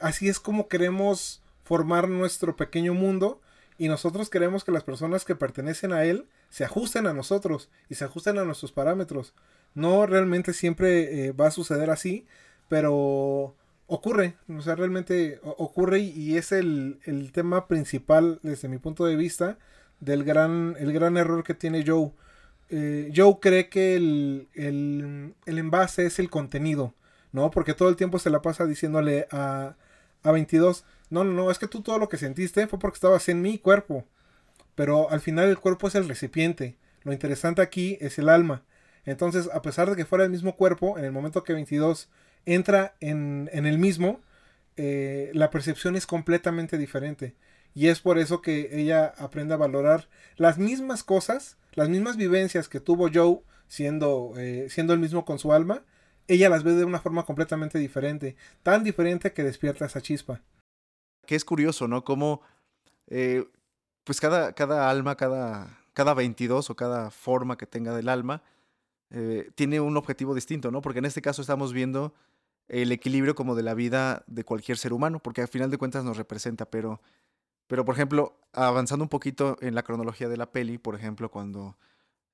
[0.00, 3.40] así es como queremos formar nuestro pequeño mundo
[3.78, 7.94] y nosotros queremos que las personas que pertenecen a él se ajusten a nosotros y
[7.96, 9.34] se ajusten a nuestros parámetros.
[9.74, 12.26] No realmente siempre eh, va a suceder así,
[12.68, 13.54] pero
[13.86, 16.98] ocurre, o sea, realmente ocurre y, es el,
[17.32, 19.58] tema principal desde mi punto de vista
[20.00, 22.12] del gran, el gran error que tiene Joe.
[22.68, 26.94] Eh, Joe cree que el, el, el, envase es el contenido,
[27.36, 27.50] ¿no?
[27.50, 29.76] Porque todo el tiempo se la pasa diciéndole a,
[30.22, 33.28] a 22, no, no, no, es que tú todo lo que sentiste fue porque estabas
[33.28, 34.06] en mi cuerpo.
[34.74, 36.76] Pero al final el cuerpo es el recipiente.
[37.04, 38.64] Lo interesante aquí es el alma.
[39.04, 42.08] Entonces, a pesar de que fuera el mismo cuerpo, en el momento que 22
[42.46, 44.20] entra en, en el mismo,
[44.78, 47.34] eh, la percepción es completamente diferente.
[47.74, 52.68] Y es por eso que ella aprende a valorar las mismas cosas, las mismas vivencias
[52.68, 55.84] que tuvo Joe siendo, eh, siendo el mismo con su alma,
[56.28, 60.40] ella las ve de una forma completamente diferente, tan diferente que despierta esa chispa
[61.26, 62.04] que es curioso, ¿no?
[62.04, 62.40] Como,
[63.08, 63.44] eh,
[64.04, 68.42] pues cada, alma, cada, cada 22 o cada forma que tenga del alma,
[69.10, 70.80] eh, tiene un objetivo distinto, ¿no?
[70.80, 72.14] Porque en este caso estamos viendo
[72.68, 76.04] el equilibrio como de la vida de cualquier ser humano, porque al final de cuentas
[76.04, 77.00] nos representa, pero,
[77.66, 81.76] pero por ejemplo, avanzando un poquito en la cronología de la peli, por ejemplo, cuando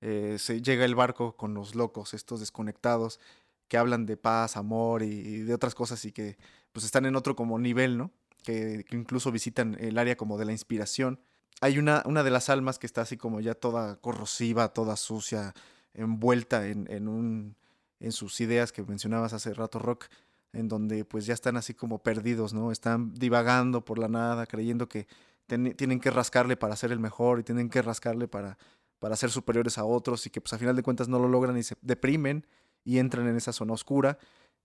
[0.01, 3.21] eh, se llega el barco con los locos, estos desconectados,
[3.69, 6.37] que hablan de paz, amor y, de otras cosas y que
[6.73, 8.11] pues están en otro como nivel, ¿no?
[8.43, 11.21] que, incluso visitan el área como de la inspiración.
[11.61, 15.55] Hay una, una de las almas que está así como ya toda corrosiva, toda sucia,
[15.95, 17.57] envuelta en, en, un,
[18.01, 20.07] en sus ideas que mencionabas hace rato, Rock,
[20.53, 22.73] en donde pues ya están así como perdidos, ¿no?
[22.73, 25.07] Están divagando por la nada, creyendo que
[25.47, 28.59] tienen que rascarle para ser el mejor y tienen que rascarle para,
[28.99, 31.57] para ser superiores a otros y que pues a final de cuentas no lo logran
[31.59, 32.47] y se deprimen
[32.85, 34.19] y entran en esa zona oscura,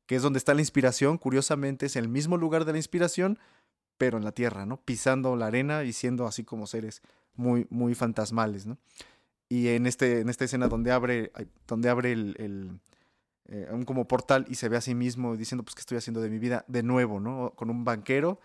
[0.06, 3.40] que es donde está la inspiración, curiosamente es el mismo lugar de la inspiración,
[3.98, 4.78] pero en la tierra, ¿no?
[4.78, 7.02] Pisando la arena y siendo así como seres
[7.36, 8.78] muy, muy fantasmales, ¿no?
[9.50, 11.32] Y en, este, en esta escena donde abre,
[11.68, 12.80] donde abre el,
[13.46, 16.22] eh, un como portal y se ve a sí mismo diciendo, pues, ¿qué estoy haciendo
[16.22, 16.66] de mi vida?
[16.68, 17.54] De nuevo, ¿no?
[17.56, 18.40] Con un banquero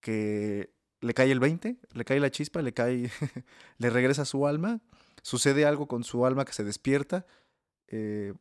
[0.00, 0.70] que
[1.00, 3.10] le cae el 20, le cae la chispa, le cae,
[3.78, 4.80] le regresa su alma,
[5.22, 7.26] sucede algo con su alma que se despierta.
[7.88, 8.34] Eh,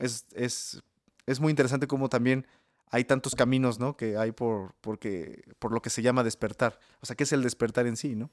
[0.00, 0.82] es, es,
[1.26, 2.46] es, muy interesante cómo también
[2.90, 3.96] hay tantos caminos, ¿no?
[3.96, 6.78] Que hay por, porque, por lo que se llama despertar.
[7.00, 8.30] O sea, ¿qué es el despertar en sí, no?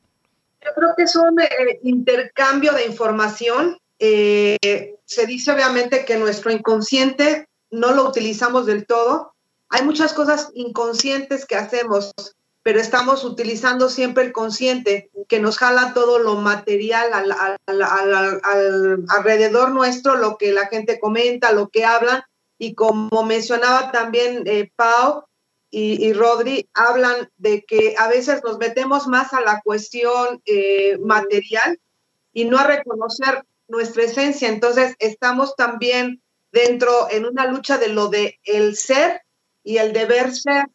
[0.64, 3.78] Yo creo que es un eh, intercambio de información.
[4.00, 9.34] Eh, se dice obviamente que nuestro inconsciente no lo utilizamos del todo.
[9.70, 12.14] Hay muchas cosas inconscientes que hacemos,
[12.68, 17.58] pero estamos utilizando siempre el consciente que nos jala todo lo material al,
[19.08, 22.24] alrededor nuestro, lo que la gente comenta, lo que hablan.
[22.58, 25.24] Y como mencionaba también eh, Pau,
[25.72, 31.80] y, Rodri hablan de que a veces nos metemos más a la cuestión eh, material
[32.34, 34.50] y no a reconocer nuestra esencia.
[34.50, 36.22] Entonces estamos también
[36.52, 39.22] dentro en una lucha de lo de el ser
[39.64, 40.66] y el deber ser.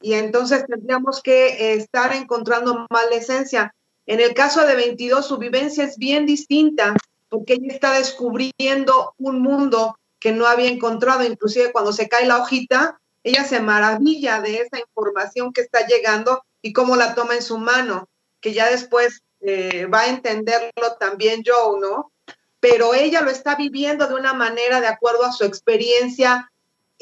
[0.00, 3.74] Y entonces tendríamos que estar encontrando más la esencia.
[4.06, 6.94] En el caso de 22, su vivencia es bien distinta
[7.28, 12.38] porque ella está descubriendo un mundo que no había encontrado, inclusive cuando se cae la
[12.38, 17.42] hojita, ella se maravilla de esa información que está llegando y cómo la toma en
[17.42, 18.08] su mano,
[18.40, 22.12] que ya después eh, va a entenderlo también Joe, ¿no?
[22.58, 26.50] Pero ella lo está viviendo de una manera de acuerdo a su experiencia,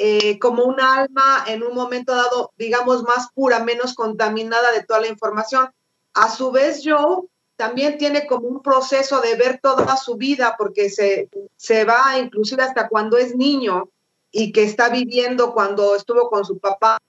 [0.01, 5.01] eh, como un alma en un momento dado, digamos, más pura, menos contaminada de toda
[5.01, 5.69] la información.
[6.15, 7.27] A su vez, Joe
[7.57, 12.63] también tiene como un proceso de ver toda su vida, porque se, se va inclusive
[12.63, 13.91] hasta cuando es niño
[14.31, 17.01] y que está viviendo cuando estuvo con su papá,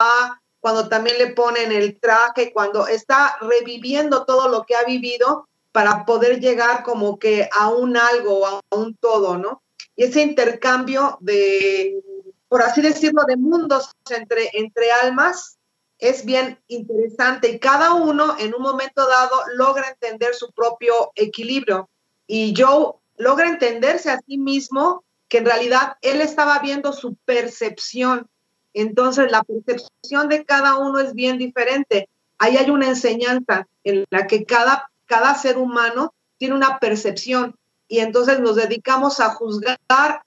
[0.60, 6.06] cuando también le ponen el traje, cuando está reviviendo todo lo que ha vivido para
[6.06, 9.62] poder llegar como que a un algo, a un todo, ¿no?
[9.96, 12.02] Y ese intercambio de,
[12.50, 15.58] por así decirlo, de mundos entre, entre almas
[16.00, 21.90] es bien interesante y cada uno en un momento dado logra entender su propio equilibrio.
[22.26, 28.28] Y Joe logra entenderse a sí mismo que en realidad él estaba viendo su percepción.
[28.74, 32.10] Entonces, la percepción de cada uno es bien diferente.
[32.38, 37.56] Ahí hay una enseñanza en la que cada, cada ser humano tiene una percepción
[37.90, 39.80] y entonces nos dedicamos a juzgar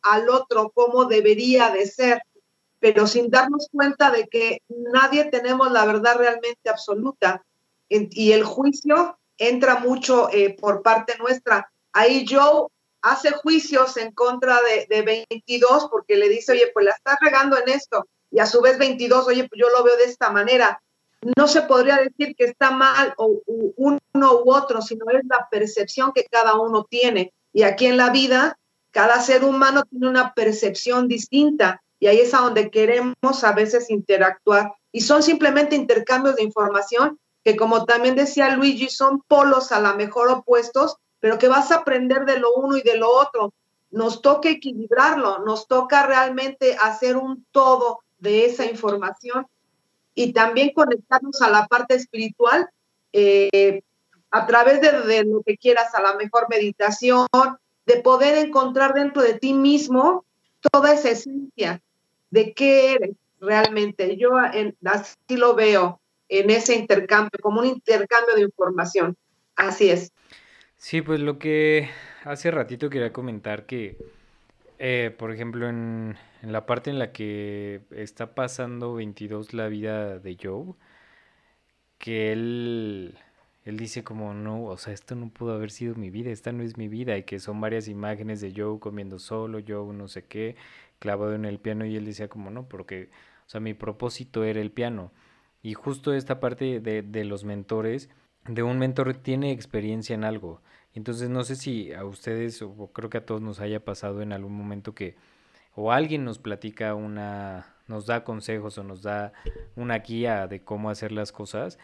[0.03, 2.21] al otro como debería de ser,
[2.81, 7.45] pero sin darnos cuenta de que nadie tenemos la verdad realmente absoluta.
[7.89, 11.71] Y el juicio entra mucho eh, por parte nuestra.
[11.93, 12.69] Ahí yo
[13.01, 14.59] hace juicios en contra
[14.89, 18.09] de, 22 porque le dice, oye, pues la estás regando en esto.
[18.33, 20.83] Y a su vez 22, oye, pues yo lo veo de esta manera.
[21.37, 23.41] No se podría decir que está mal o,
[23.77, 24.01] uno
[24.45, 27.33] u otro, sino es la percepción que cada uno tiene.
[27.53, 28.59] Y aquí en la vida,
[28.91, 33.91] cada ser humano tiene una percepción distinta y ahí es a donde queremos a veces
[33.91, 34.73] interactuar.
[34.91, 39.95] Y son simplemente intercambios de información que, como también decía Luigi, son polos a la
[39.95, 43.53] mejor opuestos, pero que vas a aprender de lo uno y de lo otro.
[43.91, 49.47] Nos toca equilibrarlo, nos toca realmente hacer un todo de esa información
[50.15, 52.69] y también conectarnos a la parte espiritual
[53.13, 53.83] eh,
[54.33, 57.27] a través de, lo que quieras, a la mejor meditación,
[57.85, 60.25] de poder encontrar dentro de ti mismo
[60.73, 61.83] toda esa esencia
[62.31, 64.17] de qué eres realmente.
[64.17, 66.01] Yo así lo veo
[66.31, 69.17] en ese intercambio, como un intercambio de información.
[69.55, 70.13] Así es.
[70.77, 71.91] Sí, pues lo que
[72.25, 73.99] hace ratito quería comentar que,
[74.79, 80.19] eh, por ejemplo, en, en, la parte en la que está pasando 22 la vida
[80.19, 80.73] de Joe,
[81.99, 83.19] que él,
[83.65, 86.63] él dice como, no, o sea, esto no pudo haber sido mi vida, esta no
[86.63, 90.25] es mi vida, y que son varias imágenes de Joe comiendo solo, Joe no sé
[90.25, 90.57] qué,
[90.99, 93.11] clavado en el piano, y él decía como, no, porque,
[93.47, 95.13] o sea, mi propósito era el piano.
[95.63, 98.11] Y justo esta parte de, de los mentores,
[98.47, 100.61] de un mentor tiene experiencia en algo.
[100.95, 104.33] Entonces no sé si a ustedes o creo que a todos nos haya pasado en
[104.33, 105.17] algún momento que
[105.75, 109.33] o alguien nos platica una, nos da consejos o nos da
[109.75, 111.79] una guía de cómo hacer las cosas,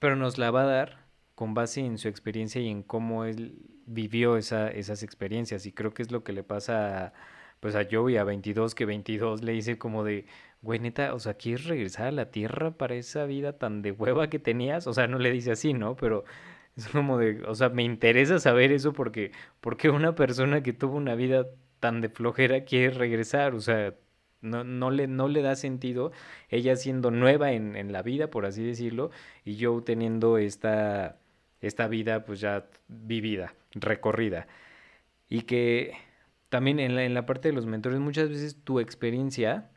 [0.00, 1.06] pero nos la va a dar
[1.36, 3.54] con base en su experiencia y en cómo él
[3.86, 5.66] vivió esa, esas experiencias.
[5.66, 7.12] Y creo que es lo que le pasa a,
[7.60, 10.26] pues a Joey a 22, que 22 le dice como de,
[10.62, 14.28] güey, neta, o sea, ¿quieres regresar a la Tierra para esa vida tan de hueva
[14.30, 14.86] que tenías?
[14.86, 15.96] O sea, no le dice así, ¿no?
[15.96, 16.24] Pero
[16.76, 20.96] es como de, o sea, me interesa saber eso porque, porque una persona que tuvo
[20.96, 21.46] una vida
[21.80, 23.94] tan de flojera quiere regresar, o sea,
[24.42, 26.12] no, no, le, no le da sentido
[26.48, 29.10] ella siendo nueva en, en la vida, por así decirlo,
[29.44, 31.18] y yo teniendo esta,
[31.60, 34.46] esta vida pues ya vivida, recorrida.
[35.28, 35.92] Y que
[36.48, 39.70] también en la, en la parte de los mentores, muchas veces tu experiencia,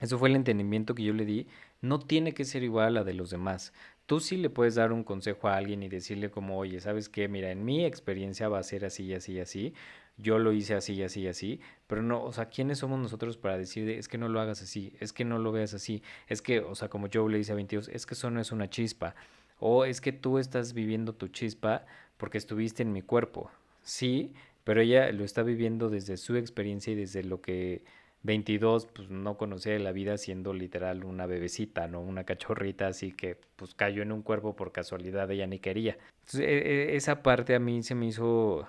[0.00, 1.46] eso fue el entendimiento que yo le di,
[1.80, 3.72] no tiene que ser igual a la de los demás.
[4.06, 7.28] Tú sí le puedes dar un consejo a alguien y decirle como, oye, ¿sabes qué?
[7.28, 9.74] Mira, en mi experiencia va a ser así, y así, y así.
[10.20, 11.60] Yo lo hice así, y así, y así.
[11.86, 14.62] Pero no, o sea, ¿quiénes somos nosotros para decir, de, es que no lo hagas
[14.62, 16.02] así, es que no lo veas así?
[16.28, 18.52] Es que, o sea, como yo le dice a 22, es que eso no es
[18.52, 19.14] una chispa.
[19.58, 21.84] O es que tú estás viviendo tu chispa
[22.16, 23.50] porque estuviste en mi cuerpo.
[23.82, 24.32] Sí,
[24.64, 27.82] pero ella lo está viviendo desde su experiencia y desde lo que
[28.22, 32.00] 22 pues no conocía de la vida siendo literal una bebecita, ¿no?
[32.00, 35.96] Una cachorrita así que pues cayó en un cuerpo por casualidad, ella ni quería.
[36.34, 38.68] E, e, esa parte a mí se me hizo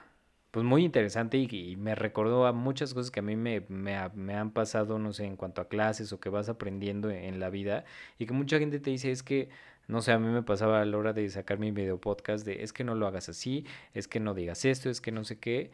[0.51, 3.95] pues muy interesante y, me recordó a muchas cosas que a mí me, me,
[4.35, 7.85] han pasado, no sé, en cuanto a clases o que vas aprendiendo en, la vida
[8.19, 9.49] y que mucha gente te dice es que,
[9.87, 12.63] no sé, a mí me pasaba a la hora de sacar mi video podcast de
[12.63, 15.39] es que no lo hagas así, es que no digas esto, es que no sé
[15.39, 15.71] qué,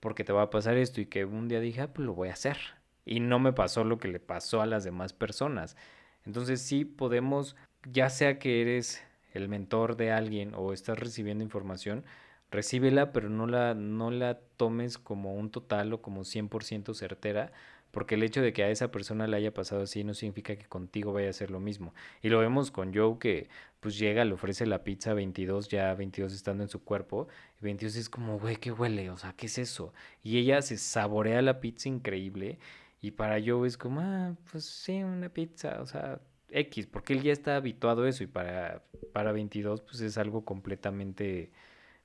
[0.00, 2.28] porque te va a pasar esto y que un día dije, ah, pues lo voy
[2.28, 2.58] a hacer
[3.04, 5.76] y no me pasó lo que le pasó a las demás personas.
[6.24, 7.56] Entonces sí podemos,
[7.90, 9.02] ya sea que eres
[9.34, 12.04] el mentor de alguien o estás recibiendo información,
[12.50, 17.52] recíbela, pero no la, no la tomes como un total o como 100% certera,
[17.90, 20.66] porque el hecho de que a esa persona le haya pasado así no significa que
[20.66, 21.94] contigo vaya a ser lo mismo.
[22.22, 23.48] Y lo vemos con Joe que
[23.80, 27.28] pues llega, le ofrece la pizza 22, ya 22 estando en su cuerpo,
[27.60, 29.10] y 22 es como, güey, ¿qué huele?
[29.10, 29.92] O sea, ¿qué es eso?
[30.22, 32.58] Y ella se saborea la pizza increíble
[33.00, 36.20] y para Joe es como, ah, pues sí, una pizza, o sea,
[36.50, 38.82] X, porque él ya está habituado a eso y para,
[39.12, 41.50] para 22 pues es algo completamente,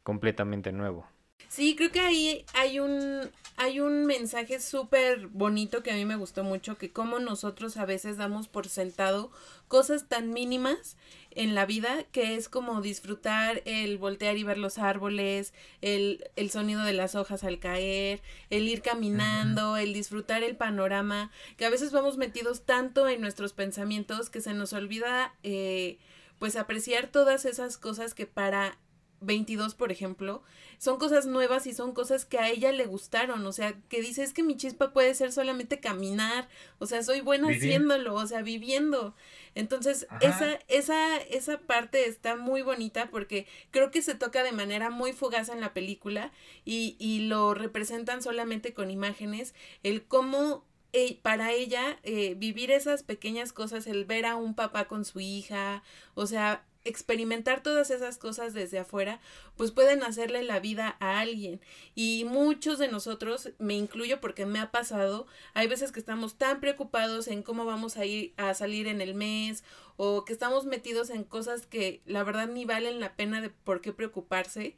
[0.06, 1.08] completamente nuevo.
[1.48, 6.16] Sí, creo que ahí hay un, hay un mensaje súper bonito que a mí me
[6.16, 9.32] gustó mucho, que como nosotros a veces damos por sentado
[9.68, 10.96] cosas tan mínimas
[11.32, 16.52] en la vida que es como disfrutar el voltear y ver los árboles, el, el
[16.52, 18.22] sonido de las hojas al caer,
[18.52, 23.54] el ir caminando, el disfrutar el panorama, que a veces vamos metidos tanto en nuestros
[23.54, 25.98] pensamientos que se nos olvida eh,
[26.38, 28.78] pues apreciar todas esas cosas que para
[29.22, 30.44] 22, por ejemplo,
[30.78, 34.24] son cosas nuevas y son cosas que a ella le gustaron, o sea, que dice,
[34.24, 36.48] es que mi chispa puede ser solamente caminar,
[36.80, 39.16] o sea, soy buena haciéndolo, o sea, viviendo.
[39.56, 44.90] Entonces, esa, esa, esa parte está muy bonita porque creo que se toca de manera
[44.90, 46.32] muy fugaz en la película
[46.66, 50.66] y, y lo representan solamente con imágenes, el cómo
[50.98, 55.20] eh, para ella eh, vivir esas pequeñas cosas, el ver a un papá con su
[55.20, 55.84] hija,
[56.14, 59.20] o sea, experimentar todas esas cosas desde afuera,
[59.58, 61.60] pues pueden hacerle la vida a alguien.
[61.96, 66.62] Y muchos de nosotros, me incluyo porque me ha pasado, hay veces que estamos tan
[66.62, 69.64] preocupados en cómo vamos a ir a salir en el mes
[69.98, 73.82] o que estamos metidos en cosas que la verdad ni valen la pena de por
[73.82, 74.76] qué preocuparse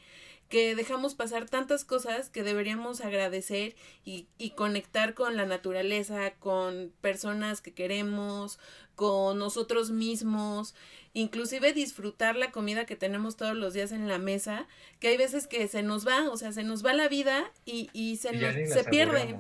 [0.49, 3.75] que dejamos pasar tantas cosas que deberíamos agradecer
[4.05, 8.59] y, y, conectar con la naturaleza, con personas que queremos,
[8.95, 10.73] con nosotros mismos,
[11.13, 14.67] inclusive disfrutar la comida que tenemos todos los días en la mesa,
[14.99, 17.89] que hay veces que se nos va, o sea, se nos va la vida y,
[17.93, 19.35] y se, se pierde.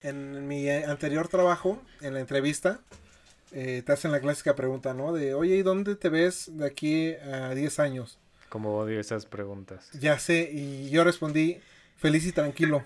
[0.00, 2.80] En mi anterior trabajo, en la entrevista,
[3.52, 5.12] eh, te hacen la clásica pregunta, ¿no?
[5.12, 8.18] De, oye, ¿y dónde te ves de aquí a 10 años?
[8.52, 9.88] Como odio esas preguntas.
[9.98, 11.58] Ya sé, y yo respondí
[11.96, 12.84] feliz y tranquilo,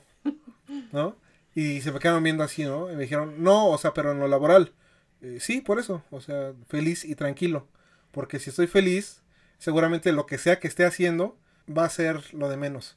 [0.92, 1.16] ¿no?
[1.56, 2.88] Y se me quedaron viendo así, ¿no?
[2.88, 4.74] Y me dijeron, no, o sea, pero en lo laboral.
[5.22, 7.66] Eh, sí, por eso, o sea, feliz y tranquilo.
[8.12, 9.22] Porque si estoy feliz,
[9.58, 11.36] seguramente lo que sea que esté haciendo
[11.68, 12.96] va a ser lo de menos,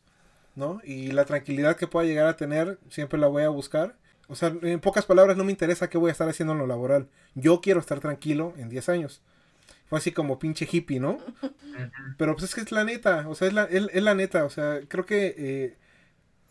[0.53, 0.79] ¿no?
[0.83, 3.97] Y la tranquilidad que pueda llegar a tener, siempre la voy a buscar.
[4.27, 6.67] O sea, en pocas palabras, no me interesa qué voy a estar haciendo en lo
[6.67, 7.09] laboral.
[7.33, 9.23] Yo quiero estar tranquilo en 10 años.
[9.90, 11.18] Fue así como pinche hippie, ¿no?
[12.18, 14.49] Pero pues es que es la neta, o sea, es la, es, la neta, o
[14.52, 15.78] sea, creo que eh,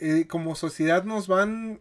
[0.00, 1.80] eh, como sociedad nos van,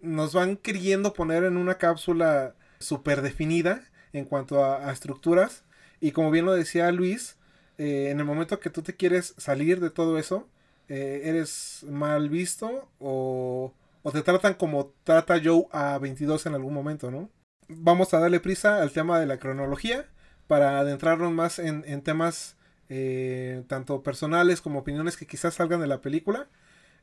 [0.00, 5.64] nos van queriendo poner en una cápsula súper definida en cuanto a, estructuras
[6.00, 7.36] y como bien lo decía Luis,
[7.78, 10.48] eh, en el momento que tú te quieres salir de todo eso,
[10.88, 17.10] eres mal visto o, o te tratan como trata Joe a 22 en algún momento,
[17.10, 17.28] ¿no?
[17.66, 20.06] Vamos a darle prisa al tema de la cronología
[20.46, 22.56] para adentrarnos más en, temas
[22.88, 26.46] eh, tanto personales como opiniones que quizás salgan de la película.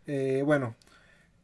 [0.07, 0.75] Eh, bueno,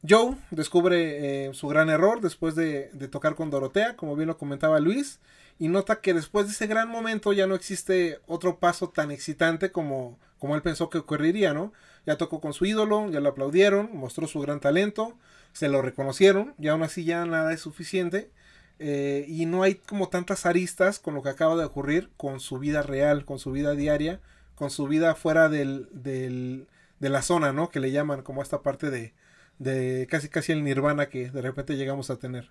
[0.07, 4.80] Joe descubre eh, su gran error después de, tocar con Dorotea, como bien lo comentaba
[4.80, 5.19] Luis,
[5.59, 9.71] y nota que después de ese gran momento ya no existe otro paso tan excitante
[9.71, 11.73] como, como él pensó que ocurriría, ¿no?
[12.05, 15.17] Ya tocó con su ídolo, ya lo aplaudieron, mostró su gran talento,
[15.51, 18.31] se lo reconocieron, y aún así ya nada es suficiente.
[18.80, 22.60] Eh, y no hay como tantas aristas con lo que acaba de ocurrir con su
[22.60, 24.22] vida real, con su vida diaria,
[24.56, 26.68] con su vida fuera del, del,
[26.99, 27.69] de la zona, ¿no?
[27.69, 29.14] Que le llaman como esta parte de,
[29.60, 32.49] de casi casi el nirvana que de repente llegamos a tener.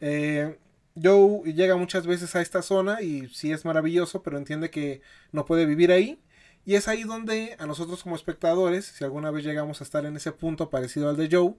[0.00, 0.58] Eh,
[1.00, 5.00] Joe llega muchas veces a esta zona y sí es maravilloso, pero entiende que
[5.32, 6.20] no puede vivir ahí.
[6.64, 10.16] Y es ahí donde a nosotros como espectadores, si alguna vez llegamos a estar en
[10.16, 11.54] ese punto parecido al de Joe,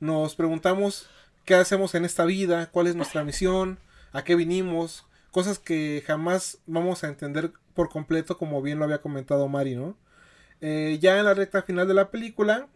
[0.00, 1.08] nos preguntamos
[1.44, 3.78] qué hacemos en esta vida, cuál es nuestra misión,
[4.12, 9.02] a qué vinimos, cosas que jamás vamos a entender por completo, como bien lo había
[9.02, 9.96] comentado Mari, ¿no?
[10.60, 12.68] Eh, ya en la recta final de la película,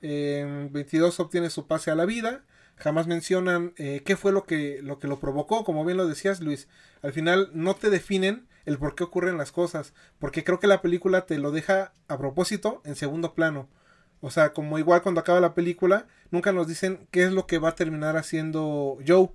[0.00, 2.42] 22 obtiene su pase a la vida.
[2.76, 6.40] Jamás mencionan eh, qué fue lo que, lo que lo provocó, como bien lo decías
[6.40, 6.68] Luis.
[7.02, 10.82] Al final no te definen el por qué ocurren las cosas, porque creo que la
[10.82, 13.68] película te lo deja a propósito en segundo plano.
[14.20, 17.58] O sea, como igual cuando acaba la película, nunca nos dicen qué es lo que
[17.58, 19.30] va a terminar haciendo Joe.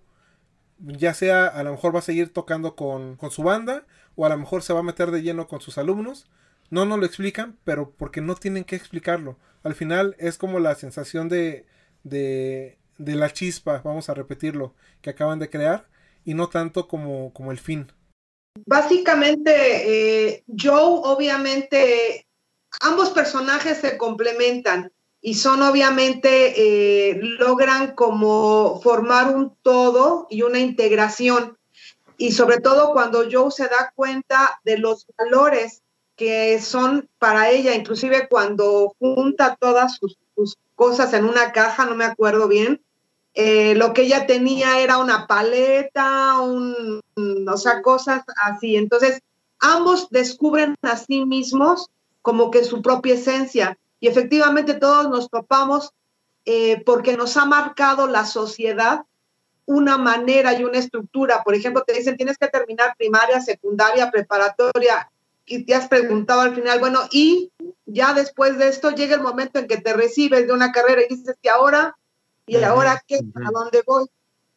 [0.79, 3.85] Ya sea, a lo mejor va a seguir tocando con, con su banda,
[4.15, 6.27] o a lo mejor se va a meter de lleno con sus alumnos.
[6.69, 9.37] No nos lo explican, pero porque no tienen que explicarlo.
[9.63, 11.65] Al final es como la sensación de,
[12.03, 15.87] de, de la chispa, vamos a repetirlo, que acaban de crear,
[16.25, 17.91] y no tanto como, como el fin.
[18.65, 19.51] Básicamente,
[20.29, 22.27] eh, Joe, obviamente,
[22.79, 24.91] ambos personajes se complementan
[25.21, 31.57] y son obviamente, eh, logran como formar un todo y una integración.
[32.17, 35.83] Y sobre todo cuando Joe se da cuenta de los valores
[36.15, 40.17] que son para ella, inclusive cuando junta todas sus,
[40.75, 42.81] cosas en una caja, no me acuerdo bien,
[43.35, 46.99] eh, lo que ella tenía era una paleta, un,
[47.47, 48.75] o sea, cosas así.
[48.75, 49.21] Entonces,
[49.59, 51.87] ambos descubren a sí mismos
[52.21, 53.77] como que su propia esencia.
[53.99, 55.91] Y efectivamente todos nos topamos
[56.45, 59.03] eh, porque nos ha marcado la sociedad
[59.65, 61.43] una manera y una estructura.
[61.43, 65.09] Por ejemplo, te dicen, tienes que terminar primaria, secundaria, preparatoria,
[65.45, 67.51] y te has preguntado al final, bueno, y
[67.85, 71.13] ya después de esto llega el momento en que te recibes de una carrera y
[71.13, 71.97] dices, ¿y ahora?
[72.45, 73.17] ¿Y ahora qué?
[73.17, 74.05] ¿A dónde voy?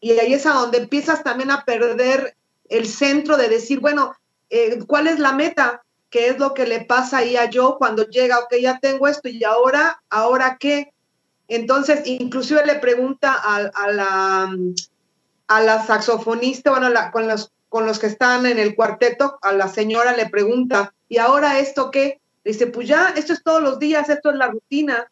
[0.01, 2.37] Y ahí es a donde empiezas también a perder
[2.69, 4.15] el centro de decir, bueno,
[4.51, 5.85] eh, ¿cuál es la meta?
[6.15, 9.29] ¿Qué es lo que le pasa ahí a yo cuando llega, ok, ya tengo esto
[9.29, 10.93] y ahora, ahora qué?
[11.49, 14.57] Entonces, inclusive le pregunta a, la,
[15.49, 19.53] a la saxofonista, bueno, la, con los con los que están en el cuarteto, a
[19.53, 22.21] la señora le pregunta, ¿y ahora esto qué?
[22.45, 25.11] dice, pues ya, esto es todos los días, esto es la rutina.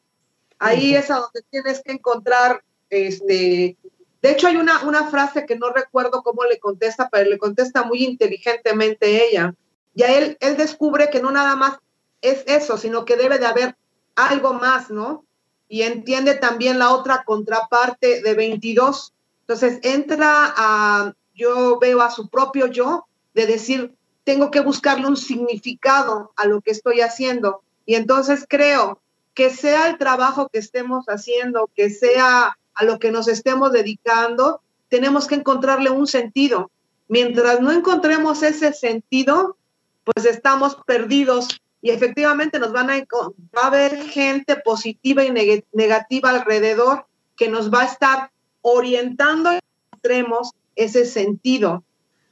[0.60, 3.76] Ahí es a donde tienes que encontrar, este,
[4.22, 7.82] de hecho hay una, una frase que no recuerdo cómo le contesta, pero le contesta
[7.82, 9.52] muy inteligentemente ella.
[9.94, 11.78] Y a él, él descubre que no nada más
[12.20, 13.77] es eso, sino que debe de haber
[14.14, 15.24] algo más, ¿no?
[15.69, 19.12] Y entiende también la otra contraparte de 22.
[19.40, 23.94] Entonces entra a, yo veo a su propio yo de decir,
[24.24, 27.62] tengo que buscarle un significado a lo que estoy haciendo.
[27.86, 29.01] Y entonces creo
[29.35, 34.60] que sea el trabajo que estemos haciendo, que sea a lo que nos estemos dedicando,
[34.89, 36.70] tenemos que encontrarle un sentido.
[37.09, 39.56] Mientras no encontremos ese sentido,
[40.04, 45.30] pues estamos perdidos y efectivamente nos van a, va a haber gente positiva y
[45.72, 47.06] negativa alrededor
[47.36, 48.30] que nos va a estar
[48.60, 49.50] orientando
[49.92, 51.84] extremos ese sentido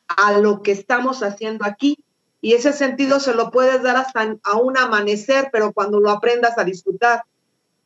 [0.06, 1.98] a lo que estamos haciendo aquí.
[2.40, 6.56] Y ese sentido se lo puedes dar hasta a un amanecer, pero cuando lo aprendas
[6.56, 7.24] a disfrutar.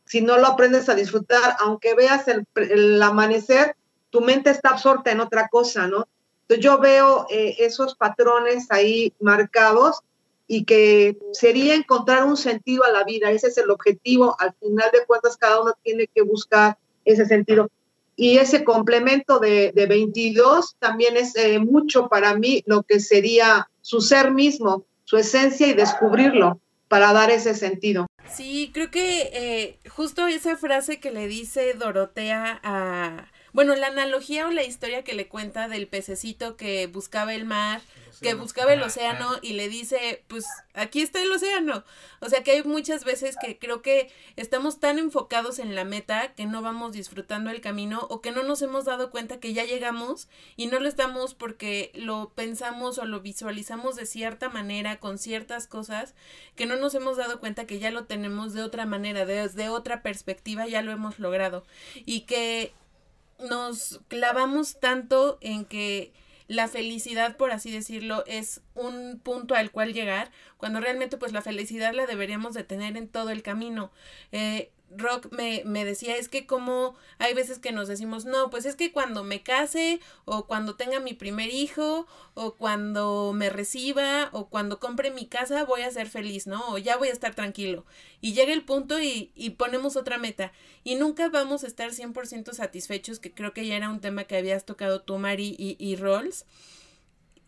[0.05, 3.74] Si no lo aprendes a disfrutar, aunque veas el, amanecer,
[4.11, 6.06] tu mente está absorta en otra cosa, ¿no?
[6.45, 10.01] Entonces yo veo eh, esos patrones ahí marcados
[10.47, 13.31] y que sería encontrar un sentido a la vida.
[13.31, 14.37] Ese es el objetivo.
[14.39, 17.71] Al final de cuentas, cada uno tiene que buscar ese sentido.
[18.16, 23.69] Y ese complemento de, de 22 también es eh, mucho para mí lo que sería
[23.81, 28.07] su ser mismo, su esencia y descubrirlo para dar ese sentido.
[28.31, 33.31] Sí, creo que eh, justo esa frase que le dice Dorotea a...
[33.55, 37.81] Bueno, la analogía o la historia que le cuenta del pececito que buscaba el mar
[38.20, 41.85] que buscaba el océano y le dice, pues aquí está el océano.
[42.20, 46.32] O sea que hay muchas veces que creo que estamos tan enfocados en la meta
[46.35, 49.64] que no vamos disfrutando el camino o que no nos hemos dado cuenta que ya
[49.64, 55.18] llegamos y no lo estamos porque lo pensamos o lo visualizamos de cierta manera con
[55.18, 56.14] ciertas cosas
[56.56, 60.02] que no nos hemos dado cuenta que ya lo tenemos de otra manera, desde otra
[60.02, 61.64] perspectiva ya lo hemos logrado.
[62.06, 62.72] Y que
[63.39, 66.12] nos clavamos tanto en que
[66.47, 71.43] la felicidad, por así decirlo, es un punto al cual llegar, cuando realmente pues la
[71.43, 73.90] felicidad la deberíamos de tener en todo el camino.
[74.32, 78.66] Eh, Rock me, me, decía, es que como hay veces que nos decimos, no, pues
[78.66, 84.29] es que cuando me case o cuando tenga mi primer hijo o cuando me reciba
[84.33, 86.62] o cuando compre mi casa voy a ser feliz, ¿no?
[86.69, 87.85] O ya voy a estar tranquilo.
[88.21, 90.53] Y llega el punto y, y ponemos otra meta.
[90.83, 94.37] Y nunca vamos a estar 100% satisfechos, que creo que ya era un tema que
[94.37, 96.45] habías tocado tú, Mari, y, y Rolls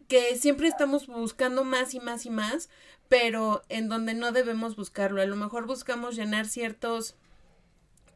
[0.08, 2.68] que siempre estamos buscando más y más y más,
[3.08, 5.22] pero en donde no debemos buscarlo.
[5.22, 7.16] A lo mejor buscamos llenar ciertos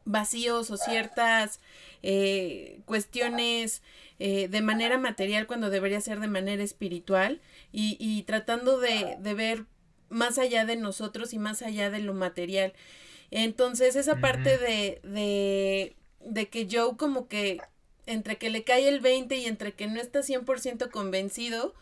[0.05, 1.59] vacíos o ciertas
[2.03, 3.81] eh, cuestiones
[4.19, 7.41] eh, de manera material cuando debería ser de manera espiritual
[7.71, 9.65] y, y tratando de, de, ver
[10.09, 12.73] más allá de nosotros y más allá de lo material.
[13.31, 17.59] Entonces esa parte de, de, de que Joe como que
[18.05, 21.73] entre que le cae el 20 y entre que no está 100% convencido,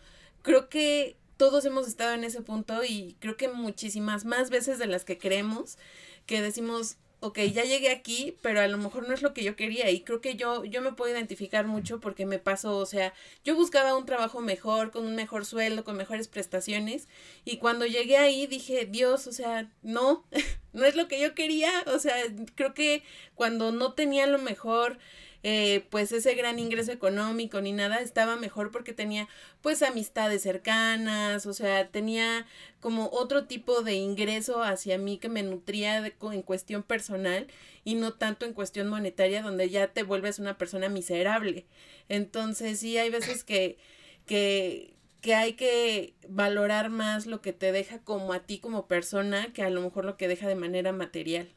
[0.41, 4.87] creo que todos hemos estado en ese punto y creo que muchísimas más veces de
[4.87, 5.77] las que creemos
[6.25, 9.55] que decimos, ok, ya llegué aquí, pero a lo mejor no es lo que yo
[9.55, 13.13] quería y creo que yo, yo me puedo identificar mucho porque me pasó, o sea,
[13.43, 17.07] yo buscaba un trabajo mejor, con un mejor sueldo, con mejores prestaciones
[17.43, 20.23] y cuando llegué ahí dije, Dios, o sea, no,
[20.73, 22.15] no es lo que yo quería, o sea,
[22.55, 23.03] creo que
[23.35, 24.97] cuando no tenía lo mejor
[25.43, 29.27] eh, pues ese gran ingreso económico ni nada, estaba mejor porque tenía
[29.61, 32.45] pues amistades cercanas, o sea, tenía
[32.81, 37.47] como otro tipo de ingreso hacia mí que me nutría de, en cuestión personal
[37.85, 41.65] y no tanto en cuestión monetaria donde ya te vuelves una persona miserable.
[42.09, 43.77] Entonces sí hay veces que,
[44.25, 49.53] que, que hay que valorar más lo que te deja como a ti como persona
[49.53, 51.49] que a lo mejor lo que deja de manera material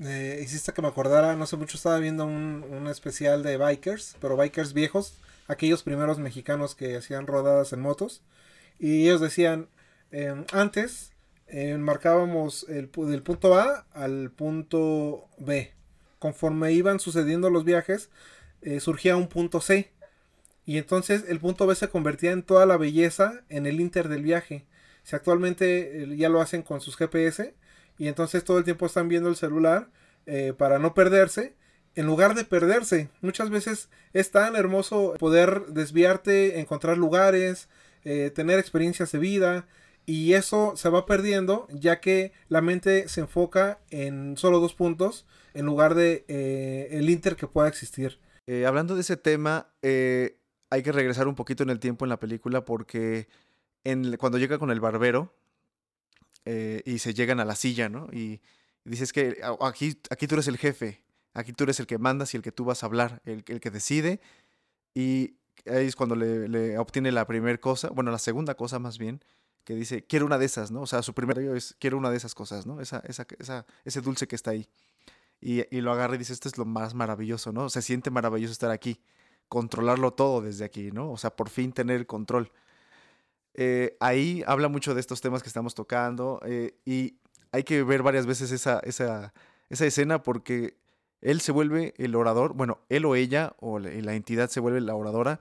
[0.00, 4.16] eh, hiciste que me acordara, no sé mucho, estaba viendo un, un, especial de bikers,
[4.20, 5.18] pero bikers viejos,
[5.48, 8.22] aquellos primeros mexicanos que hacían rodadas en motos.
[8.78, 9.68] Y ellos decían,
[10.12, 11.12] eh, antes
[11.52, 15.72] eh, marcábamos el, del punto A al punto B.
[16.20, 18.08] Conforme iban sucediendo los viajes,
[18.62, 19.90] eh, surgía un punto C.
[20.64, 24.22] Y entonces el punto B se convertía en toda la belleza en el inter del
[24.22, 24.64] viaje.
[25.02, 27.54] Si actualmente eh, ya lo hacen con sus GPS,
[28.00, 29.90] y entonces todo el tiempo están viendo el celular
[30.24, 31.54] eh, para no perderse.
[31.94, 37.68] En lugar de perderse, muchas veces es tan hermoso poder desviarte, encontrar lugares,
[38.04, 39.66] eh, tener experiencias de vida
[40.06, 45.26] y eso se va perdiendo ya que la mente se enfoca en solo dos puntos
[45.52, 48.18] en lugar de eh, el inter que pueda existir.
[48.66, 52.64] Hablando de ese tema, hay que regresar un poquito en el tiempo en la película
[52.64, 53.28] porque
[54.18, 55.34] cuando llega con el barbero,
[56.52, 58.08] eh, y se llegan a la silla, ¿no?
[58.12, 58.40] Y,
[58.84, 61.00] dices que aquí, aquí tú eres el jefe,
[61.32, 63.70] aquí tú eres el que mandas y el que tú vas a hablar, el, que
[63.70, 64.20] decide.
[64.92, 65.36] Y
[65.66, 69.22] ahí es cuando le, obtiene la primera cosa, bueno, la segunda cosa más bien,
[69.62, 70.80] que dice, quiero una de esas, ¿no?
[70.80, 72.80] O sea, su primer es, quiero una de esas cosas, ¿no?
[72.80, 74.68] Esa, esa, esa, ese dulce que está ahí.
[75.40, 77.70] Y, y, lo agarra y dice, esto es lo más maravilloso, ¿no?
[77.70, 79.00] Se siente maravilloso estar aquí,
[79.48, 81.12] controlarlo todo desde aquí, ¿no?
[81.12, 82.50] O sea, por fin tener el control.
[83.54, 87.18] Eh, ahí habla mucho de estos temas que estamos tocando eh, y
[87.52, 89.34] hay que ver varias veces esa, esa,
[89.68, 90.78] esa, escena porque
[91.20, 94.94] él se vuelve el orador, bueno, él o ella o la, entidad se vuelve la
[94.94, 95.40] oradora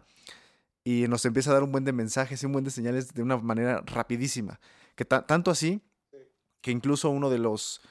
[0.84, 3.22] y nos empieza a dar un buen de mensajes y un buen de señales de
[3.22, 4.60] una manera rapidísima.
[4.96, 5.82] Que tanto así
[6.62, 7.82] que incluso uno de los,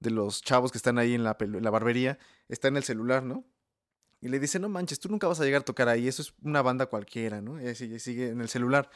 [0.00, 2.18] de los chavos que están ahí en la, en la barbería
[2.48, 3.44] está en el celular, ¿no?
[4.20, 6.34] Y le dice, no manches, tú nunca vas a llegar a tocar ahí, eso es
[6.42, 7.62] una banda cualquiera, ¿no?
[7.62, 8.90] Y sigue, sigue en el celular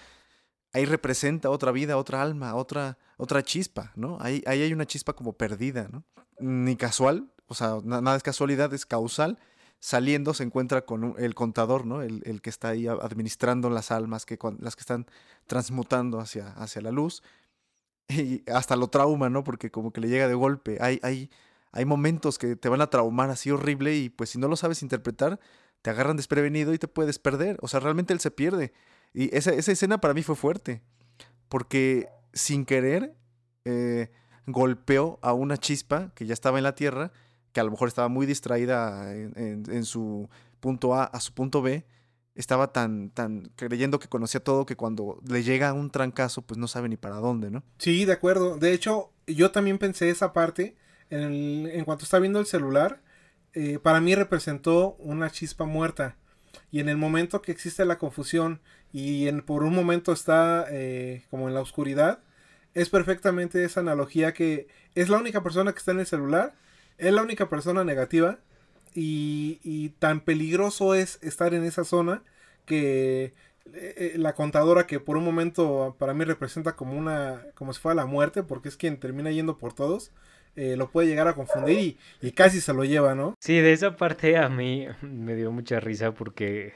[0.73, 4.19] ahí representa otra vida, otra alma, otra, otra chispa, ¿no?
[4.21, 6.05] Ahí, ahí hay una chispa como perdida, ¿no?
[6.39, 9.39] Ni casual, o sea, nada es casualidad, es causal.
[9.79, 12.03] Saliendo se encuentra con el contador, ¿no?
[12.03, 15.07] El, el, que está ahí administrando las almas, que, las que están
[15.47, 17.23] transmutando hacia, hacia la luz.
[18.09, 19.43] Y hasta lo trauma, ¿no?
[19.45, 20.79] Porque como que le llega de golpe.
[20.81, 21.31] Hay, hay,
[21.73, 24.83] hay momentos que te van a traumar así horrible y pues si no lo sabes
[24.83, 25.41] interpretar,
[25.83, 27.59] te agarran desprevenido y te puedes perder.
[27.63, 28.73] O sea, realmente él se pierde.
[29.15, 30.83] Y esa, esa escena para mí fue fuerte,
[31.49, 33.15] porque sin querer
[33.65, 34.11] eh,
[34.47, 37.13] golpeó a una chispa que ya estaba en la Tierra,
[37.53, 40.29] que a lo mejor estaba muy distraída en, su
[40.61, 41.85] punto A a su punto B,
[42.35, 46.67] estaba tan, tan creyendo que conocía todo que cuando le llega un trancazo, pues no
[46.67, 47.63] sabe ni para dónde, ¿no?
[47.79, 48.57] Sí, de acuerdo.
[48.57, 50.77] De hecho, yo también pensé esa parte.
[51.11, 53.03] En, el, en cuanto está viendo el celular,
[53.53, 56.17] eh, para mí representó una chispa muerta.
[56.71, 58.61] Y en el momento que existe la confusión
[58.93, 62.21] y en, por un momento está eh, como en la oscuridad,
[62.75, 66.55] es perfectamente esa analogía que es la única persona que está en el celular,
[66.99, 68.39] es la única persona negativa
[68.95, 72.23] y, y tan peligroso es estar en esa zona
[72.67, 73.35] que
[73.75, 77.95] eh, la contadora que por un momento para mí representa como una como si fuera
[77.95, 80.11] la muerte porque es quien termina yendo por todos
[80.55, 83.35] eh, lo puede llegar a confundir y, casi se lo lleva, ¿no?
[83.41, 86.75] Sí, de esa parte a mí me dio mucha risa porque eh,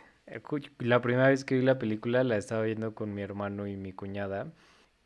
[0.79, 3.93] la primera vez que vi la película la estaba viendo con mi hermano y mi
[3.93, 4.53] cuñada.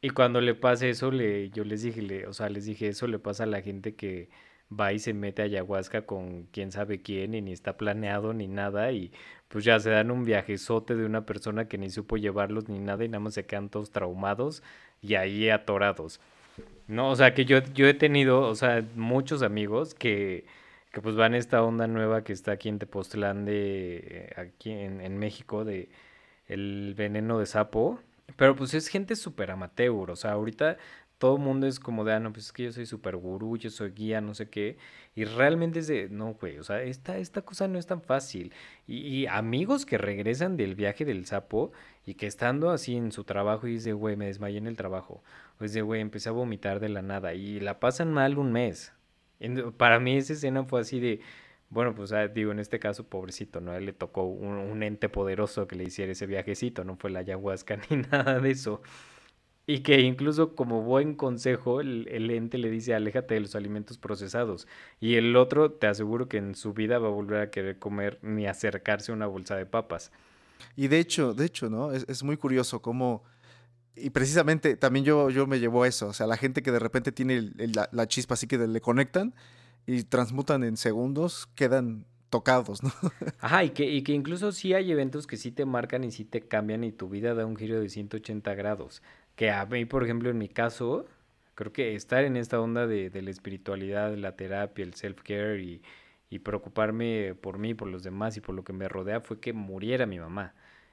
[0.02, 3.06] Y cuando le pasa eso, le, yo les dije, le, o sea, les dije, eso
[3.06, 4.30] le pasa a la gente que
[4.72, 8.46] va y se mete a ayahuasca con quién sabe quién y ni está planeado ni
[8.48, 9.12] nada y
[9.48, 13.04] pues ya se dan un viajezote de una persona que ni supo llevarlos ni nada
[13.04, 14.62] y nada más se quedan todos traumados
[15.02, 16.20] y ahí atorados.
[16.86, 20.44] No, o sea, que yo, yo he tenido, o sea, muchos amigos que,
[20.92, 25.18] que pues van esta onda nueva que está aquí en Tepoztlán de, aquí en, en
[25.18, 25.88] México, de
[26.46, 28.00] el veneno de sapo.
[28.36, 30.78] Pero pues es gente súper amateur, o sea, ahorita
[31.20, 33.58] todo el mundo es como de, ah, no, pues es que yo soy súper gurú,
[33.58, 34.78] yo soy guía, no sé qué.
[35.14, 38.54] Y realmente es de, no, güey, o sea, esta, esta cosa no es tan fácil.
[38.86, 41.72] Y, amigos que regresan del viaje del sapo
[42.06, 45.22] y que estando así en su trabajo y dice, güey, me desmayé en el trabajo.
[45.60, 47.34] O es de, güey, empecé a vomitar de la nada.
[47.34, 48.94] Y la pasan mal un mes.
[49.76, 51.20] Para mí esa escena fue así de,
[51.70, 53.74] bueno, pues ah, digo, en este caso, pobrecito, ¿no?
[53.74, 57.78] Él le tocó un, ente poderoso que le hiciera ese viajecito, no fue la ayahuasca
[57.90, 58.82] ni nada de eso.
[59.66, 64.66] Y que incluso como buen consejo, el, ente le dice, aléjate de los alimentos procesados.
[64.98, 68.18] Y el otro, te aseguro que en su vida va a volver a querer comer
[68.22, 70.10] ni acercarse a una bolsa de papas.
[70.74, 71.92] Y de hecho, de hecho, ¿no?
[71.92, 73.22] Es, muy curioso cómo...
[73.96, 76.08] Y precisamente también yo, yo me llevo a eso.
[76.08, 79.34] O sea, la gente que de repente tiene la, chispa así que le conectan
[79.86, 82.92] y transmutan en segundos, quedan tocados, ¿no?
[83.40, 86.24] Ajá, y que, y que incluso sí hay eventos que sí te marcan y sí
[86.24, 89.02] te cambian y tu vida da un giro de 180 grados
[89.40, 91.06] que a mí, por ejemplo, en mi caso,
[91.54, 95.80] creo que estar en esta onda de, la espiritualidad, la terapia, el self-care
[96.28, 99.54] y, preocuparme por mí, por los demás y por lo que me rodea fue que
[99.54, 100.52] muriera mi mamá.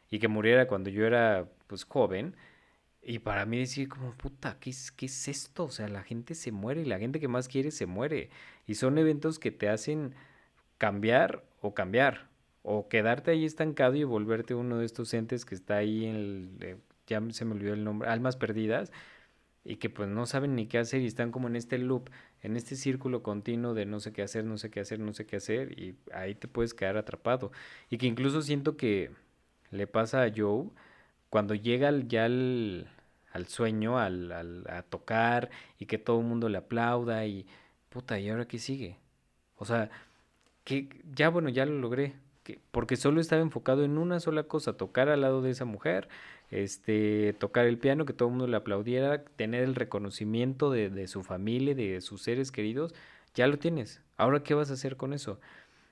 [0.10, 2.38] Y que muriera cuando yo era, pues, joven.
[3.10, 5.64] Y para mí decir como, puta, ¿qué es, ¿qué es esto?
[5.64, 8.30] O sea, la gente se muere y la gente que más quiere se muere.
[8.68, 10.14] Y son eventos que te hacen
[10.78, 12.28] cambiar o cambiar.
[12.64, 16.50] O quedarte ahí estancado y volverte uno de estos entes que está ahí en el,
[16.60, 16.78] eh,
[17.08, 18.92] ya se me olvidó el nombre, almas perdidas,
[19.64, 22.10] y que pues no saben ni qué hacer y están como en este loop,
[22.42, 25.26] en este círculo continuo de no sé qué hacer, no sé qué hacer, no sé
[25.26, 27.54] qué hacer, y ahí te puedes quedar atrapado.
[27.90, 29.12] Y que incluso siento que
[29.72, 30.70] le pasa a Joe
[31.30, 32.28] cuando llega ya
[33.38, 35.50] al, sueño, al, a tocar,
[35.80, 37.46] y que todo el mundo le aplauda, y
[37.90, 38.98] puta, ¿y ahora qué sigue?
[39.58, 39.90] O sea,
[40.64, 44.78] que ya bueno, ya lo logré, que, porque solo estaba enfocado en una sola cosa,
[44.78, 46.10] tocar al lado de esa mujer,
[46.52, 51.08] este, tocar el piano, que todo el mundo le aplaudiera, tener el reconocimiento de, de,
[51.08, 52.94] su familia, de sus seres queridos,
[53.34, 54.02] ya lo tienes.
[54.18, 55.40] Ahora, ¿qué vas a hacer con eso?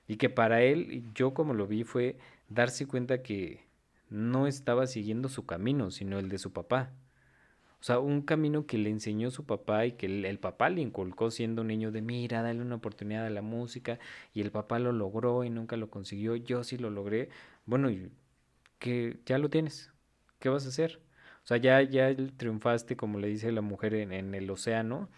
[0.08, 2.16] Y que para él, yo como lo vi, fue
[2.48, 3.66] darse cuenta que
[4.08, 6.90] no estaba siguiendo su camino, sino el de su papá.
[7.86, 11.62] Sea, un camino que le enseñó su papá y que el, papá le inculcó siendo
[11.62, 14.00] un niño de, mira, dale una oportunidad a la música,
[14.34, 17.28] y el papá lo logró y nunca lo consiguió, yo sí lo logré.
[17.64, 17.88] Bueno,
[18.80, 19.92] que ya lo tienes,
[20.40, 20.98] ¿qué vas a hacer?
[21.44, 25.08] O sea, ya, ya triunfaste, como le dice la mujer, en, el océano,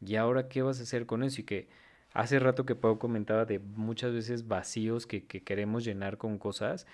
[0.00, 1.42] y ahora qué vas a hacer con eso?
[1.42, 1.68] Y que
[2.14, 6.86] hace rato que Pau comentaba de muchas veces vacíos que, que queremos llenar con cosas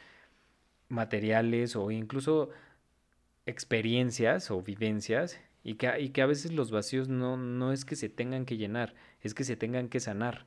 [0.88, 2.50] materiales o incluso
[3.46, 7.96] experiencias o vivencias y que, y que a veces los vacíos no, no es que
[7.96, 10.46] se tengan que llenar, es que se tengan que sanar.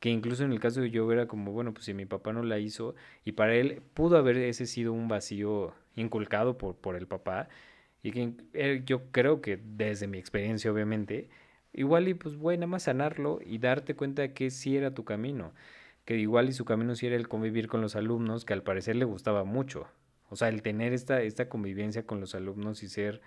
[0.00, 2.42] Que incluso en el caso de yo era como, bueno, pues si mi papá no
[2.42, 2.94] la hizo
[3.24, 7.48] y para él pudo haber ese sido un vacío inculcado por, por el papá
[8.02, 11.30] y que yo creo que desde mi experiencia obviamente,
[11.72, 15.04] igual y pues bueno, nada más sanarlo y darte cuenta de que sí era tu
[15.04, 15.54] camino,
[16.04, 18.96] que igual y su camino sí era el convivir con los alumnos, que al parecer
[18.96, 19.88] le gustaba mucho,
[20.34, 23.20] o sea, el tener esta, esta convivencia con los alumnos y ser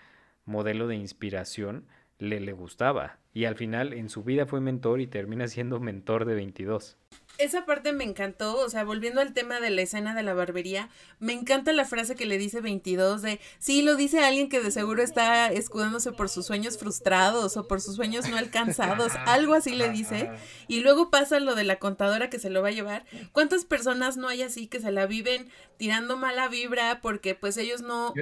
[0.44, 1.88] modelo de inspiración,
[2.20, 3.18] le, le gustaba.
[3.38, 6.98] Y al final en su vida fue mentor y termina siendo mentor de 22
[7.38, 10.90] esa parte me encantó, o sea, volviendo al tema de la escena de la barbería,
[11.20, 14.72] me encanta la frase que le dice 22 de, sí, lo dice alguien que de
[14.72, 19.76] seguro está escudándose por sus sueños frustrados o por sus sueños no alcanzados, algo así
[19.76, 20.32] le dice,
[20.68, 23.06] y luego pasa lo de la contadora que se lo va a llevar.
[23.32, 27.82] ¿Cuántas personas no hay así que se la viven tirando mala vibra porque pues ellos
[27.82, 28.14] no,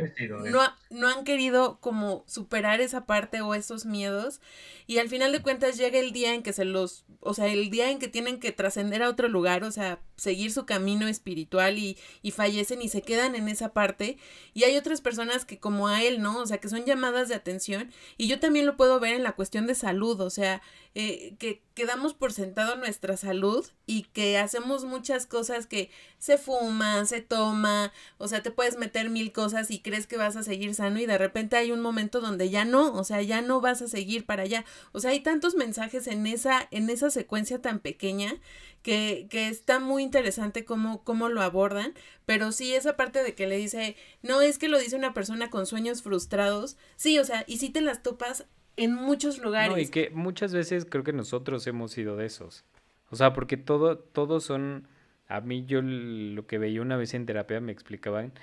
[0.49, 4.41] no, no han querido como superar esa parte o esos miedos?
[4.87, 7.69] Y al final de cuentas llega el día en que se los, o sea, el
[7.69, 11.77] día en que tienen que trascender a otro lugar, o sea, seguir su camino espiritual
[11.77, 14.17] y, y, fallecen y se quedan en esa parte.
[14.53, 16.39] Y hay otras personas que como a él, ¿no?
[16.39, 17.91] O sea, que son llamadas de atención.
[18.17, 20.61] Y yo también lo puedo ver en la cuestión de salud, o sea,
[20.97, 27.03] eh, que quedamos por sentado nuestra salud y que hacemos muchas cosas que se fuma,
[27.03, 30.73] se toma, o sea, te puedes meter mil cosas y crees que vas a seguir
[30.73, 33.81] sano y de repente hay un momento donde ya no, o sea, ya no vas
[33.81, 34.63] a seguir para allá.
[34.93, 38.33] O sea, hay tantos mensajes en esa, en esa secuencia tan pequeña
[38.81, 41.93] que, que está muy interesante cómo, cómo lo abordan,
[42.25, 45.49] pero sí esa parte de que le dice, no es que lo dice una persona
[45.49, 48.45] con sueños frustrados, sí, o sea, y si te las topas
[48.77, 49.71] en muchos lugares.
[49.71, 52.63] No, y que muchas veces creo que nosotros hemos sido de esos.
[53.09, 54.87] O sea, porque todo, todos son,
[55.27, 58.33] a mí yo lo que veía una vez en terapia me explicaban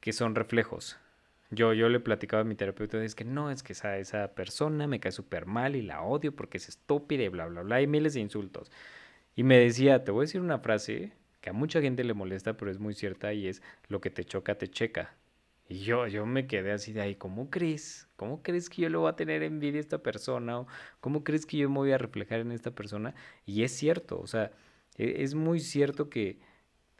[0.00, 0.98] que son reflejos.
[1.50, 4.86] Yo, yo le platicaba a mi terapeuta, es que no, es que esa, esa persona
[4.86, 7.86] me cae súper mal y la odio porque es estúpida y bla, bla, bla, y
[7.86, 8.70] miles de insultos.
[9.36, 12.56] Y me decía, te voy a decir una frase que a mucha gente le molesta,
[12.56, 15.14] pero es muy cierta y es, lo que te choca, te checa.
[15.68, 18.08] Y yo, yo me quedé así de ahí, ¿cómo crees?
[18.16, 20.60] ¿Cómo crees que yo le voy a tener envidia a esta persona?
[20.60, 20.66] ¿O
[21.00, 23.14] ¿Cómo crees que yo me voy a reflejar en esta persona?
[23.46, 24.52] Y es cierto, o sea,
[24.96, 26.38] e, es muy cierto que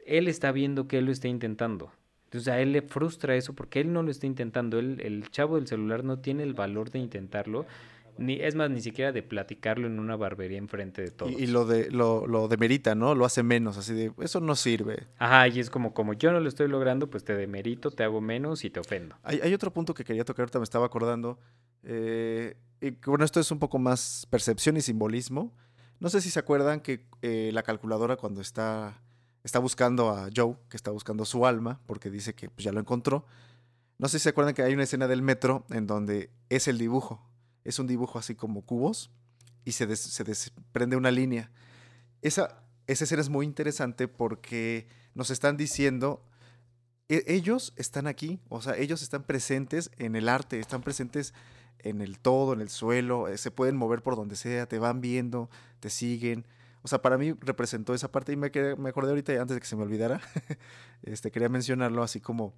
[0.05, 1.93] él está viendo que él lo está intentando.
[2.25, 4.79] Entonces a él le frustra eso porque él no lo está intentando.
[4.81, 7.67] Él, el chavo del celular no tiene el valor de intentarlo
[8.19, 11.33] ni, es más, ni siquiera de platicarlo en una barbería enfrente de todos.
[11.33, 13.15] Y, lo de lo, lo demerita, ¿no?
[13.15, 15.07] Lo hace menos, así de, eso no sirve.
[15.19, 18.21] Ajá, y es como, como yo no lo estoy logrando, pues te demerito, te hago
[18.21, 19.17] menos y te ofendo.
[19.23, 21.39] Hay, hay otro punto que quería tocar, ahorita me estaba acordando.
[21.83, 25.55] Eh, y bueno, esto es un poco más percepción y simbolismo.
[26.01, 29.01] No sé si se acuerdan que eh, la calculadora cuando está,
[29.45, 32.81] está buscando a Joe, que está buscando su alma, porque dice que pues, ya lo
[32.81, 33.25] encontró.
[33.99, 36.77] No sé si se acuerdan que hay una escena del metro en donde es el
[36.77, 37.27] dibujo
[37.67, 39.11] es un dibujo así como cubos
[39.65, 41.51] y se, desprende una línea.
[42.23, 46.25] Esa, esa escena es muy interesante porque nos están diciendo,
[47.09, 51.35] e, ellos están aquí, o sea, ellos están presentes en el arte, están presentes
[51.81, 55.01] en el todo, en el suelo, eh, se pueden mover por donde sea, te van
[55.01, 56.47] viendo, te siguen.
[56.83, 59.67] O sea, para mí representó esa parte y me, me acordé ahorita, antes de que
[59.67, 60.21] se me olvidara,
[61.03, 62.55] este, quería mencionarlo así como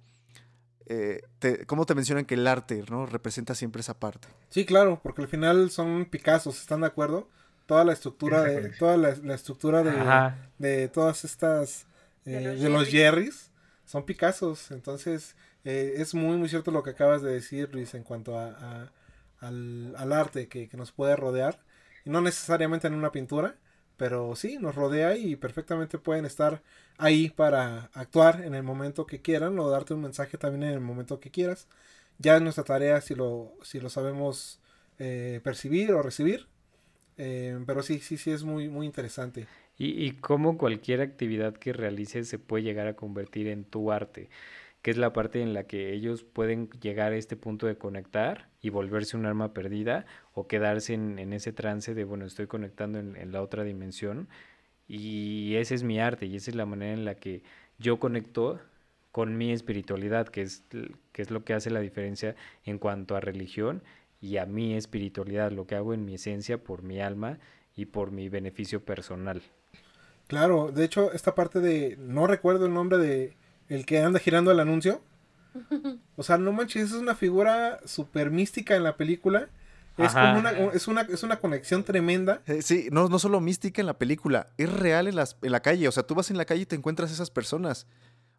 [0.91, 3.05] eh, te, cómo te mencionan que el arte, ¿no?
[3.05, 4.27] Representa siempre esa parte.
[4.49, 7.29] Sí, claro, porque al final son Picassos, ¿están de acuerdo?
[7.67, 11.85] Toda la estructura de, toda la, estructura de, de, todas estas,
[12.25, 13.51] de eh, los, Jerrys,
[13.85, 18.01] son Picassos, entonces eh, es muy, muy cierto lo que acabas de decir, Luis, en
[18.01, 18.91] cuanto a,
[19.39, 21.59] al, al, arte que, que nos puede rodear,
[22.03, 23.57] y no necesariamente en una pintura,
[23.99, 26.63] pero sí, nos rodea y perfectamente pueden estar
[26.97, 30.79] ahí para actuar en el momento que quieran o darte un mensaje también en el
[30.79, 31.67] momento que quieras.
[32.17, 34.61] Ya es nuestra tarea si lo, si lo sabemos
[34.99, 36.47] eh, percibir o recibir.
[37.17, 39.47] Eh, pero sí, sí, sí es muy, muy interesante.
[39.77, 44.29] Y, y cómo cualquier actividad que realices se puede llegar a convertir en tu arte
[44.81, 48.49] que es la parte en la que ellos pueden llegar a este punto de conectar
[48.61, 53.31] y volverse un arma perdida o quedarse en, ese trance de, bueno, estoy conectando en,
[53.31, 54.29] la otra dimensión
[54.87, 57.43] y ese es mi arte y esa es la manera en la que
[57.77, 58.59] yo conecto
[59.11, 60.63] con mi espiritualidad, que es,
[61.11, 63.83] que es lo que hace la diferencia en cuanto a religión
[64.21, 67.39] y a mi espiritualidad, lo que hago en mi esencia por mi alma
[67.75, 69.41] y por mi beneficio personal.
[70.27, 73.33] Claro, de hecho, esta parte de, no recuerdo el nombre de,
[73.69, 75.01] el que anda girando el anuncio.
[76.15, 79.49] O sea, no manches, es una figura súper mística en la película.
[79.97, 82.41] Es como una, es una, es una conexión tremenda.
[82.45, 85.61] Eh, sí, no, no solo mística en la película, es real en, las, en la
[85.61, 85.87] calle.
[85.87, 87.85] O sea, tú vas en la calle y te encuentras esas personas.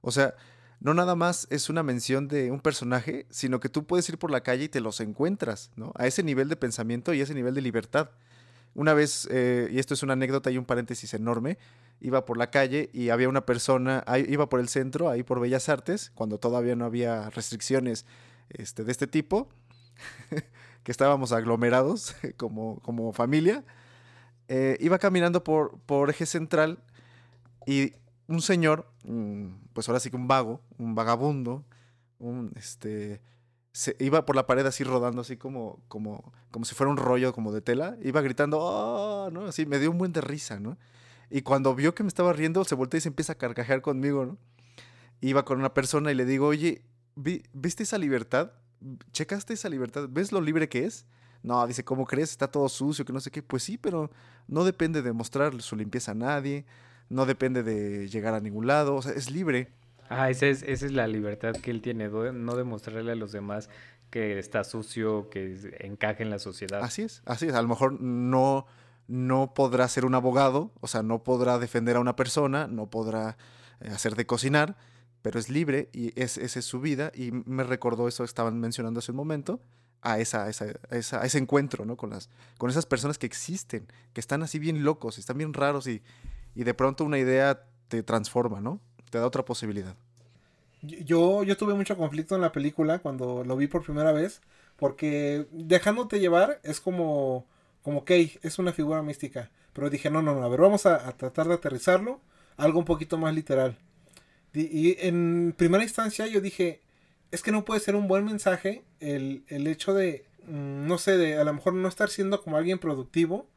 [0.01, 0.35] O sea,
[0.81, 4.31] no nada más es una mención de un personaje, sino que tú puedes ir por
[4.31, 5.93] la calle y te los encuentras, ¿no?
[5.97, 8.11] A ese nivel de pensamiento y ese nivel de libertad.
[8.75, 11.59] Una vez, eh, y esto es una anécdota y un paréntesis enorme,
[12.01, 15.69] iba por la calle y había una persona, iba por el centro, ahí por Bellas
[15.69, 18.07] Artes, cuando todavía no había restricciones
[18.49, 19.49] este, de este tipo,
[20.83, 23.65] que estábamos aglomerados como, familia.
[24.49, 26.83] Eh, iba caminando por, por eje central
[27.67, 27.95] y
[28.27, 28.87] un señor,
[29.73, 31.65] pues ahora sí que un vago, un vagabundo,
[32.19, 33.21] un, este,
[33.73, 37.33] se iba por la pared así rodando, así como, como, como si fuera un rollo
[37.33, 37.97] como de tela.
[38.03, 39.47] Iba gritando, oh", ¿no?
[39.47, 40.77] Así me dio un buen de risa, ¿no?
[41.31, 44.27] Y cuando vio que me estaba riendo, se voltea y se empieza a carcajear conmigo,
[44.27, 44.39] ¿no?
[45.21, 46.83] Iba con una persona y le digo, oye,
[47.15, 48.53] ¿viste esa libertad?
[49.13, 50.09] ¿Checaste esa libertad?
[50.11, 51.07] ¿Ves lo libre que es?
[51.43, 52.31] No, dice, ¿cómo crees?
[52.31, 53.43] Está todo sucio, que no sé qué.
[53.43, 54.11] Pues sí, pero
[54.49, 56.67] no depende de mostrar su limpieza a nadie,
[57.09, 59.73] no depende de llegar a ningún lado, o sea, es libre.
[60.09, 63.71] Ah, esa es, esa es la libertad que él tiene, no demostrarle a los demás
[64.11, 66.83] que está sucio, que encaje en la sociedad.
[66.83, 67.55] Así es, así es.
[67.55, 68.67] A lo mejor no,
[69.11, 73.37] no podrá ser un abogado, o sea, no podrá defender a una persona, no podrá
[73.81, 74.77] eh, hacer de cocinar,
[75.21, 77.11] pero es libre y es, esa es su vida.
[77.13, 79.61] Y me recordó eso que estaban mencionando hace un momento,
[80.01, 81.97] a, esa, esa, esa, a ese encuentro ¿no?
[81.97, 85.89] con, las, con esas personas que existen, que están así bien locos, están bien raros
[85.89, 86.03] y,
[86.55, 88.81] y de pronto una idea te transforma, ¿no?
[89.11, 89.97] Te da otra posibilidad.
[90.83, 94.41] Yo, yo tuve mucho conflicto en la película cuando lo vi por primera vez,
[94.77, 97.45] porque dejándote llevar es como,
[97.83, 99.51] como Kay, es una figura mística.
[99.73, 102.21] Pero dije, no, no, no, a ver, vamos a, tratar de aterrizarlo,
[102.57, 103.79] algo un poquito más literal.
[104.53, 106.81] Y, en primera instancia yo dije,
[107.31, 111.17] es que no puede ser un buen mensaje el, el hecho de, mm, no sé,
[111.17, 113.49] de a lo mejor no estar siendo como alguien productivo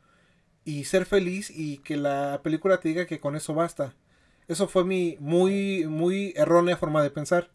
[0.65, 3.95] y ser feliz y que la película te diga que con eso basta.
[4.47, 7.49] Eso fue mi muy, muy errónea forma de pensar.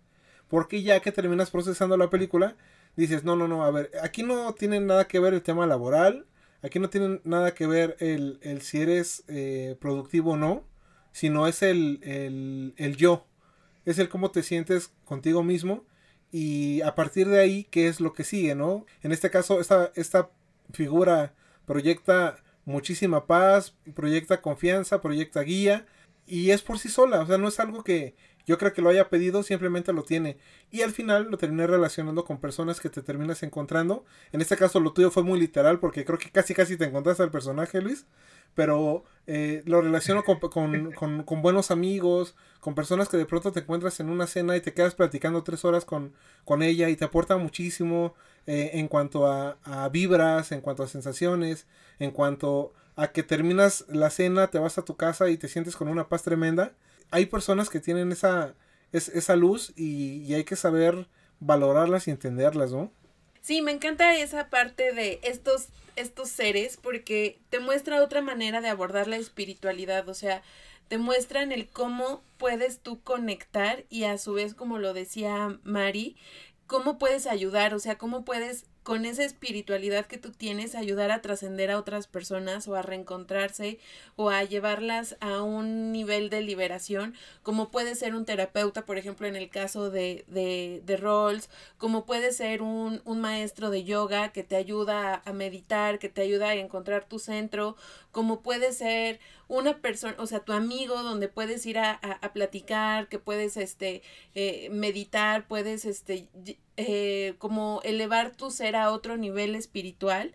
[0.49, 2.57] Porque ya que terminas procesando la película,
[2.97, 6.27] dices, no, no, no, a ver, aquí no tiene nada que ver el tema laboral,
[6.63, 10.65] aquí no tiene nada que ver el, el si eres eh, productivo o no,
[11.13, 13.27] sino es el, el, el yo,
[13.85, 15.85] es el cómo te sientes contigo mismo
[16.31, 18.85] y a partir de ahí, ¿qué es lo que sigue, no?
[19.03, 20.31] En este caso, esta, esta
[20.73, 21.35] figura
[21.67, 25.87] proyecta muchísima paz, proyecta confianza, proyecta guía
[26.27, 28.15] y es por sí sola, o sea, no es algo que
[28.49, 30.39] yo creo que lo haya pedido, simplemente lo tiene.
[30.71, 34.07] Y al final lo terminé relacionando con personas que te terminas encontrando.
[34.33, 37.23] En este caso lo tuyo fue muy literal porque creo que casi casi te encontraste
[37.23, 38.07] al personaje, Luis.
[38.55, 43.61] Pero eh, lo relaciono con, con, con, buenos amigos, con personas que de pronto te
[43.61, 46.15] encuentras en una cena y te quedas platicando tres horas con,
[46.47, 48.15] con ella y te aporta muchísimo
[48.47, 51.67] eh, en cuanto a, a vibras, en cuanto a sensaciones,
[51.99, 55.77] en cuanto a que terminas la cena, te vas a tu casa y te sientes
[55.77, 56.73] con una paz tremenda.
[57.11, 58.55] Hay personas que tienen esa,
[58.93, 61.07] esa luz y, hay que saber
[61.41, 62.91] valorarlas y entenderlas, ¿no?
[63.41, 68.69] Sí, me encanta esa parte de estos, estos seres porque te muestra otra manera de
[68.69, 70.43] abordar la espiritualidad, o sea,
[70.89, 76.17] te muestran el cómo puedes tú conectar y a su vez, como lo decía Mari,
[76.67, 81.21] cómo puedes ayudar, o sea, cómo puedes con esa espiritualidad que tú tienes, ayudar a
[81.21, 83.79] trascender a otras personas o a reencontrarse
[84.17, 89.27] o a llevarlas a un nivel de liberación, como puede ser un terapeuta, por ejemplo,
[89.27, 94.33] en el caso de, de, de Rolls, como puede ser un, un, maestro de yoga
[94.33, 97.77] que te ayuda a meditar, que te ayuda a encontrar tu centro,
[98.11, 103.09] como puede ser una persona, o sea, tu amigo donde puedes ir a, a, platicar,
[103.09, 104.03] que puedes este,
[104.35, 106.29] eh, meditar, puedes este,
[106.79, 110.33] eh, como elevar tu ser a otro nivel espiritual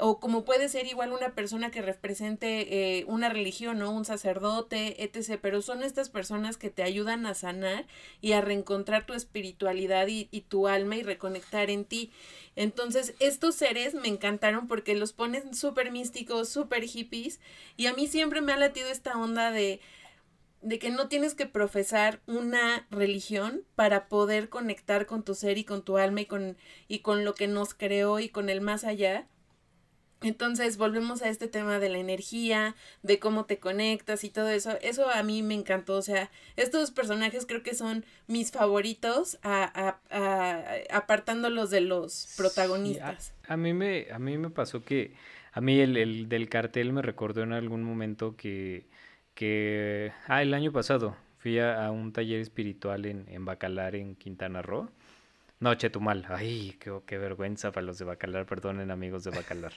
[0.00, 5.04] o como puede ser igual una persona que represente eh, una religión o un sacerdote,
[5.04, 5.38] etc.
[5.40, 7.86] Pero son estas personas que te ayudan a sanar
[8.20, 12.10] y a reencontrar tu espiritualidad y, y tu alma y reconectar en ti.
[12.56, 17.38] Entonces, estos seres me encantaron porque los ponen súper místicos, súper hippies
[17.76, 19.80] y a mí siempre me ha latido esta onda de
[20.64, 25.64] de que no tienes que profesar una religión para poder conectar con tu ser y
[25.64, 26.56] con tu alma y con,
[26.88, 29.28] y con lo que nos creó y con el más allá.
[30.22, 34.78] Entonces volvemos a este tema de la energía, de cómo te conectas y todo eso.
[34.80, 35.96] Eso a mí me encantó.
[35.96, 39.98] O sea, estos personajes creo que son mis favoritos, a,
[40.90, 43.34] apartándolos de los protagonistas.
[43.46, 45.12] a, mí me, a mí me pasó que
[45.52, 48.86] a mí el, el del cartel me recordó en algún momento que
[49.34, 54.62] que, ah, el año pasado fui a, un taller espiritual en, en, Bacalar, en Quintana
[54.62, 54.90] Roo.
[55.60, 56.26] No, Chetumal.
[56.28, 59.72] Ay, qué, qué vergüenza para los de Bacalar, perdonen amigos de Bacalar.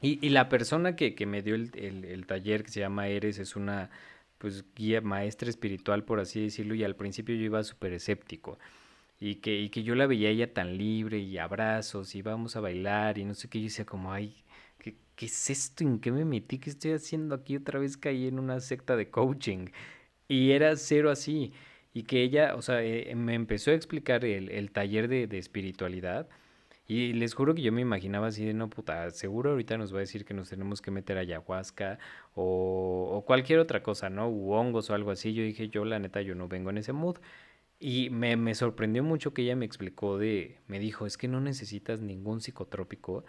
[0.00, 3.08] y, y, la persona que, que me dio el, el, el, taller, que se llama
[3.08, 3.90] Eres, es una
[4.38, 8.58] pues guía maestra espiritual, por así decirlo, y al principio yo iba súper escéptico.
[9.18, 12.60] Y que, y que yo la veía ella tan libre y abrazos y vamos a
[12.60, 14.36] bailar y no sé qué, yo decía como, ay,
[15.16, 15.84] ¿qué es esto?
[15.84, 16.58] ¿En qué me metí?
[16.58, 17.56] ¿Qué estoy haciendo aquí?
[17.56, 19.68] Otra vez caí en una secta de coaching.
[20.28, 21.52] Y era cero así.
[21.94, 25.38] Y que ella, o sea, eh, me empezó a explicar el, el taller de, de,
[25.38, 26.28] espiritualidad.
[26.88, 29.98] Y les juro que yo me imaginaba así de, no, puta, seguro ahorita nos va
[29.98, 31.98] a decir que nos tenemos que meter a ayahuasca
[32.34, 34.28] o, o cualquier otra cosa, ¿no?
[34.28, 35.34] U hongos o algo así.
[35.34, 37.16] Yo dije, yo la neta, yo no vengo en ese mood.
[37.78, 41.40] Y me, me sorprendió mucho que ella me explicó de, me dijo, es que no
[41.40, 43.24] necesitas ningún psicotrópico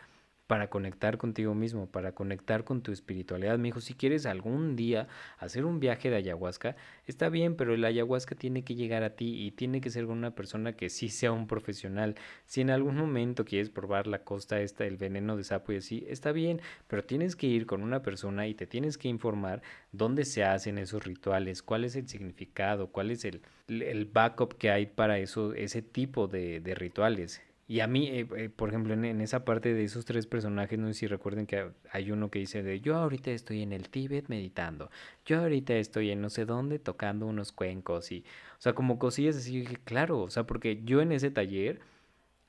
[0.48, 3.58] para conectar contigo mismo, para conectar con tu espiritualidad.
[3.60, 5.08] Me dijo, si quieres algún día
[5.38, 6.76] hacer un viaje de ayahuasca,
[7.06, 10.18] está bien, pero el ayahuasca tiene que llegar a ti y tiene que ser con
[10.18, 12.16] una persona que sí sea un profesional.
[12.46, 16.06] Si en algún momento quieres probar la costa esta, el veneno de sapo y así,
[16.08, 19.62] está bien, pero tienes que ir con una persona y te tienes que informar
[19.92, 24.72] dónde se hacen esos rituales, cuál es el significado, cuál es el, el backup que
[24.72, 28.94] hay para eso, ese tipo de, de rituales Y a mí, eh, eh, por ejemplo,
[28.94, 32.40] en, esa parte de esos tres personajes, no sé si recuerden que hay uno que
[32.40, 34.90] dice de yo ahorita estoy en el Tíbet meditando,
[35.26, 38.24] yo ahorita estoy en no sé dónde tocando unos cuencos y,
[38.58, 41.82] o sea, como cosillas así, claro, o sea, porque yo en ese taller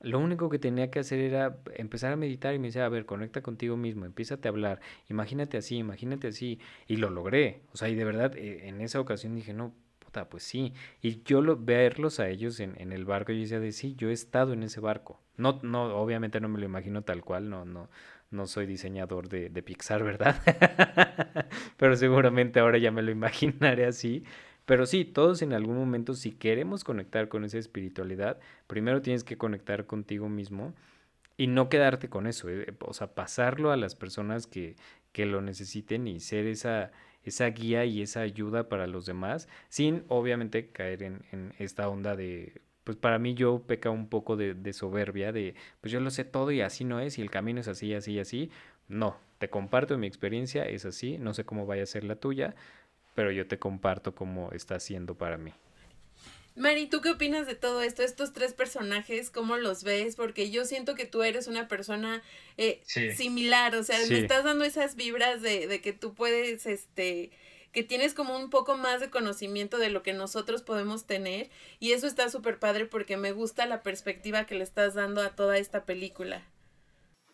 [0.01, 3.05] lo único que tenía que hacer era empezar a meditar y me decía, a ver,
[3.05, 4.79] conecta contigo mismo, empiezate a hablar,
[5.09, 9.01] imagínate así, imagínate así, y lo logré, o sea, y de verdad eh, en esa
[9.01, 9.73] ocasión dije, no,
[10.11, 13.95] pues sí, y yo lo, verlos a ellos en, el barco, yo decía de sí,
[13.95, 17.49] yo he estado en ese barco, no, no, obviamente no me lo imagino tal cual,
[17.49, 17.89] no, no,
[18.31, 20.41] no soy diseñador de, de Pixar, ¿verdad?
[21.77, 24.23] Pero seguramente ahora ya me lo imaginaré así,
[24.65, 29.37] pero sí, todos en algún momento, si queremos conectar con esa espiritualidad, primero tienes que
[29.37, 30.75] conectar contigo mismo
[31.37, 34.75] y no quedarte con eso, eh, o sea, pasarlo a las personas que,
[35.11, 36.91] que lo necesiten y ser esa,
[37.29, 42.61] esa guía y esa ayuda para los demás, sin obviamente caer en, esta onda de,
[42.83, 46.25] pues para mí yo peca un poco de, de, soberbia, de, pues yo lo sé
[46.25, 48.51] todo y así no es, y el camino es así, así, así.
[48.87, 52.55] No, te comparto mi experiencia, es así, no sé cómo vaya a ser la tuya,
[53.15, 55.53] pero yo te comparto cómo está haciendo para mí.
[56.55, 58.03] Mari, ¿tú qué opinas de todo esto?
[58.03, 60.15] Estos tres personajes, ¿cómo los ves?
[60.15, 62.21] Porque yo siento que tú eres una persona
[62.57, 67.31] eh, similar, o sea, me estás dando esas vibras de, de que tú puedes, este,
[67.71, 71.49] que tienes como un poco más de conocimiento de lo que nosotros podemos tener
[71.79, 75.35] y eso está súper padre porque me gusta la perspectiva que le estás dando a
[75.35, 76.43] toda esta película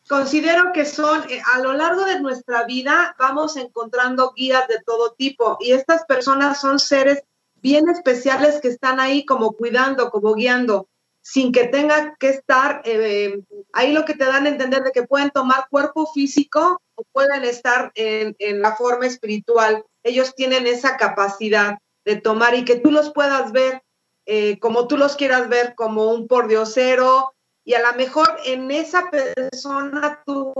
[0.07, 5.13] considero que son, eh, a lo largo de nuestra vida vamos encontrando guías de todo
[5.13, 7.23] tipo y estas personas son seres
[7.65, 10.87] bien especiales que están ahí como cuidando, como guiando,
[11.21, 13.41] sin que tenga que estar eh,
[13.73, 17.43] ahí lo que te dan a entender de que pueden tomar cuerpo físico o pueden
[17.43, 19.83] estar en, la forma espiritual.
[20.03, 23.81] Ellos tienen esa capacidad de tomar y que tú los puedas ver
[24.27, 27.33] eh, como tú los quieras ver, como un pordiosero,
[27.63, 30.53] y a lo mejor en esa persona tú,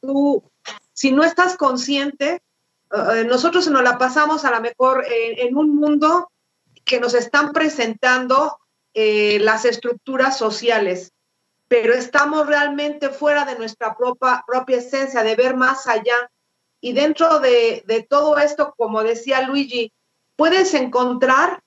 [0.00, 0.44] tú
[0.92, 2.40] si no estás consciente,
[2.92, 6.30] eh, nosotros nos la pasamos a lo mejor en, un mundo
[6.86, 8.58] que nos están presentando
[8.94, 11.12] eh, las estructuras sociales,
[11.68, 16.30] pero estamos realmente fuera de nuestra propia, propia esencia, de ver más allá.
[16.80, 19.92] Y dentro de, de todo esto, como decía Luigi,
[20.36, 21.60] puedes encontrar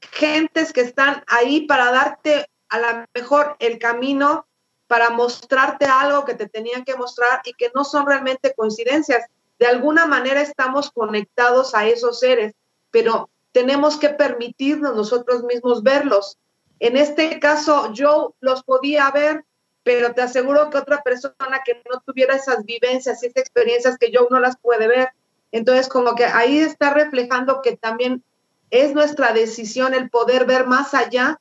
[0.00, 4.46] gentes que están ahí para darte a lo mejor el camino
[4.88, 9.24] para mostrarte algo que te tenían que mostrar y que no son realmente coincidencias.
[9.58, 12.52] De alguna manera estamos conectados a esos seres,
[12.90, 16.36] pero tenemos que permitirnos nosotros mismos verlos.
[16.78, 19.46] En este caso, yo los podía ver,
[19.82, 24.10] pero te aseguro que otra persona que no tuviera esas vivencias y esas experiencias que
[24.10, 25.08] yo no las puede ver.
[25.52, 28.22] Entonces, como que ahí está reflejando que también
[28.68, 31.40] es nuestra decisión el poder ver más allá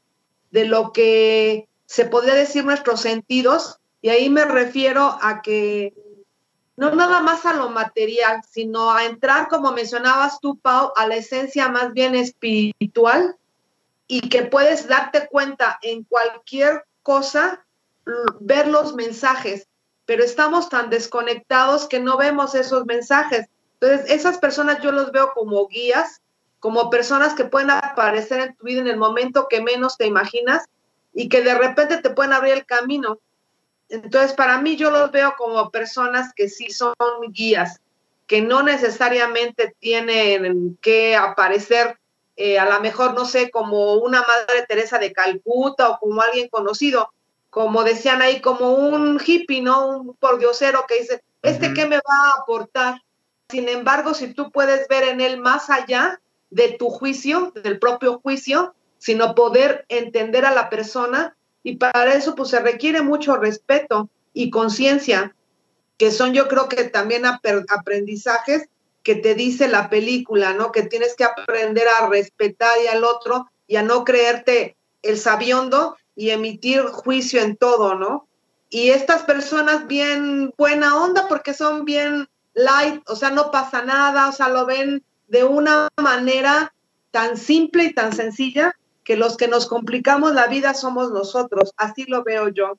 [0.52, 5.94] de lo que se podría decir nuestros sentidos, y ahí me refiero a que
[6.78, 11.16] no nada más a lo material, sino a entrar, como mencionabas tú, Pau, a la
[11.16, 13.38] esencia más bien espiritual
[14.08, 17.66] y que puedes darte cuenta en cualquier cosa,
[18.40, 19.68] ver los mensajes,
[20.06, 23.48] pero estamos tan desconectados que no vemos esos mensajes.
[23.80, 26.22] Entonces, esas personas yo los veo como guías
[26.66, 30.66] como personas que pueden aparecer en tu vida en el momento que menos te imaginas
[31.14, 33.20] y que de repente te pueden abrir el camino.
[33.90, 36.96] Entonces, para mí yo los veo como personas que sí son
[37.30, 37.82] guías,
[38.28, 41.98] que no necesariamente tienen que aparecer
[42.38, 46.50] eh, a lo mejor, no sé, como una Madre Teresa de Calcuta o como alguien
[46.50, 47.10] conocido,
[47.50, 49.88] como decían ahí, como un hippie, ¿no?
[49.88, 53.02] Un pordiosero que dice, ¿este qué me va a aportar?
[53.50, 58.20] Sin embargo, si tú puedes ver en él más allá, de tu juicio, del propio
[58.20, 61.36] juicio, sino poder entender a la persona
[61.66, 65.36] y para eso pues se requiere mucho respeto y conciencia,
[65.98, 68.70] que son yo creo que también aprendizajes
[69.02, 70.72] que te dice la película, ¿no?
[70.72, 75.98] Que tienes que aprender a respetar y al otro y a no creerte el sabiondo
[76.16, 78.28] y emitir juicio en todo, ¿no?
[78.70, 84.30] Y estas personas bien buena onda porque son bien light, o sea, no pasa nada,
[84.30, 86.76] o sea, lo ven de una manera
[87.10, 88.76] tan simple y tan sencilla
[89.06, 91.72] que los que nos complicamos la vida somos nosotros.
[91.78, 92.78] Así lo veo yo.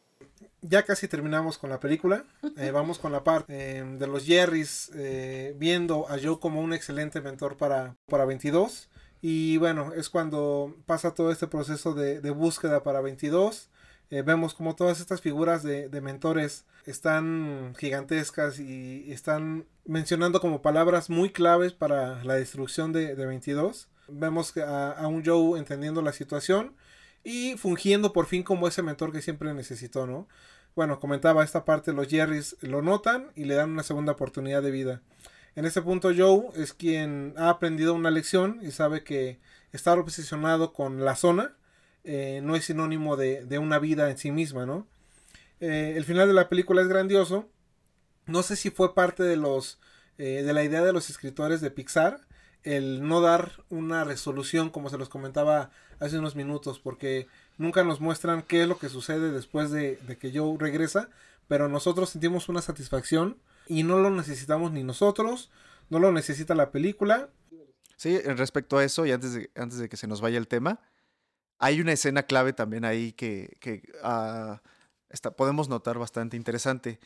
[0.60, 2.24] Ya casi terminamos con la película.
[2.58, 6.74] Eh, vamos con la parte eh, de los Jerrys eh, viendo a Joe como un
[6.74, 8.90] excelente mentor para, para 22.
[9.22, 13.70] Y bueno, es cuando pasa todo este proceso de, de búsqueda para 22.
[14.10, 21.10] vemos como todas estas figuras de, de mentores están gigantescas y están mencionando como palabras
[21.10, 23.88] muy claves para la destrucción de, 22.
[24.08, 26.74] Vemos a, a, un Joe entendiendo la situación
[27.24, 30.28] y fungiendo por fin como ese mentor que siempre necesitó, ¿no?
[30.76, 34.70] Bueno, comentaba esta parte, los Jerrys lo notan y le dan una segunda oportunidad de
[34.70, 35.02] vida.
[35.56, 39.40] En ese punto Joe es quien ha aprendido una lección y sabe que
[39.72, 41.56] estar obsesionado con la zona
[42.04, 44.86] eh, no es sinónimo de, una vida en sí misma, ¿no?
[45.60, 47.48] Eh, el final de la película es grandioso.
[48.26, 49.80] No sé si fue parte de los
[50.18, 52.20] eh, de la idea de los escritores de Pixar
[52.66, 55.70] el no dar una resolución como se los comentaba
[56.00, 57.28] hace unos minutos porque
[57.58, 61.08] nunca nos muestran qué es lo que sucede después de, que Joe regresa
[61.46, 63.38] pero nosotros sentimos una satisfacción
[63.68, 65.50] y no lo necesitamos ni nosotros,
[65.90, 67.30] no lo necesita la película.
[67.96, 70.80] Sí, respecto a eso, y antes de, antes de que se nos vaya el tema,
[71.58, 73.82] hay una escena clave también ahí que, que
[75.08, 76.98] está, podemos notar bastante interesante.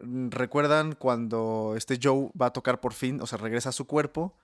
[0.00, 3.86] Mm, ¿Recuerdan cuando este Joe va a tocar por fin, o sea, regresa a su
[3.86, 4.36] cuerpo?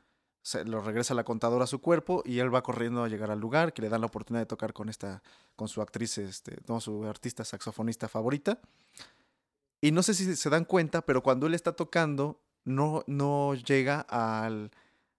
[0.45, 3.41] Se lo regresa la contadora a su cuerpo y él va corriendo a llegar al
[3.41, 5.23] lugar que le dan la oportunidad de tocar con esta
[5.57, 8.61] con su actriz este no su artista saxofonista favorita
[9.85, 14.01] y no sé si se dan cuenta, pero cuando él está tocando, no, no llega
[14.01, 14.71] al,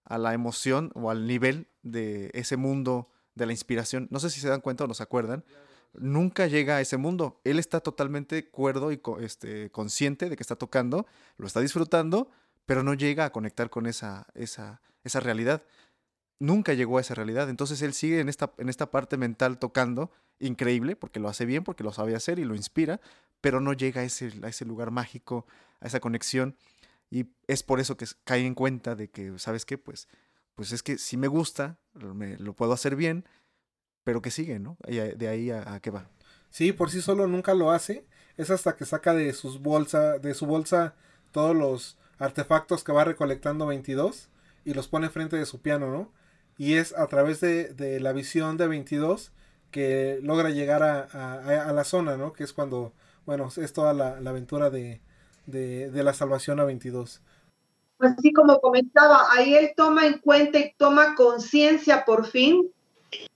[0.05, 4.07] a la emoción o al nivel de ese mundo de la inspiración.
[4.09, 5.45] No sé si se dan cuenta o no se acuerdan.
[5.93, 7.39] Nunca llega a ese mundo.
[7.43, 11.05] Él está totalmente cuerdo y este, consciente de que está tocando,
[11.37, 12.31] lo está disfrutando,
[12.65, 15.63] pero no llega a conectar con esa, esa, esa realidad.
[16.39, 17.49] Nunca llegó a esa realidad.
[17.49, 21.63] Entonces él sigue en esta, en esta parte mental tocando, increíble, porque lo hace bien,
[21.63, 22.99] porque lo sabe hacer y lo inspira,
[23.39, 25.45] pero no llega a ese, a ese lugar mágico,
[25.79, 26.57] a esa conexión.
[27.09, 29.77] Y es por eso que cae en cuenta de que, ¿sabes qué?
[29.77, 30.09] Pues,
[30.55, 33.25] pues es que si me gusta, me, lo puedo hacer bien,
[34.03, 34.77] pero que sigue, ¿no?
[34.85, 36.09] de ahí a, qué va.
[36.49, 38.05] Sí, por sí solo nunca lo hace.
[38.37, 40.95] Es hasta que saca de sus bolsa, de su bolsa
[41.31, 44.29] todos los artefactos que va recolectando 22
[44.65, 46.11] y los pone frente de su piano, ¿no?
[46.57, 49.31] Y es a través de, de la visión de 22
[49.71, 52.33] que logra llegar a, a, la zona, ¿no?
[52.33, 52.93] Que es cuando
[53.25, 55.01] bueno, es toda la, aventura de,
[55.47, 57.21] la salvación a 22.
[57.97, 62.69] Pues así como comentaba, ahí él toma en cuenta y toma conciencia por fin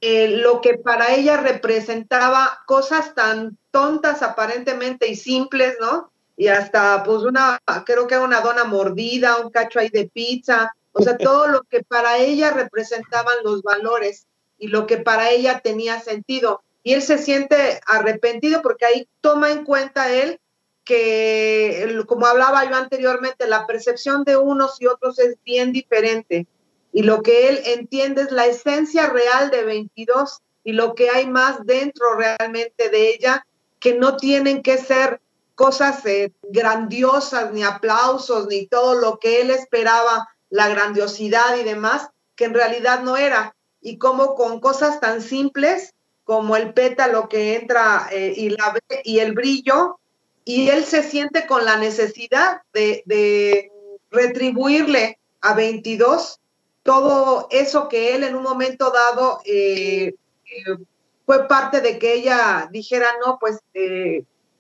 [0.01, 6.11] eh, lo que para ella representaba cosas tan tontas aparentemente y simples, ¿no?
[6.35, 11.02] Y hasta pues una, creo que una dona mordida, un cacho ahí de pizza, o
[11.02, 15.99] sea, todo lo que para ella representaban los valores y lo que para ella tenía
[15.99, 20.40] sentido y él se siente arrepentido porque ahí toma en cuenta él
[20.84, 26.48] que, como hablaba yo anteriormente, la percepción de unos y otros es bien diferente.
[26.91, 31.28] Y lo que él entiende es la esencia real de 22 y lo que hay
[31.28, 33.45] más dentro realmente de ella,
[33.80, 35.22] que no tienen que ser
[35.53, 42.09] cosas eh, grandiosas, ni aplausos, ni todo lo que él esperaba, la grandiosidad y demás,
[42.35, 43.55] que en realidad no era.
[43.81, 45.93] Y como con cosas tan simples
[46.23, 49.99] como el pétalo que entra eh, y la y el brillo,
[50.45, 53.71] y él se siente con la necesidad de,
[54.11, 56.39] retribuirle a 22
[56.81, 60.15] todo eso que él en un momento dado eh,
[60.45, 60.85] eh,
[61.27, 63.59] fue parte de que ella dijera, no, pues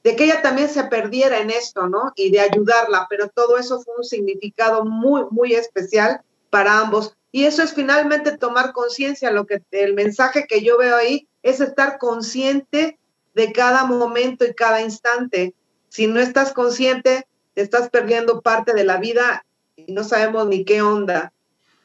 [0.03, 2.13] de que ella también se perdiera en esto, ¿no?
[2.15, 7.15] Y de ayudarla, pero todo eso fue un significado muy, muy especial para ambos.
[7.31, 11.59] Y eso es finalmente tomar conciencia, lo que el mensaje que yo veo ahí es
[11.59, 12.97] estar consciente
[13.35, 15.53] de cada momento y cada instante.
[15.89, 19.45] Si no estás consciente, te estás perdiendo parte de la vida
[19.75, 21.33] y no sabemos ni qué onda.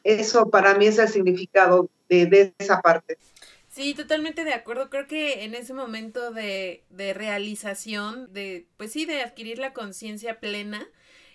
[0.03, 3.17] Eso para mí es el significado de, esa parte.
[3.75, 4.89] Sí, totalmente de acuerdo.
[4.89, 10.39] Creo que en ese momento de, de realización, de, pues sí, de adquirir la conciencia
[10.39, 10.87] plena,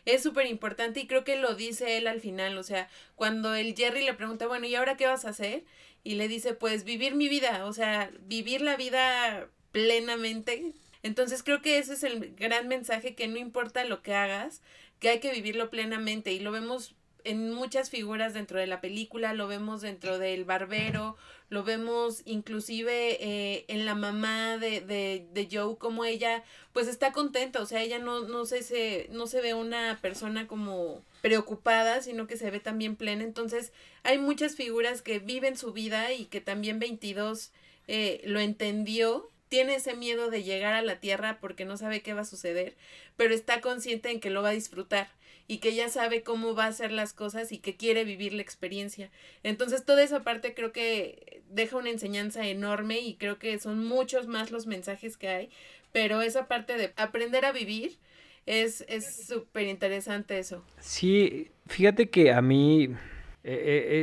[0.07, 3.75] es súper importante y creo que lo dice él al final, o sea, cuando el
[3.77, 5.65] Jerry le pregunta, bueno, ¿y ahora qué vas a hacer?
[6.03, 10.73] Y le dice, pues vivir mi vida, o sea, vivir la vida plenamente.
[11.03, 14.63] Entonces creo que ese es el gran mensaje, que no importa lo que hagas,
[14.99, 19.35] que hay que vivirlo plenamente y lo vemos en muchas figuras dentro de la película,
[19.35, 21.17] lo vemos dentro del barbero,
[21.49, 27.13] lo vemos inclusive eh, en la mamá de, de, de, Joe, como ella pues está
[27.13, 32.03] contenta, o sea, ella no, no, se, se, no se ve una persona como preocupada,
[32.03, 33.73] sino que se ve también plena, entonces
[34.03, 37.51] hay muchas figuras que viven su vida y que también 22
[37.89, 42.15] eh, lo entendió tiene ese miedo de llegar a la tierra porque no sabe qué
[42.15, 42.77] va a suceder,
[43.17, 45.11] pero está consciente en que lo va a disfrutar
[45.51, 48.41] y que ya sabe cómo va a hacer las cosas y que quiere vivir la
[48.41, 49.11] experiencia.
[49.43, 54.29] Entonces toda esa parte creo que deja una enseñanza enorme y creo que son muchos
[54.29, 55.51] más los mensajes que hay,
[55.91, 57.99] pero esa parte de aprender a vivir
[58.47, 58.85] es
[59.27, 60.65] súper interesante eso.
[60.79, 62.95] Sí, fíjate que a mí
[63.43, 63.55] E,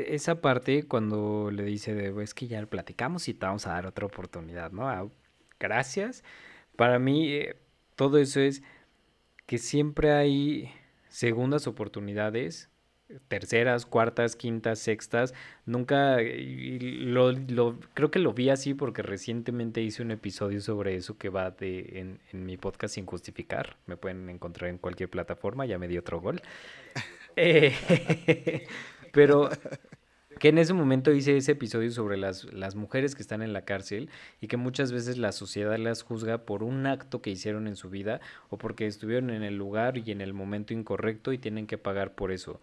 [0.09, 3.71] e, esa parte cuando le dice de, es que ya platicamos y te vamos a
[3.71, 4.89] dar otra oportunidad, ¿no?
[4.89, 5.07] Ah,
[5.61, 6.25] gracias.
[6.75, 7.55] Para mí, eh,
[7.95, 8.63] todo eso es
[9.45, 10.73] que siempre hay
[11.17, 12.69] segundas oportunidades,
[13.27, 15.33] terceras, cuartas, quintas, sextas.
[15.65, 21.17] Nunca lo, lo, creo que lo vi así porque recientemente hice un episodio sobre eso
[21.17, 23.77] que va de en, en, mi podcast sin justificar.
[23.87, 26.41] Me pueden encontrar en cualquier plataforma, ya me di otro gol.
[27.39, 28.65] Eh,
[29.13, 29.47] pero
[30.39, 33.63] que en ese momento hice ese episodio sobre las, las mujeres que están en la
[33.63, 34.09] cárcel
[34.41, 37.89] y que muchas veces la sociedad las juzga por un acto que hicieron en su
[37.89, 38.19] vida
[38.49, 42.15] o porque estuvieron en el lugar y en el momento incorrecto y tienen que pagar
[42.15, 42.59] por eso.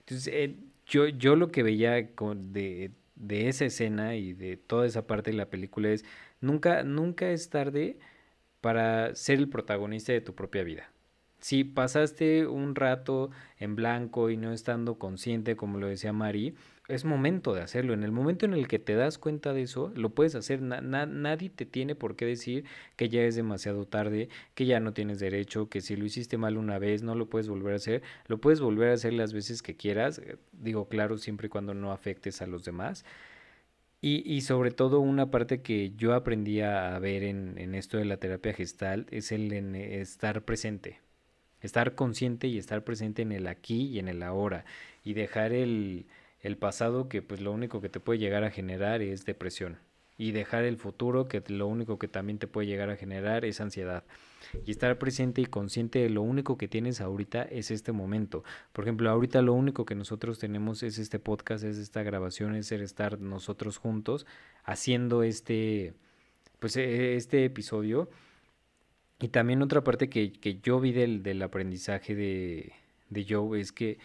[0.00, 5.06] Entonces, eh, yo, yo lo que veía de, de esa escena y de toda esa
[5.06, 6.04] parte de la película es,
[6.40, 7.98] nunca, nunca es tarde
[8.60, 10.90] para ser el protagonista de tu propia vida.
[11.40, 16.56] Si pasaste un rato en blanco y no estando consciente, como lo decía Mari,
[16.88, 17.92] es momento de hacerlo.
[17.92, 20.62] En el momento en el que te das cuenta de eso, lo puedes hacer.
[20.62, 22.64] nadie te tiene por qué decir
[22.96, 26.56] que ya es demasiado tarde, que ya no tienes derecho, que si lo hiciste mal
[26.56, 28.02] una vez no lo puedes volver a hacer.
[28.26, 30.18] Lo puedes volver a hacer las veces que quieras.
[30.18, 33.04] Eh, digo, claro, siempre y cuando no afectes a los demás.
[34.00, 38.04] Y, y, sobre todo una parte que yo aprendí a ver en, en esto de
[38.04, 41.00] la terapia gestal es el estar presente.
[41.60, 44.64] Estar consciente y estar presente en el aquí y en el ahora.
[45.04, 46.06] Y dejar el,
[46.48, 49.78] el pasado que pues lo único que te puede llegar a generar es depresión
[50.16, 53.60] y dejar el futuro que lo único que también te puede llegar a generar es
[53.60, 54.02] ansiedad
[54.64, 58.42] y estar presente y consciente de lo único que tienes ahorita es este momento.
[58.72, 62.72] Por ejemplo, ahorita lo único que nosotros tenemos es este podcast, es esta grabación, es
[62.72, 64.26] el estar nosotros juntos
[64.64, 65.92] haciendo este
[66.58, 68.08] pues e, este episodio.
[69.20, 72.72] Y también otra parte que, que yo vi del, del aprendizaje de,
[73.10, 73.98] de Joe es que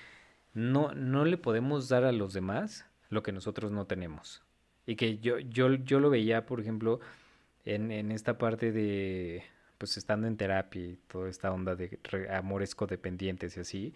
[0.54, 4.44] no, no le podemos dar a los demás lo que nosotros no tenemos.
[4.86, 7.00] Y que yo, yo, yo lo veía, por ejemplo,
[7.66, 9.44] en, en esta parte de,
[9.78, 12.00] pues estando en terapia y toda esta onda de
[12.32, 13.94] amores codependientes y así,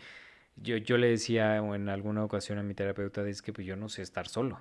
[0.55, 3.89] yo, yo le decía en alguna ocasión a mi terapeuta, es que pues yo no
[3.89, 4.59] sé estar solo.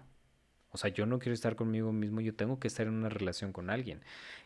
[0.77, 3.51] O sea, yo no quiero estar conmigo mismo, yo tengo que estar en una relación
[3.53, 4.03] con alguien.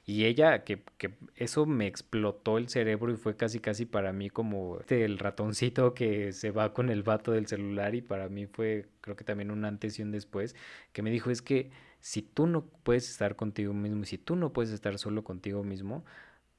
[0.06, 4.30] Y ella, que, que eso me explotó el cerebro y fue casi casi para mí
[4.30, 8.86] como el ratoncito que se va con el vato del celular y para mí fue
[9.00, 10.54] creo que también un antes y un después,
[10.92, 14.52] que me dijo es que si tú no puedes estar contigo mismo si tú no
[14.52, 16.04] puedes estar solo contigo mismo,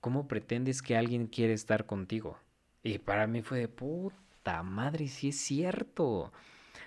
[0.01, 2.37] ¿cómo pretendes que alguien quiere estar contigo?
[2.83, 6.33] Y para mí fue de puta madre, si es cierto.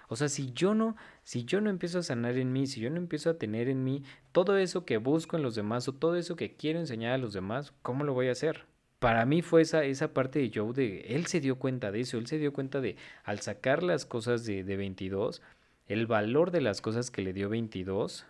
[0.09, 2.91] O sea, si yo no, si yo no empiezo a sanar en mí, si yo
[2.91, 4.03] no empiezo a tener en mí
[4.33, 7.33] todo eso que busco en los demás o todo eso que quiero enseñar a los
[7.33, 8.67] demás, ¿cómo lo voy a hacer?
[8.99, 12.19] Para mí fue esa, esa parte de Joe de, él se dio cuenta de eso,
[12.19, 15.43] él se dio cuenta de, al sacar las cosas de, de 22,
[15.87, 18.27] el valor de las cosas que le dio 22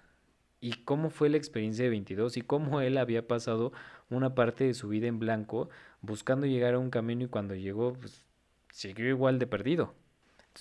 [0.61, 3.73] y cómo fue la experiencia de 22 y cómo él había pasado
[4.11, 5.69] una parte de su vida en blanco
[6.01, 8.25] buscando llegar a un camino y cuando llegó pues,
[8.73, 9.95] siguió igual de perdido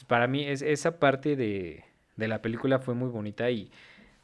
[0.07, 1.84] para mí es, esa parte de,
[2.15, 3.72] de, la película fue muy bonita y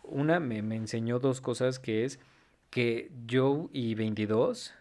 [0.04, 2.20] una me, me, enseñó dos cosas que es
[2.70, 4.74] que Joe y 22,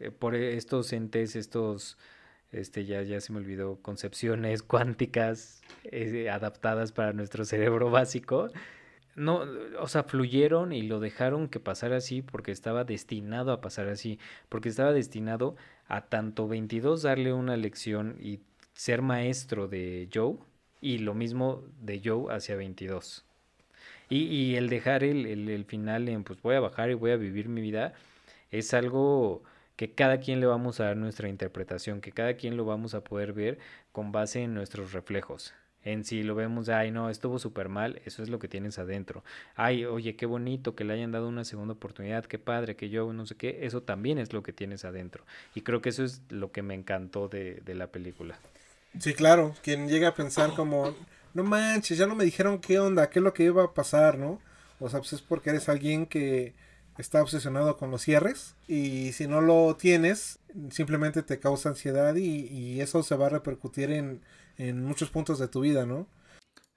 [0.00, 1.98] eh, por estos entes, estos,
[2.52, 8.50] este ya, ya se me olvidó, concepciones cuánticas eh, adaptadas para nuestro cerebro básico,
[9.14, 9.44] no,
[9.80, 14.18] o sea, fluyeron y lo dejaron que pasara así porque estaba destinado a pasar así,
[14.50, 15.56] porque estaba destinado
[15.88, 18.40] a tanto 22 darle una lección y
[18.76, 20.36] ser maestro de Joe
[20.80, 23.24] y lo mismo de Joe hacia 22.
[24.08, 27.10] Y, y el dejar el, el, el, final en pues voy a bajar y voy
[27.10, 27.94] a vivir mi vida
[28.52, 29.42] es algo
[29.76, 33.02] que cada quien le vamos a dar nuestra interpretación, que cada quien lo vamos a
[33.02, 33.58] poder ver
[33.92, 35.54] con base en nuestros reflejos.
[35.82, 39.24] En si lo vemos, ay no, estuvo súper mal, eso es lo que tienes adentro.
[39.54, 43.12] Ay, oye, qué bonito que le hayan dado una segunda oportunidad, qué padre, que yo
[43.12, 45.24] no sé qué, eso también es lo que tienes adentro.
[45.54, 48.38] Y creo que eso es lo que me encantó de, de la película.
[49.00, 50.94] Sí, claro, quien llega a pensar como,
[51.34, 54.18] no manches, ya no me dijeron qué onda, qué es lo que iba a pasar,
[54.18, 54.40] ¿no?
[54.80, 56.54] O sea, pues es porque eres alguien que
[56.98, 60.38] está obsesionado con los cierres y si no lo tienes,
[60.70, 64.22] simplemente te causa ansiedad y, eso se va a repercutir en,
[64.58, 66.06] en, muchos puntos de tu vida, ¿no?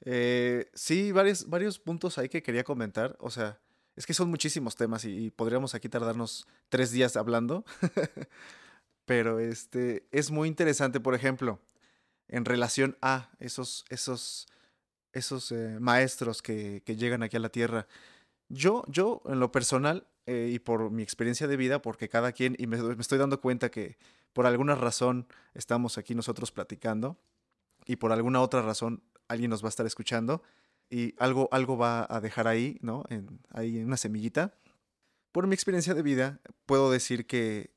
[0.01, 3.59] Eh, sí, varios, varios puntos ahí que quería comentar, o sea,
[3.95, 7.65] es que son muchísimos temas y, y podríamos aquí tardarnos tres días hablando,
[9.05, 11.59] pero este, es muy interesante, por ejemplo,
[12.29, 14.47] en relación a esos, esos,
[15.11, 17.87] esos eh, maestros que, que, llegan aquí a la Tierra.
[18.47, 22.55] Yo, yo en lo personal eh, y por mi experiencia de vida, porque cada quien,
[22.59, 23.97] y me, estoy dando cuenta que
[24.31, 27.17] por alguna razón estamos aquí nosotros platicando
[27.87, 30.43] y por alguna otra razón alguien nos va a estar escuchando
[30.87, 33.05] y algo, algo va a dejar ahí, ¿no?
[33.09, 34.53] En, ahí una semillita.
[35.31, 37.71] Por mi experiencia de vida, puedo decir que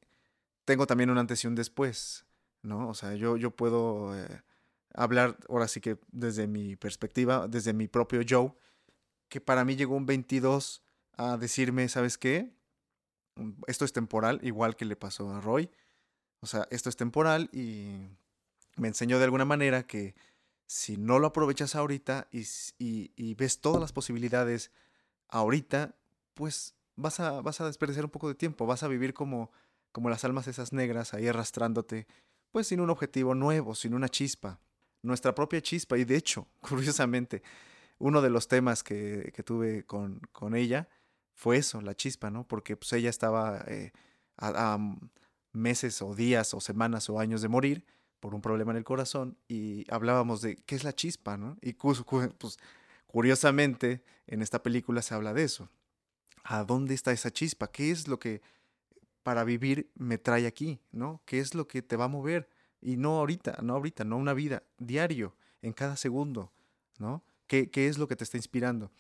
[0.67, 2.27] tengo también un antes y un después,
[2.63, 2.89] ¿no?
[2.89, 4.43] O sea, yo, yo puedo eh,
[4.95, 8.53] hablar ahora sí que desde mi perspectiva, desde mi propio Joe,
[9.29, 10.83] que para mí llegó un 22
[11.17, 12.55] a decirme, ¿sabes qué?
[13.37, 15.71] Mm, esto es temporal, igual que le pasó a Roy.
[16.41, 18.09] O sea, esto es temporal y
[18.77, 20.15] me enseñó de alguna manera que
[20.67, 24.73] si no lo aprovechas ahorita y, ves todas las posibilidades
[25.29, 25.97] ahorita,
[26.35, 29.51] pues vas a, vas a desperdiciar un poco de tiempo, vas a vivir como,
[29.93, 32.07] como las almas esas negras ahí arrastrándote,
[32.53, 34.61] pues sin un objetivo nuevo, sin una chispa,
[35.03, 35.99] nuestra propia chispa.
[35.99, 37.43] Y de hecho, curiosamente,
[37.99, 40.89] uno de los temas que, tuve con, con, ella
[41.35, 42.47] fue eso, la chispa, ¿no?
[42.47, 43.93] Porque pues ella estaba eh,
[44.37, 44.79] a
[45.53, 47.85] meses o días o semanas o años de morir
[48.21, 51.59] por un problema en el corazón y hablábamos de qué es la chispa, ¿no?
[51.61, 52.03] Y pues,
[53.07, 55.69] curiosamente en esta película se habla de eso.
[56.45, 57.71] ¿A dónde está esa chispa?
[57.71, 58.41] ¿Qué es lo que
[59.23, 61.23] para vivir me trae aquí, ¿no?
[61.25, 62.49] ¿Qué es lo que te va a mover?
[62.81, 66.53] Y no ahorita, no ahorita, no una vida, diario, en cada segundo,
[66.99, 67.23] ¿no?
[67.47, 68.91] ¿Qué, qué es lo que te está inspirando?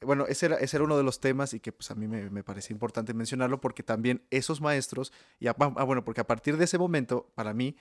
[0.00, 2.30] Bueno, ese era, ese era uno de los temas y que pues a mí me,
[2.30, 6.64] me parecía importante mencionarlo porque también esos maestros, y ah, bueno, porque a partir de
[6.64, 7.76] ese momento, para mí,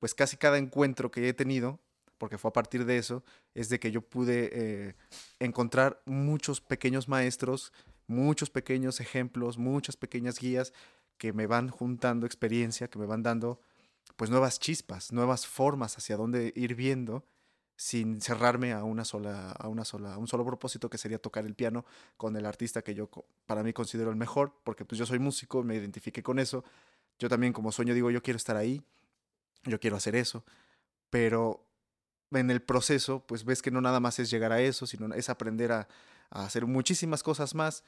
[0.00, 1.80] pues casi cada encuentro que he tenido,
[2.18, 4.94] porque fue a partir de eso, es de que yo pude eh,
[5.38, 7.72] encontrar muchos pequeños maestros,
[8.06, 10.72] muchos pequeños ejemplos, muchas pequeñas guías
[11.18, 13.60] que me van juntando experiencia, que me van dando
[14.16, 17.24] pues nuevas chispas, nuevas formas hacia dónde ir viendo
[17.76, 21.46] sin cerrarme a una sola a una sola a un solo propósito que sería tocar
[21.46, 21.84] el piano
[22.16, 23.08] con el artista que yo
[23.46, 26.64] para mí considero el mejor, porque pues yo soy músico, me identifique con eso.
[27.18, 28.82] Yo también como sueño digo, yo quiero estar ahí,
[29.64, 30.44] yo quiero hacer eso,
[31.10, 31.68] pero
[32.32, 35.28] en el proceso, pues ves que no nada más es llegar a eso, sino es
[35.28, 35.88] aprender a,
[36.30, 37.84] hacer muchísimas cosas más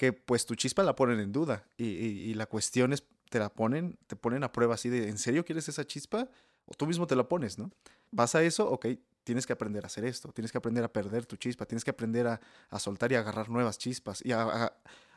[0.00, 3.98] que pues tu chispa la ponen en duda y, la cuestión es, te la ponen,
[4.06, 6.26] te ponen a prueba así de, ¿en serio quieres esa chispa?
[6.64, 7.70] O tú mismo te la pones, ¿no?
[8.10, 8.86] Vas a eso, ok,
[9.24, 11.90] tienes que aprender a hacer esto, tienes que aprender a perder tu chispa, tienes que
[11.90, 12.40] aprender a,
[12.70, 14.72] a soltar y agarrar nuevas chispas y a,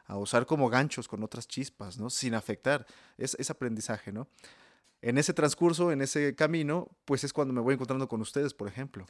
[0.05, 2.09] a, usar como ganchos con otras chispas, ¿no?
[2.09, 2.85] Sin afectar,
[3.17, 4.27] es, es aprendizaje, ¿no?
[5.01, 8.67] en ese transcurso, en ese camino, pues es cuando me voy encontrando con ustedes, por
[8.67, 9.05] ejemplo.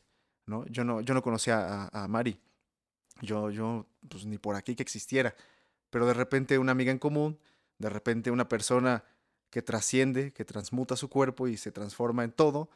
[0.45, 0.65] ¿no?
[0.67, 2.39] Yo, no, yo no conocía a, Mari.
[3.21, 5.35] Yo, yo, pues ni por aquí que existiera.
[5.93, 7.37] Pero de repente una amiga en común,
[7.77, 9.03] de repente una persona
[9.51, 12.71] que trasciende, que transmuta su cuerpo y se transforma en todo,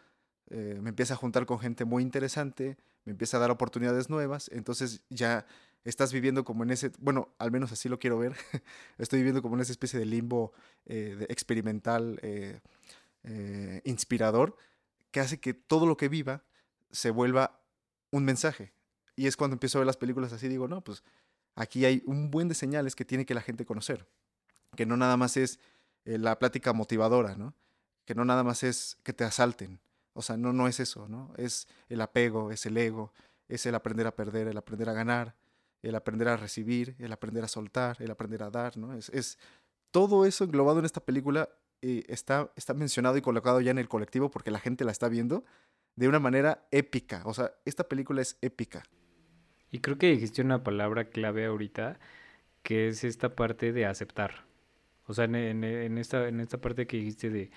[0.51, 4.51] eh, me empieza a juntar con gente muy interesante, me empieza a dar oportunidades nuevas,
[4.53, 5.47] entonces ya
[5.83, 8.35] estás viviendo como en ese, bueno, al menos así lo quiero ver,
[8.99, 10.53] estoy viviendo como en esa especie de limbo
[10.85, 12.61] eh, experimental, eh,
[13.83, 14.55] inspirador
[15.09, 16.43] que hace que todo lo que viva
[16.91, 17.59] se vuelva
[18.11, 18.73] un mensaje.
[19.15, 21.03] Y es cuando empiezo a ver las películas así, digo, no, pues
[21.57, 24.07] aquí hay un buen de señales que tiene que la gente conocer.
[24.75, 25.59] Que no nada más es
[26.05, 27.53] eh, la plática motivadora, ¿no?
[28.05, 29.79] Que no nada más es que te asalten.
[30.13, 31.33] O sea, no, no es eso, ¿no?
[31.35, 33.11] Es el apego, es el ego,
[33.49, 35.35] es el aprender a perder, el aprender a ganar,
[35.81, 38.93] el aprender a recibir, el aprender a soltar, el aprender a dar, ¿no?
[38.93, 39.37] Es, es
[39.91, 41.49] todo eso englobado en esta película
[41.81, 45.43] está, está mencionado y colocado ya en el colectivo porque la gente la está viendo
[45.95, 47.21] de una manera épica.
[47.25, 48.83] O sea, esta película es épica.
[49.77, 51.99] Y creo que dijiste una palabra clave ahorita,
[52.63, 54.45] que es esta parte de aceptar.
[55.05, 55.63] O sea, en,
[55.99, 57.51] esta, en esta parte que dijiste de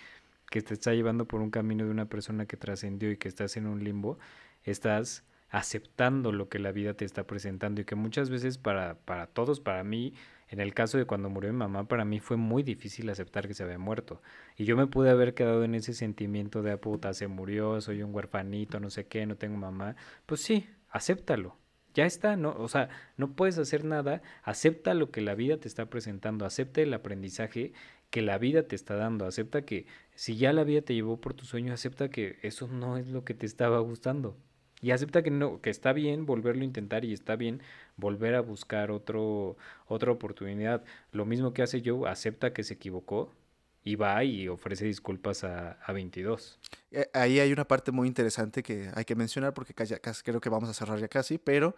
[0.51, 3.56] que te está llevando por un camino de una persona que trascendió y que estás
[3.56, 4.18] en un limbo,
[4.64, 9.26] estás aceptando lo que la vida te está presentando y que muchas veces para, para
[9.26, 10.12] todos, para mí,
[10.48, 13.55] en el caso de cuando murió mi mamá, para mí fue muy difícil aceptar que
[13.55, 14.20] se había muerto.
[14.59, 18.02] Y yo me pude haber quedado en ese sentimiento de, ah, puta, se murió, soy
[18.02, 19.97] un huerfanito, no sé qué, no tengo mamá.
[20.26, 21.56] Pues sí, acéptalo.
[21.95, 25.69] Ya está, no, o sea, no puedes hacer nada, acepta lo que la vida te
[25.69, 27.73] está presentando, acepta el aprendizaje
[28.11, 31.35] que la vida te está dando, acepta que si ya la vida te llevó por
[31.35, 34.37] tu sueño, acepta que eso no es lo que te estaba gustando.
[34.83, 37.61] Y acepta que no, que está bien volverlo a intentar y está bien
[37.97, 39.57] volver a buscar otro,
[39.87, 40.85] otra oportunidad.
[41.12, 43.33] Lo mismo que hace Joe, acepta que se equivocó
[43.82, 46.59] y va y ofrece disculpas a, a 22.
[46.90, 50.40] Eh, ahí hay una parte muy interesante que hay que mencionar porque casi, casi, creo
[50.40, 51.74] que vamos a cerrar ya casi, pero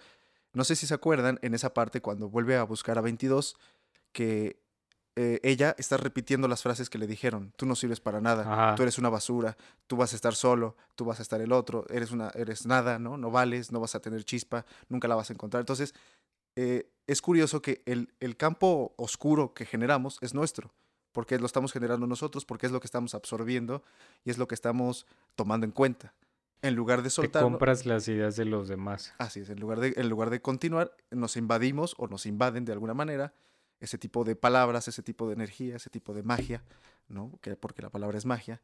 [0.52, 3.56] no sé si se acuerdan en esa parte cuando vuelve a buscar a 22
[4.12, 4.60] que
[5.14, 7.52] eh, ella está repitiendo las frases que le dijeron.
[7.56, 9.56] Tú no sirves para nada, tú eres una basura,
[9.86, 12.98] tú vas a estar solo, tú vas a estar el otro, eres, una, eres nada,
[12.98, 13.16] ¿no?
[13.18, 15.60] No vales, no vas a tener chispa, nunca la vas a encontrar.
[15.60, 15.94] Entonces,
[16.56, 20.72] eh, es curioso que el, el, campo oscuro que generamos es nuestro,
[21.12, 23.82] porque lo estamos generando nosotros, porque es lo que estamos absorbiendo
[24.24, 25.06] y es lo que estamos
[25.36, 26.14] tomando en cuenta.
[26.62, 27.42] en lugar de soltar.
[27.42, 29.14] compras las ideas de los demás.
[29.18, 32.72] Así es, en lugar, de, en lugar de continuar, nos invadimos o nos invaden de
[32.72, 33.34] alguna manera
[33.80, 36.62] ese tipo de palabras, ese tipo de energía, ese tipo de magia,
[37.08, 37.36] ¿no?
[37.40, 38.62] Que, porque la palabra es magia,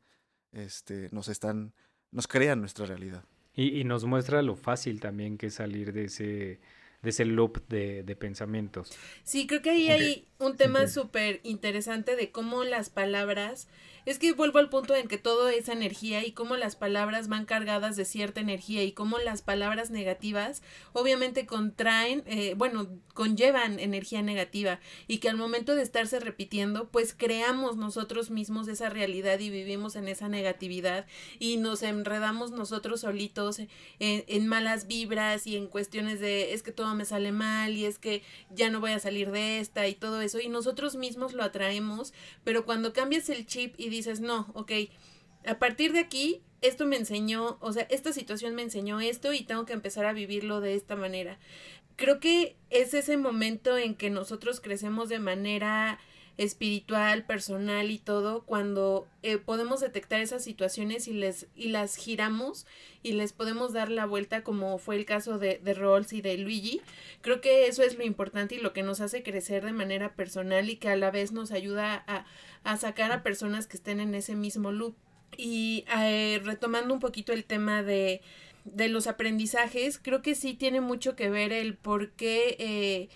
[0.53, 1.75] este, nos están,
[2.13, 3.25] nos crean nuestra realidad.
[3.53, 6.61] Y, y nos muestra lo fácil también que es salir de ese,
[7.03, 8.93] de ese loop de, de pensamientos.
[9.23, 13.69] Sí, creo que ahí hay un tema súper interesante de cómo las palabras
[14.09, 17.45] es que vuelvo al punto en que todo es energía y cómo las palabras van
[17.45, 20.63] cargadas de cierta energía y cómo las palabras negativas
[20.95, 27.13] obviamente contraen, eh, bueno, conllevan energía negativa y que al momento de estarse repitiendo, pues
[27.13, 31.05] creamos nosotros mismos esa realidad y vivimos en esa negatividad
[31.39, 33.69] y nos enredamos nosotros solitos en,
[33.99, 37.99] en malas vibras y en cuestiones de es que todo me sale mal y es
[37.99, 38.23] que
[38.55, 40.41] ya no voy a salir de esta y todo eso.
[40.41, 44.73] Y nosotros mismos lo atraemos, pero cuando cambias el chip y dices, no, ok,
[45.47, 49.43] a partir de aquí, esto me enseñó, o sea, esta situación me enseñó esto y
[49.43, 51.39] tengo que empezar a vivirlo de esta manera.
[51.97, 55.99] Creo que es ese momento en que nosotros crecemos de manera
[56.39, 62.65] espiritual, personal y todo, cuando eh, podemos detectar esas situaciones y, les, y las giramos
[63.03, 66.39] y les podemos dar la vuelta como fue el caso de, de Rolls y de
[66.39, 66.81] Luigi.
[67.23, 70.71] Creo que eso es lo importante y lo que nos hace crecer de manera personal
[70.71, 72.25] y que a la vez nos ayuda a,
[72.63, 74.95] a sacar a personas que estén en ese mismo loop.
[75.37, 78.23] Y eh, retomando un poquito el tema de,
[78.65, 83.09] de los aprendizajes, creo que sí tiene mucho que ver el por qué eh,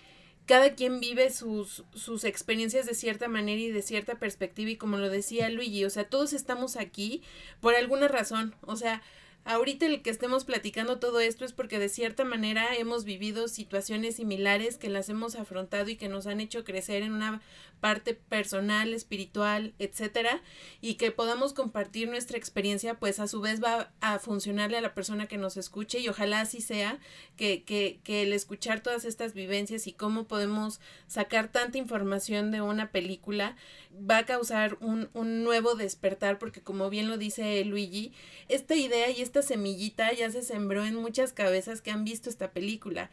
[0.45, 4.97] cada quien vive sus, sus experiencias de cierta manera y de cierta perspectiva y como
[4.97, 7.21] lo decía Luigi, o sea, todos estamos aquí
[7.61, 9.01] por alguna razón, o sea,
[9.45, 14.15] ahorita el que estemos platicando todo esto es porque de cierta manera hemos vivido situaciones
[14.15, 17.41] similares que las hemos afrontado y que nos han hecho crecer en una
[17.79, 20.41] parte personal, espiritual, etcétera,
[20.79, 24.93] y que podamos compartir nuestra experiencia, pues a su vez va a funcionarle a la
[24.93, 26.99] persona que nos escuche y ojalá así sea
[27.35, 32.61] que, que, que el escuchar todas estas vivencias y cómo podemos sacar tanta información de
[32.61, 33.57] una película
[33.93, 38.13] va a causar un, un nuevo despertar, porque como bien lo dice Luigi,
[38.47, 42.51] esta idea y esta semillita ya se sembró en muchas cabezas que han visto esta
[42.51, 43.09] película.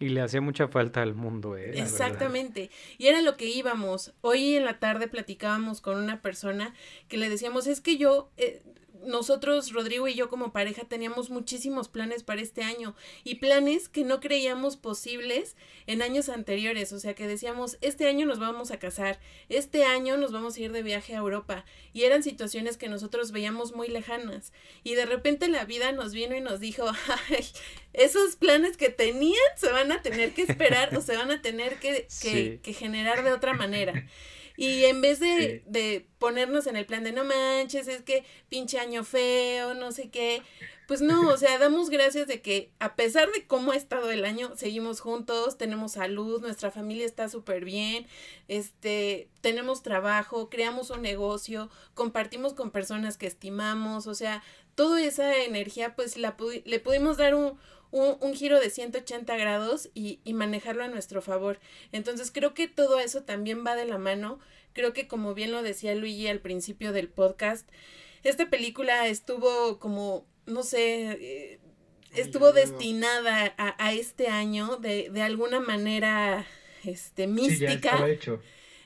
[0.00, 1.72] Y le hacía mucha falta al mundo, ¿eh?
[1.80, 2.70] Exactamente.
[2.98, 4.14] Y era lo que íbamos.
[4.20, 6.72] Hoy en la tarde platicábamos con una persona
[7.08, 8.62] que le decíamos, es que yo, eh,
[9.04, 12.94] nosotros, Rodrigo y yo como pareja, teníamos muchísimos planes para este año
[13.24, 15.56] y planes que no creíamos posibles
[15.86, 16.92] en años anteriores.
[16.92, 19.18] O sea, que decíamos, este año nos vamos a casar,
[19.48, 21.64] este año nos vamos a ir de viaje a Europa.
[21.92, 24.52] Y eran situaciones que nosotros veíamos muy lejanas.
[24.84, 26.86] Y de repente la vida nos vino y nos dijo,
[27.30, 27.46] ay,
[27.92, 31.78] esos planes que tenían se van a tener que esperar o se van a tener
[31.78, 32.60] que, que, sí.
[32.62, 34.06] que generar de otra manera.
[34.60, 35.70] Y en vez de, sí.
[35.70, 40.10] de, ponernos en el plan de no manches, es que pinche año feo, no sé
[40.10, 40.42] qué,
[40.88, 44.24] pues no, o sea, damos gracias de que a pesar de cómo ha estado el
[44.24, 48.08] año, seguimos juntos, tenemos salud, nuestra familia está súper bien,
[48.48, 54.42] este, tenemos trabajo, creamos un negocio, compartimos con personas que estimamos, o sea,
[54.74, 57.58] toda esa energía pues la le pudimos dar un,
[57.90, 61.58] un, un, giro de 180 grados y, y, manejarlo a nuestro favor.
[61.92, 64.38] Entonces creo que todo eso también va de la mano.
[64.72, 67.68] Creo que como bien lo decía Luigi al principio del podcast,
[68.22, 71.60] esta película estuvo como, no sé, eh,
[72.14, 76.46] estuvo destinada a, a, este año de, de alguna manera
[76.84, 77.96] este, mística.
[77.96, 78.42] Sí, ya hecho.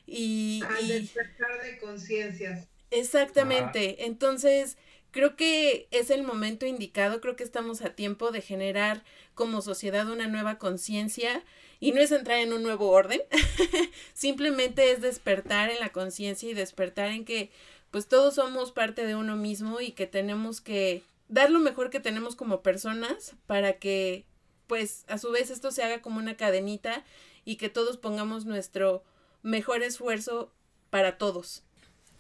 [0.07, 2.69] Y, Al despertar de conciencias.
[2.91, 3.97] Exactamente.
[3.99, 4.05] Ah.
[4.05, 4.77] Entonces,
[5.13, 10.11] creo que es el momento indicado, creo que estamos a tiempo de generar como sociedad
[10.11, 11.45] una nueva conciencia
[11.79, 13.21] y no es entrar en un nuevo orden,
[14.15, 17.51] simplemente es despertar en la conciencia y despertar en que
[17.91, 22.01] pues todos somos parte de uno mismo y que tenemos que dar lo mejor que
[22.01, 24.25] tenemos como personas para que
[24.67, 27.05] pues a su vez esto se haga como una cadenita
[27.45, 29.03] y que todos pongamos nuestro
[29.43, 30.51] mejor esfuerzo
[30.89, 31.63] para todos.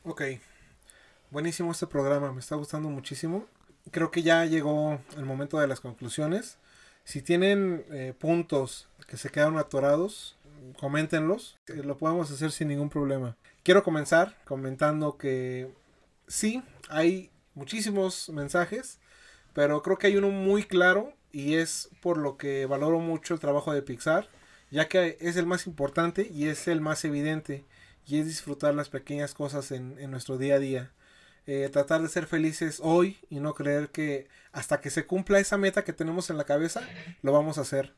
[0.04, 0.22] Ok,
[1.32, 3.46] buenísimo este programa, me está gustando muchísimo.
[3.90, 6.58] Creo que ya llegó el momento de las conclusiones.
[7.04, 10.36] Si tienen eh, puntos que se quedaron atorados,
[10.78, 11.58] coméntenlos.
[11.68, 13.36] Eh, lo podemos hacer sin ningún problema.
[13.62, 15.72] Quiero comenzar comentando que
[16.28, 18.98] sí, hay muchísimos mensajes,
[19.54, 23.40] pero creo que hay uno muy claro y es por lo que valoro mucho el
[23.40, 24.28] trabajo de Pixar,
[24.70, 27.64] ya que es el más importante y es el más evidente
[28.06, 30.92] y es disfrutar las pequeñas cosas en, en nuestro día a día
[31.46, 35.58] eh, tratar de ser felices hoy y no creer que hasta que se cumpla esa
[35.58, 36.82] meta que tenemos en la cabeza,
[37.22, 37.94] lo vamos a hacer.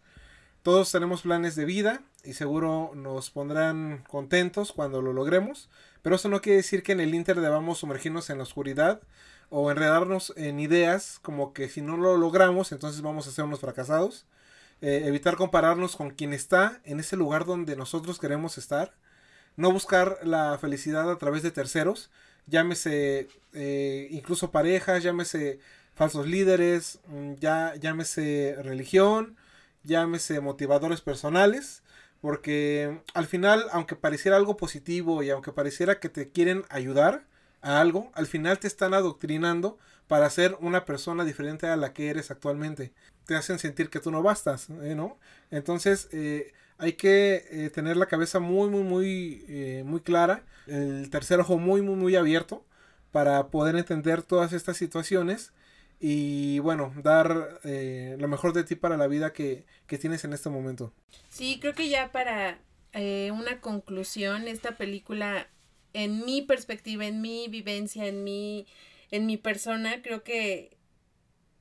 [0.63, 5.69] Todos tenemos planes de vida y seguro nos pondrán contentos cuando lo logremos,
[6.01, 9.03] pero eso no quiere decir que en el Inter debamos sumergirnos en la oscuridad
[9.51, 13.61] o enredarnos en ideas como que si no lo logramos, entonces vamos a ser unos
[13.61, 14.27] fracasados.
[14.81, 18.95] Eh, evitar compararnos con quien está en ese lugar donde nosotros queremos estar.
[19.57, 22.11] No buscar la felicidad a través de terceros,
[22.47, 25.61] llámese eh, incluso parejas, llámese
[25.95, 29.37] falsos líderes, mm, ya, llámese religión,
[29.85, 31.83] llámese motivadores personales,
[32.21, 37.27] porque al final, aunque pareciera algo positivo y aunque pareciera que te quieren ayudar
[37.63, 42.09] a algo, al final te están adoctrinando para ser una persona diferente a la que
[42.11, 42.93] eres actualmente.
[43.27, 44.95] Te hacen sentir que tú no bastas, ¿eh?
[44.95, 45.19] ¿no?
[45.51, 51.41] Entonces, eh, hay que eh, tener la cabeza muy, muy, muy, muy clara, el tercer
[51.41, 52.65] ojo muy, muy, muy abierto
[53.13, 55.53] para poder entender todas estas situaciones
[56.01, 60.51] y bueno, dar eh, lo mejor de ti para la vida que, tienes en este
[60.51, 60.93] momento.
[61.29, 62.59] Sí, creo que ya para
[62.93, 65.49] eh, una conclusión, esta película,
[65.93, 68.67] en mi perspectiva, en mi vivencia, en mi,
[69.11, 70.77] en mi persona, creo que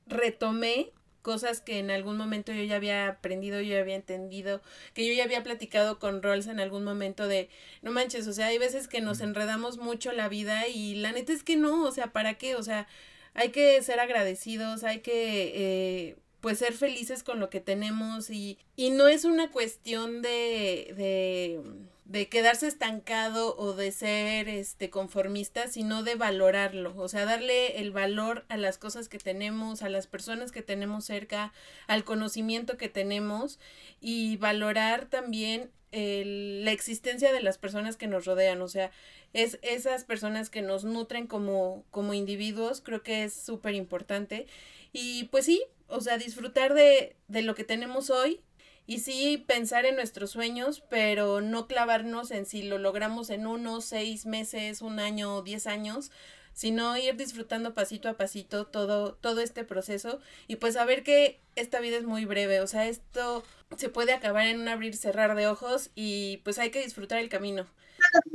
[0.06, 0.92] retomé
[1.24, 4.60] cosas que en algún momento yo ya había aprendido, yo ya había entendido,
[4.92, 7.48] que yo ya había platicado con Rolls en algún momento de,
[7.82, 11.32] no manches, o sea, hay veces que nos enredamos mucho la vida y la neta
[11.32, 12.54] es que no, o sea, ¿para qué?
[12.56, 12.86] O sea,
[13.32, 18.58] hay que ser agradecidos, hay que eh, pues ser felices con lo que tenemos y,
[18.76, 21.60] y no es una cuestión de, de,
[22.04, 27.90] de, quedarse estancado o de ser este conformista, sino de valorarlo, o sea, darle el
[27.90, 31.52] valor a las cosas que tenemos, a las personas que tenemos cerca,
[31.86, 33.58] al conocimiento que tenemos
[34.00, 38.90] y valorar también el, la existencia de las personas que nos rodean, o sea,
[39.32, 44.46] es esas personas que nos nutren como, como individuos, creo que es súper importante.
[44.92, 48.40] Y pues sí, o sea, disfrutar de, de lo que tenemos hoy
[48.86, 53.80] y sí pensar en nuestros sueños, pero no clavarnos en si lo logramos en uno,
[53.80, 56.10] seis meses, un año, diez años,
[56.52, 61.80] sino ir disfrutando pasito a pasito todo, todo este proceso y pues saber que esta
[61.80, 63.42] vida es muy breve, o sea, esto
[63.76, 67.28] se puede acabar en un abrir cerrar de ojos y pues hay que disfrutar el
[67.28, 67.66] camino.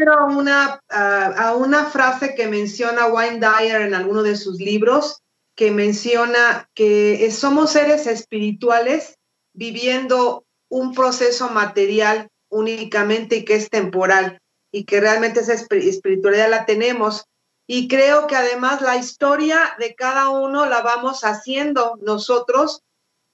[0.08, 5.22] A una, a una frase que menciona Wayne Dyer en alguno de sus libros,
[5.56, 9.19] que menciona que somos seres espirituales
[9.60, 14.40] viviendo un proceso material únicamente y que es temporal
[14.72, 17.26] y que realmente esa espiritualidad la tenemos.
[17.68, 22.84] Y creo que además la historia de cada uno la vamos haciendo nosotros.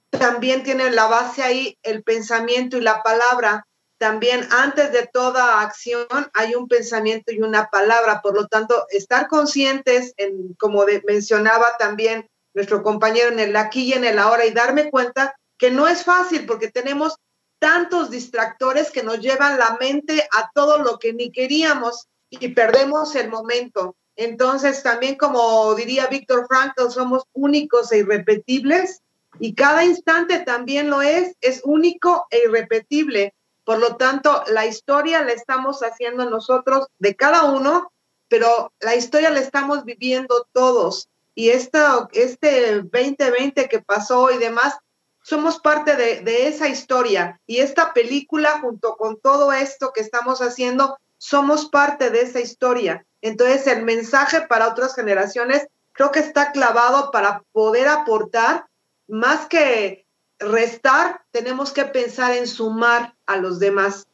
[0.10, 6.08] También tiene la base ahí el pensamiento y la palabra también antes de toda acción
[6.34, 8.22] hay un pensamiento y una palabra.
[8.22, 13.94] Por lo tanto, estar conscientes, en, como mencionaba también nuestro compañero en el aquí y
[13.94, 17.16] en el ahora, y darme cuenta que no es fácil porque tenemos
[17.60, 23.16] tantos distractores que nos llevan la mente a todo lo que ni queríamos y perdemos
[23.16, 23.96] el momento.
[24.16, 29.02] Entonces, también como diría Víctor Frankl, somos únicos e irrepetibles
[29.40, 33.34] y cada instante también lo es, es único e irrepetible.
[33.64, 37.92] Por lo tanto, la historia la estamos haciendo nosotros de cada uno,
[38.28, 41.10] pero la historia la estamos viviendo todos.
[41.34, 44.78] Y esta, este 2020 que pasó y demás,
[45.26, 47.42] somos parte de, de esa historia.
[47.48, 53.04] Y esta película, junto con todo esto que estamos haciendo, somos parte de esa historia.
[53.22, 58.68] Entonces, el mensaje para otras generaciones creo que está clavado para poder aportar
[59.08, 60.06] más que
[60.38, 64.08] restar, tenemos que pensar en sumar a los demás.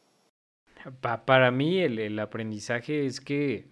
[1.26, 3.66] para mí el, aprendizaje es que,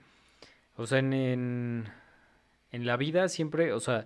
[0.77, 4.05] o sea, en, en, la vida siempre, o sea,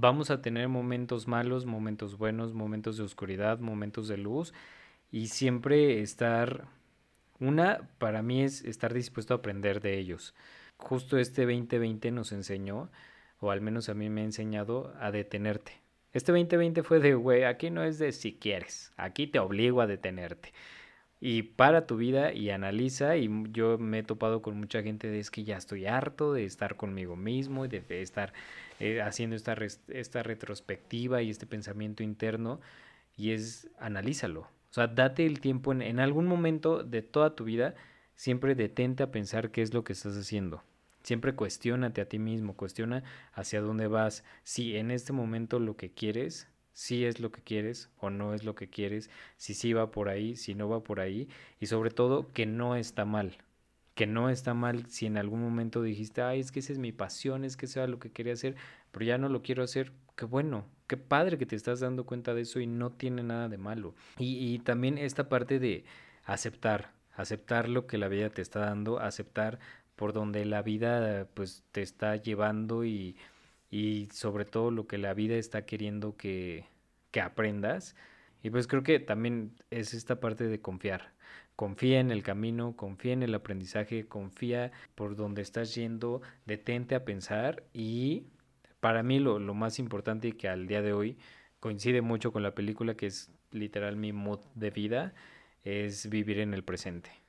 [0.00, 4.52] vamos a tener momentos malos, momentos buenos, momentos de oscuridad, momentos de luz,
[5.10, 6.66] y siempre estar,
[7.38, 10.34] una, para mí es estar dispuesto a aprender de ellos.
[10.76, 12.90] Justo este 2020 nos enseñó,
[13.40, 15.80] o al menos a mí me ha enseñado, a detenerte
[16.12, 19.86] este 2020 fue de, güey, aquí no es de si quieres, aquí te obligo a
[19.86, 20.52] detenerte.
[21.20, 25.20] Y para tu vida y analiza, y yo me he topado con mucha gente de
[25.20, 28.32] es que ya estoy harto de estar conmigo mismo y de estar
[28.78, 29.54] eh, haciendo esta,
[29.88, 32.60] esta retrospectiva y este pensamiento interno,
[33.16, 34.40] y es analízalo.
[34.40, 37.74] O sea, date el tiempo en, en algún momento de toda tu vida,
[38.16, 40.62] siempre detente a pensar qué es lo que estás haciendo.
[41.02, 45.90] Siempre cuestiónate a ti mismo, cuestiona hacia dónde vas, si en este momento lo que
[45.90, 49.90] quieres, si es lo que quieres o no es lo que quieres, si sí va
[49.90, 53.36] por ahí, si no va por ahí, y sobre todo que no está mal,
[53.94, 56.92] que no está mal si en algún momento dijiste, ay, es que esa es mi
[56.92, 58.56] pasión, es que eso era lo que quería hacer,
[58.92, 62.34] pero ya no lo quiero hacer, qué bueno, qué padre que te estás dando cuenta
[62.34, 63.94] de eso y no tiene nada de malo.
[64.18, 65.84] Y, y también esta parte de
[66.24, 69.58] aceptar, aceptar lo que la vida te está dando, aceptar
[69.96, 73.16] por donde la vida pues te está llevando y,
[73.70, 76.66] y sobre todo lo que la vida está queriendo que,
[77.10, 77.96] que aprendas.
[78.42, 81.12] Y pues creo que también es esta parte de confiar.
[81.56, 87.04] Confía en el camino, confía en el aprendizaje, confía por donde estás yendo, detente a
[87.04, 88.24] pensar y
[88.80, 91.18] para mí lo, lo más importante y que al día de hoy
[91.60, 95.14] coincide mucho con la película que es literal mi mood de vida
[95.64, 97.19] es vivir en el presente.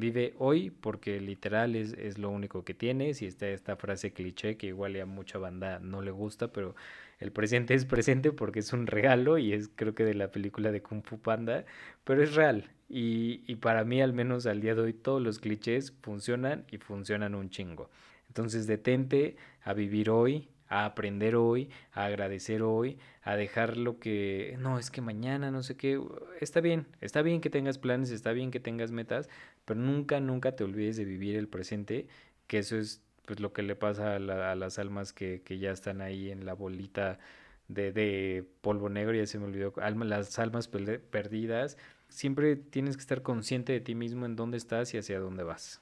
[0.00, 4.56] Vive hoy porque literal es, es, lo único que tienes y está esta frase cliché
[4.56, 6.74] que igual a mucha banda no le gusta, pero
[7.18, 10.72] el presente es presente porque es un regalo y es creo que de la película
[10.72, 11.64] de Kung Fu Panda,
[12.04, 12.70] pero es real.
[12.88, 16.78] Y, y para mí al menos al día de hoy todos los clichés funcionan y
[16.78, 17.90] funcionan un chingo.
[18.28, 24.56] Entonces detente a vivir hoy, a aprender hoy, a agradecer hoy, a dejar lo que,
[24.60, 26.00] no, es que mañana, no sé qué,
[26.40, 29.28] está bien, está bien que tengas planes, está bien que tengas metas,
[29.70, 32.08] pero nunca, nunca te olvides de vivir el presente,
[32.48, 35.60] que eso es pues lo que le pasa a, la, a las almas que, que,
[35.60, 37.20] ya están ahí en la bolita
[37.68, 43.02] de, de polvo negro, ya se me olvidó, alma, las almas perdidas, siempre tienes que
[43.02, 45.80] estar consciente de ti mismo en dónde estás y hacia dónde vas.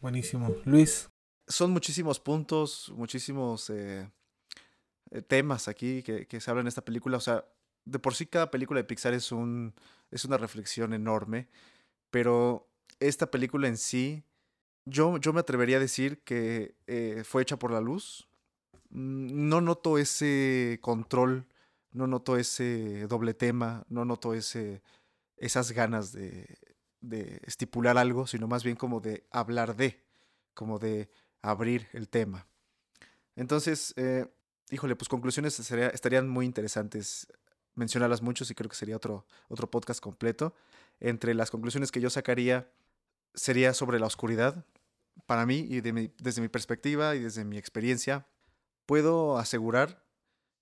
[0.00, 0.56] Buenísimo.
[0.64, 1.10] Luis.
[1.46, 4.08] Son muchísimos puntos, muchísimos eh,
[5.28, 7.18] temas aquí que, que, se hablan en esta película.
[7.18, 7.44] O sea,
[7.84, 9.74] de por sí cada película de Pixar es, un,
[10.10, 11.48] es una reflexión enorme,
[12.10, 14.24] pero esta película en sí,
[14.84, 18.28] yo, yo me atrevería a decir que eh, fue hecha por la luz.
[18.90, 21.46] Mm, no noto ese control,
[21.92, 24.82] no noto ese doble tema, no noto ese,
[25.36, 26.58] esas ganas de,
[27.00, 30.02] de estipular algo, sino más bien como de hablar de,
[30.54, 31.10] como de
[31.42, 32.46] abrir el tema.
[33.34, 34.26] Entonces, eh,
[34.70, 37.28] híjole, pues conclusiones estarían muy interesantes
[37.74, 40.54] mencionarlas muchos y creo que sería otro, otro podcast completo.
[40.98, 42.70] Entre las conclusiones que yo sacaría
[43.36, 44.64] sería sobre la oscuridad.
[45.26, 48.26] Para mí y desde mi perspectiva y desde mi experiencia,
[48.86, 50.04] puedo asegurar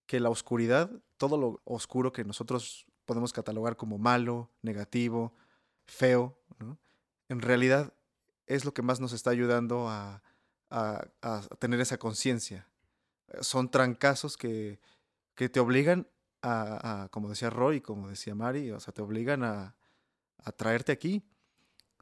[0.07, 5.35] que la oscuridad, todo lo oscuro que nosotros podemos catalogar como malo, negativo,
[5.87, 6.39] feo,
[7.29, 7.95] en realidad
[8.47, 10.23] es lo que más nos está ayudando a,
[10.71, 11.07] a,
[11.59, 12.69] tener esa conciencia,
[13.41, 14.81] son trancazos que,
[15.35, 16.09] que te obligan
[16.43, 19.77] a, a, como decía Roy, como decía Mari, o sea, te obligan a,
[20.39, 21.25] a, traerte aquí.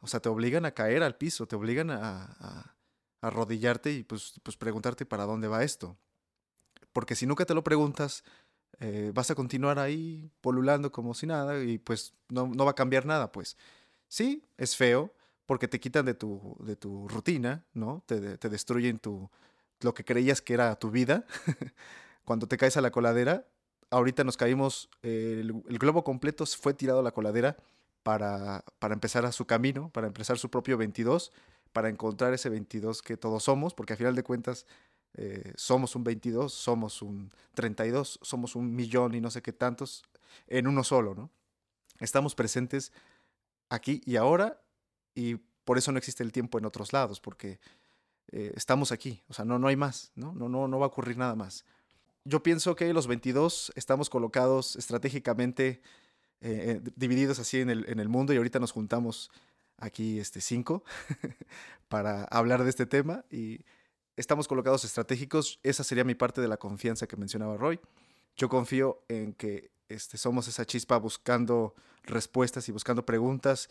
[0.03, 2.75] O sea, te obligan a caer al piso, te obligan a,
[3.21, 5.97] arrodillarte y pues, pues preguntarte para dónde va esto.
[6.93, 8.25] Porque si nunca te lo preguntas,
[8.81, 12.75] eh, vas a continuar ahí polulando como si nada y pues no, no, va a
[12.75, 13.57] cambiar nada, pues.
[14.09, 15.15] Sí, es feo
[15.47, 18.03] porque te quitan de tu, de tu rutina, ¿no?
[18.07, 19.31] Te, te destruyen tu,
[19.83, 21.25] lo que creías que era tu vida,
[22.25, 23.47] cuando te caes a la coladera,
[23.91, 27.57] ahorita nos caímos, eh, el, el, globo completo fue tirado a la coladera
[28.03, 31.33] para, para empezar a su camino, para empezar su propio 22,
[31.73, 34.67] para encontrar ese 22 que todos somos, porque a final de cuentas
[35.15, 40.05] eh, somos un 22, somos un 32, somos un millón y no sé qué tantos
[40.47, 41.31] en uno solo, ¿no?
[42.01, 42.93] Estamos presentes
[43.69, 44.61] aquí y ahora
[45.15, 47.61] y por eso no existe el tiempo en otros lados, porque
[48.33, 50.33] eh, estamos aquí, o sea, no, no hay más, ¿no?
[50.33, 51.65] No, no, no va a ocurrir nada más.
[52.25, 55.83] Yo pienso que los 22 estamos colocados estratégicamente
[56.43, 59.31] eh, divididos así en el, mundo y ahorita nos juntamos
[59.79, 60.83] aquí este, cinco
[61.89, 63.61] para hablar de este tema y
[64.17, 65.61] estamos colocados estratégicos.
[65.63, 67.81] Esa sería mi parte de la confianza que mencionaba Roy.
[68.37, 73.69] Yo confío en que este, somos esa chispa buscando respuestas y buscando preguntas,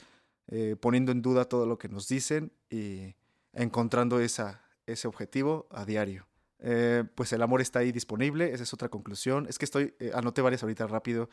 [0.47, 3.15] eh, poniendo en duda todo lo que nos dicen y
[3.53, 6.27] encontrando esa, ese objetivo a diario.
[6.59, 9.47] Eh, pues el amor está ahí disponible, esa es otra conclusión.
[9.49, 11.29] Es que estoy, eh, anoté varias ahorita rápido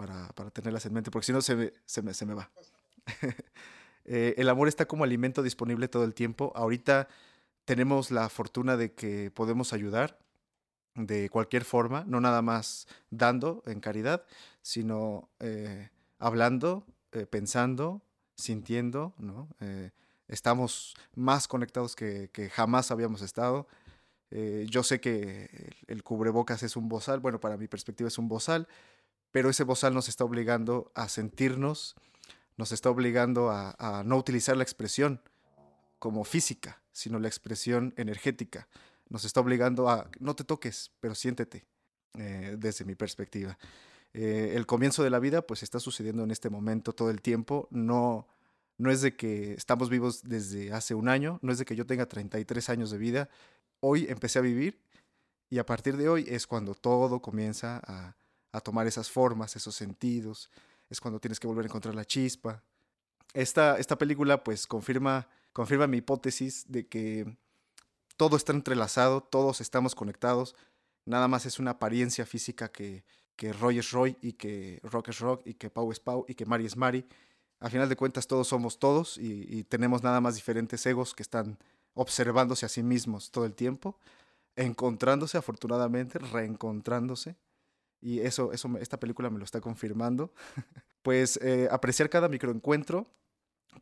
[0.00, 2.50] para, para, tenerlas en mente, porque si no se me, se me, se me va.
[4.06, 6.52] eh, el amor está como alimento disponible todo el tiempo.
[6.54, 7.06] Ahorita
[7.66, 10.18] tenemos la fortuna de que podemos ayudar
[10.94, 14.24] de cualquier forma, no nada más dando en caridad,
[14.62, 16.86] sino eh, hablando,
[17.28, 18.00] pensando,
[18.36, 19.48] sintiendo, ¿no?
[20.28, 23.66] estamos más conectados que, que jamás habíamos estado.
[24.30, 28.16] Eh, yo sé que el, el, cubrebocas es un bozal, bueno, para mi perspectiva es
[28.16, 28.68] un bozal,
[29.32, 31.96] pero ese bozal nos está obligando a sentirnos,
[32.56, 35.20] nos está obligando a, no utilizar la expresión
[35.98, 38.68] como física, sino la expresión energética.
[39.08, 41.66] Nos está obligando a no te toques, pero siéntete,
[42.14, 43.58] eh, desde mi perspectiva.
[44.12, 47.68] Eh, el comienzo de la vida pues está sucediendo en este momento todo el tiempo,
[47.70, 48.26] no
[48.80, 51.84] no es de que estamos vivos desde hace un año, no es de que yo
[51.86, 53.28] tenga 33 años de vida.
[53.80, 54.80] Hoy empecé a vivir
[55.50, 58.16] y a partir de hoy es cuando todo comienza a,
[58.52, 60.50] a tomar esas formas, esos sentidos.
[60.88, 62.62] Es cuando tienes que volver a encontrar la chispa.
[63.32, 67.36] Esta, esta película pues confirma, confirma mi hipótesis de que
[68.16, 70.56] todo está entrelazado, todos estamos conectados,
[71.06, 73.04] nada más es una apariencia física que,
[73.36, 76.34] que Roy es Roy y que Rock es Rock y que Pau es Pau y
[76.34, 77.06] que Mari es Mari.
[77.60, 81.58] A final de cuentas todos somos todos y tenemos nada más diferentes egos que están
[81.94, 83.98] observándose a sí mismos todo el tiempo,
[84.56, 87.36] encontrándose afortunadamente, reencontrándose.
[88.00, 90.32] Y eso, eso esta película me lo está confirmando.
[91.02, 93.06] pues eh, apreciar cada microencuentro,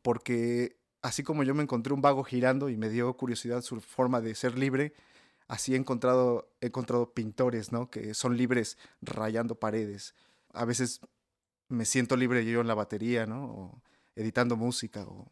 [0.03, 4.21] porque así como yo me encontré un vago girando y me dio curiosidad su forma
[4.21, 4.93] de ser libre,
[5.47, 7.91] así he encontrado, he encontrado pintores, ¿no?
[7.91, 10.15] Que son libres rayando paredes.
[10.53, 11.01] A veces
[11.69, 13.45] me siento libre yo en la batería, ¿no?
[13.45, 13.83] O
[14.17, 15.31] editando música o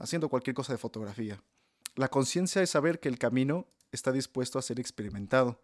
[0.00, 1.42] haciendo cualquier cosa de fotografía.
[1.96, 5.60] La conciencia es saber que el camino está dispuesto a ser experimentado.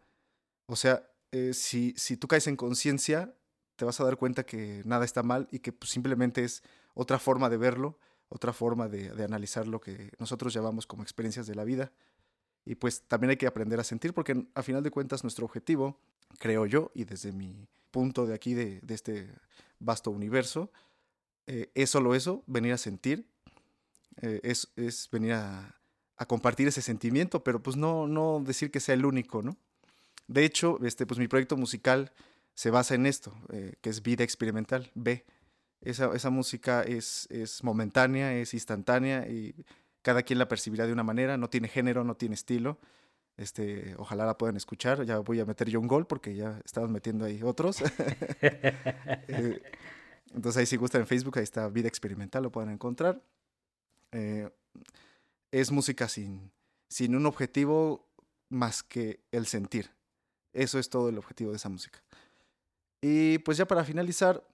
[0.66, 3.34] O sea, eh, si, tú caes en conciencia,
[3.74, 6.62] te vas a dar cuenta que nada está mal y que pues, simplemente es
[6.94, 7.98] otra forma de verlo,
[8.28, 11.90] otra forma de, analizar lo que nosotros llamamos como experiencias de la vida.
[12.64, 15.98] Y pues también hay que aprender a sentir porque a final de cuentas nuestro objetivo,
[16.38, 19.28] creo yo, y desde mi punto de aquí, de, este
[19.80, 20.70] vasto universo,
[21.48, 23.28] eh, es solo eso, venir a sentir,
[24.22, 25.80] eh, es, es, venir a,
[26.16, 29.56] a, compartir ese sentimiento, pero pues no, no decir que sea el único, ¿no?
[30.26, 32.12] De hecho, este, pues mi proyecto musical
[32.54, 35.24] se basa en esto, eh, que es vida experimental, B.
[35.80, 39.54] Esa, esa música es, es momentánea, es instantánea y
[40.02, 42.78] cada quien la percibirá de una manera, no tiene género, no tiene estilo.
[43.36, 45.04] Este, ojalá la puedan escuchar.
[45.04, 47.80] Ya voy a meter yo un gol porque ya estamos metiendo ahí otros.
[48.40, 49.60] eh,
[50.34, 53.22] entonces ahí si gustan en Facebook, ahí está Vida Experimental, lo pueden encontrar.
[54.12, 54.48] Eh,
[55.50, 56.52] es música sin,
[56.88, 58.08] sin un objetivo
[58.48, 59.90] más que el sentir.
[60.54, 62.02] Eso es todo el objetivo de esa música.
[63.02, 64.46] Y pues ya para finalizar,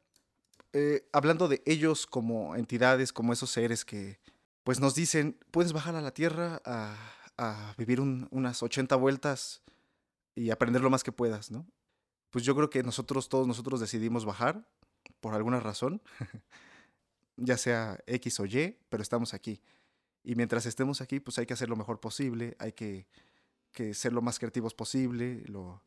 [0.73, 4.19] eh, hablando de ellos como entidades, como esos seres que
[4.65, 9.63] pues nos dicen, puedes bajar a la Tierra a, vivir un, unas 80 vueltas
[10.35, 11.67] y aprender lo más que puedas, ¿no?
[12.31, 14.69] Pues yo creo que nosotros, todos nosotros decidimos bajar
[15.21, 16.03] por alguna razón,
[17.37, 19.63] ya sea X o Y, pero estamos aquí.
[20.23, 23.07] Y mientras estemos aquí, pues hay que hacer lo mejor posible, hay que,
[23.73, 25.83] que ser lo más creativos posible, lo,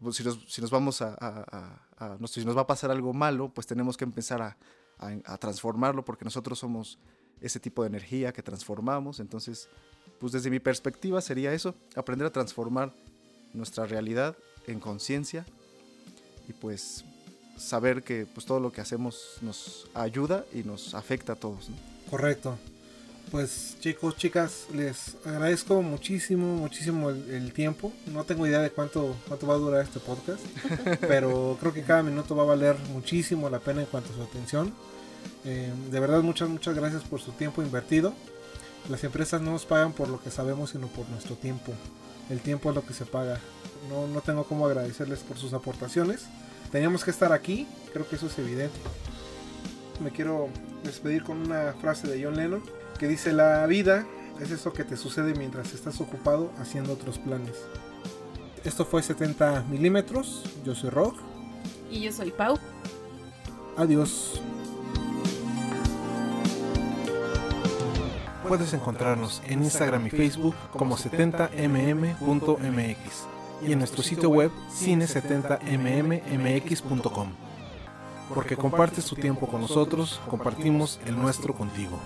[0.00, 1.88] pues, si, nos, si, nos, vamos a,
[2.26, 4.56] si nos va a pasar algo malo, pues tenemos que empezar a,
[5.40, 6.98] transformarlo porque nosotros somos
[7.40, 9.18] ese tipo de energía que transformamos.
[9.18, 9.68] Entonces,
[10.20, 12.94] pues desde mi perspectiva sería eso, aprender a transformar
[13.52, 14.36] nuestra realidad
[14.68, 15.44] en conciencia
[16.48, 17.04] y pues
[17.56, 21.68] saber que pues todo lo que hacemos nos ayuda y nos afecta a todos.
[22.08, 22.58] Correcto.
[23.32, 27.90] Pues chicos, chicas, les agradezco muchísimo, muchísimo el, el, tiempo.
[28.12, 30.44] No tengo idea de cuánto, cuánto va a durar este podcast,
[31.00, 34.22] pero creo que cada minuto va a valer muchísimo la pena en cuanto a su
[34.22, 34.74] atención.
[35.46, 38.12] Eh, de verdad, muchas, muchas gracias por su tiempo invertido.
[38.90, 41.72] Las empresas no nos pagan por lo que sabemos, sino por nuestro tiempo.
[42.28, 43.40] El tiempo es lo que se paga.
[43.88, 46.26] No, no tengo cómo agradecerles por sus aportaciones.
[46.70, 48.78] Teníamos que estar aquí, creo que eso es evidente.
[50.04, 50.50] Me quiero
[50.84, 54.06] despedir con una frase de John Lennon que dice, la vida
[54.40, 57.56] es eso que te sucede mientras estás ocupado haciendo otros planes.
[58.64, 61.16] Esto fue 70 milímetros, yo soy Rock.
[61.90, 62.58] Y yo soy Pau.
[63.76, 64.40] Adiós.
[68.46, 73.26] Puedes encontrarnos en Instagram y Facebook como 70mm.mx
[73.66, 77.28] y en nuestro sitio web cine70mmx.com.
[78.34, 82.00] Porque compartes tu tiempo con nosotros, compartimos el nuestro contigo.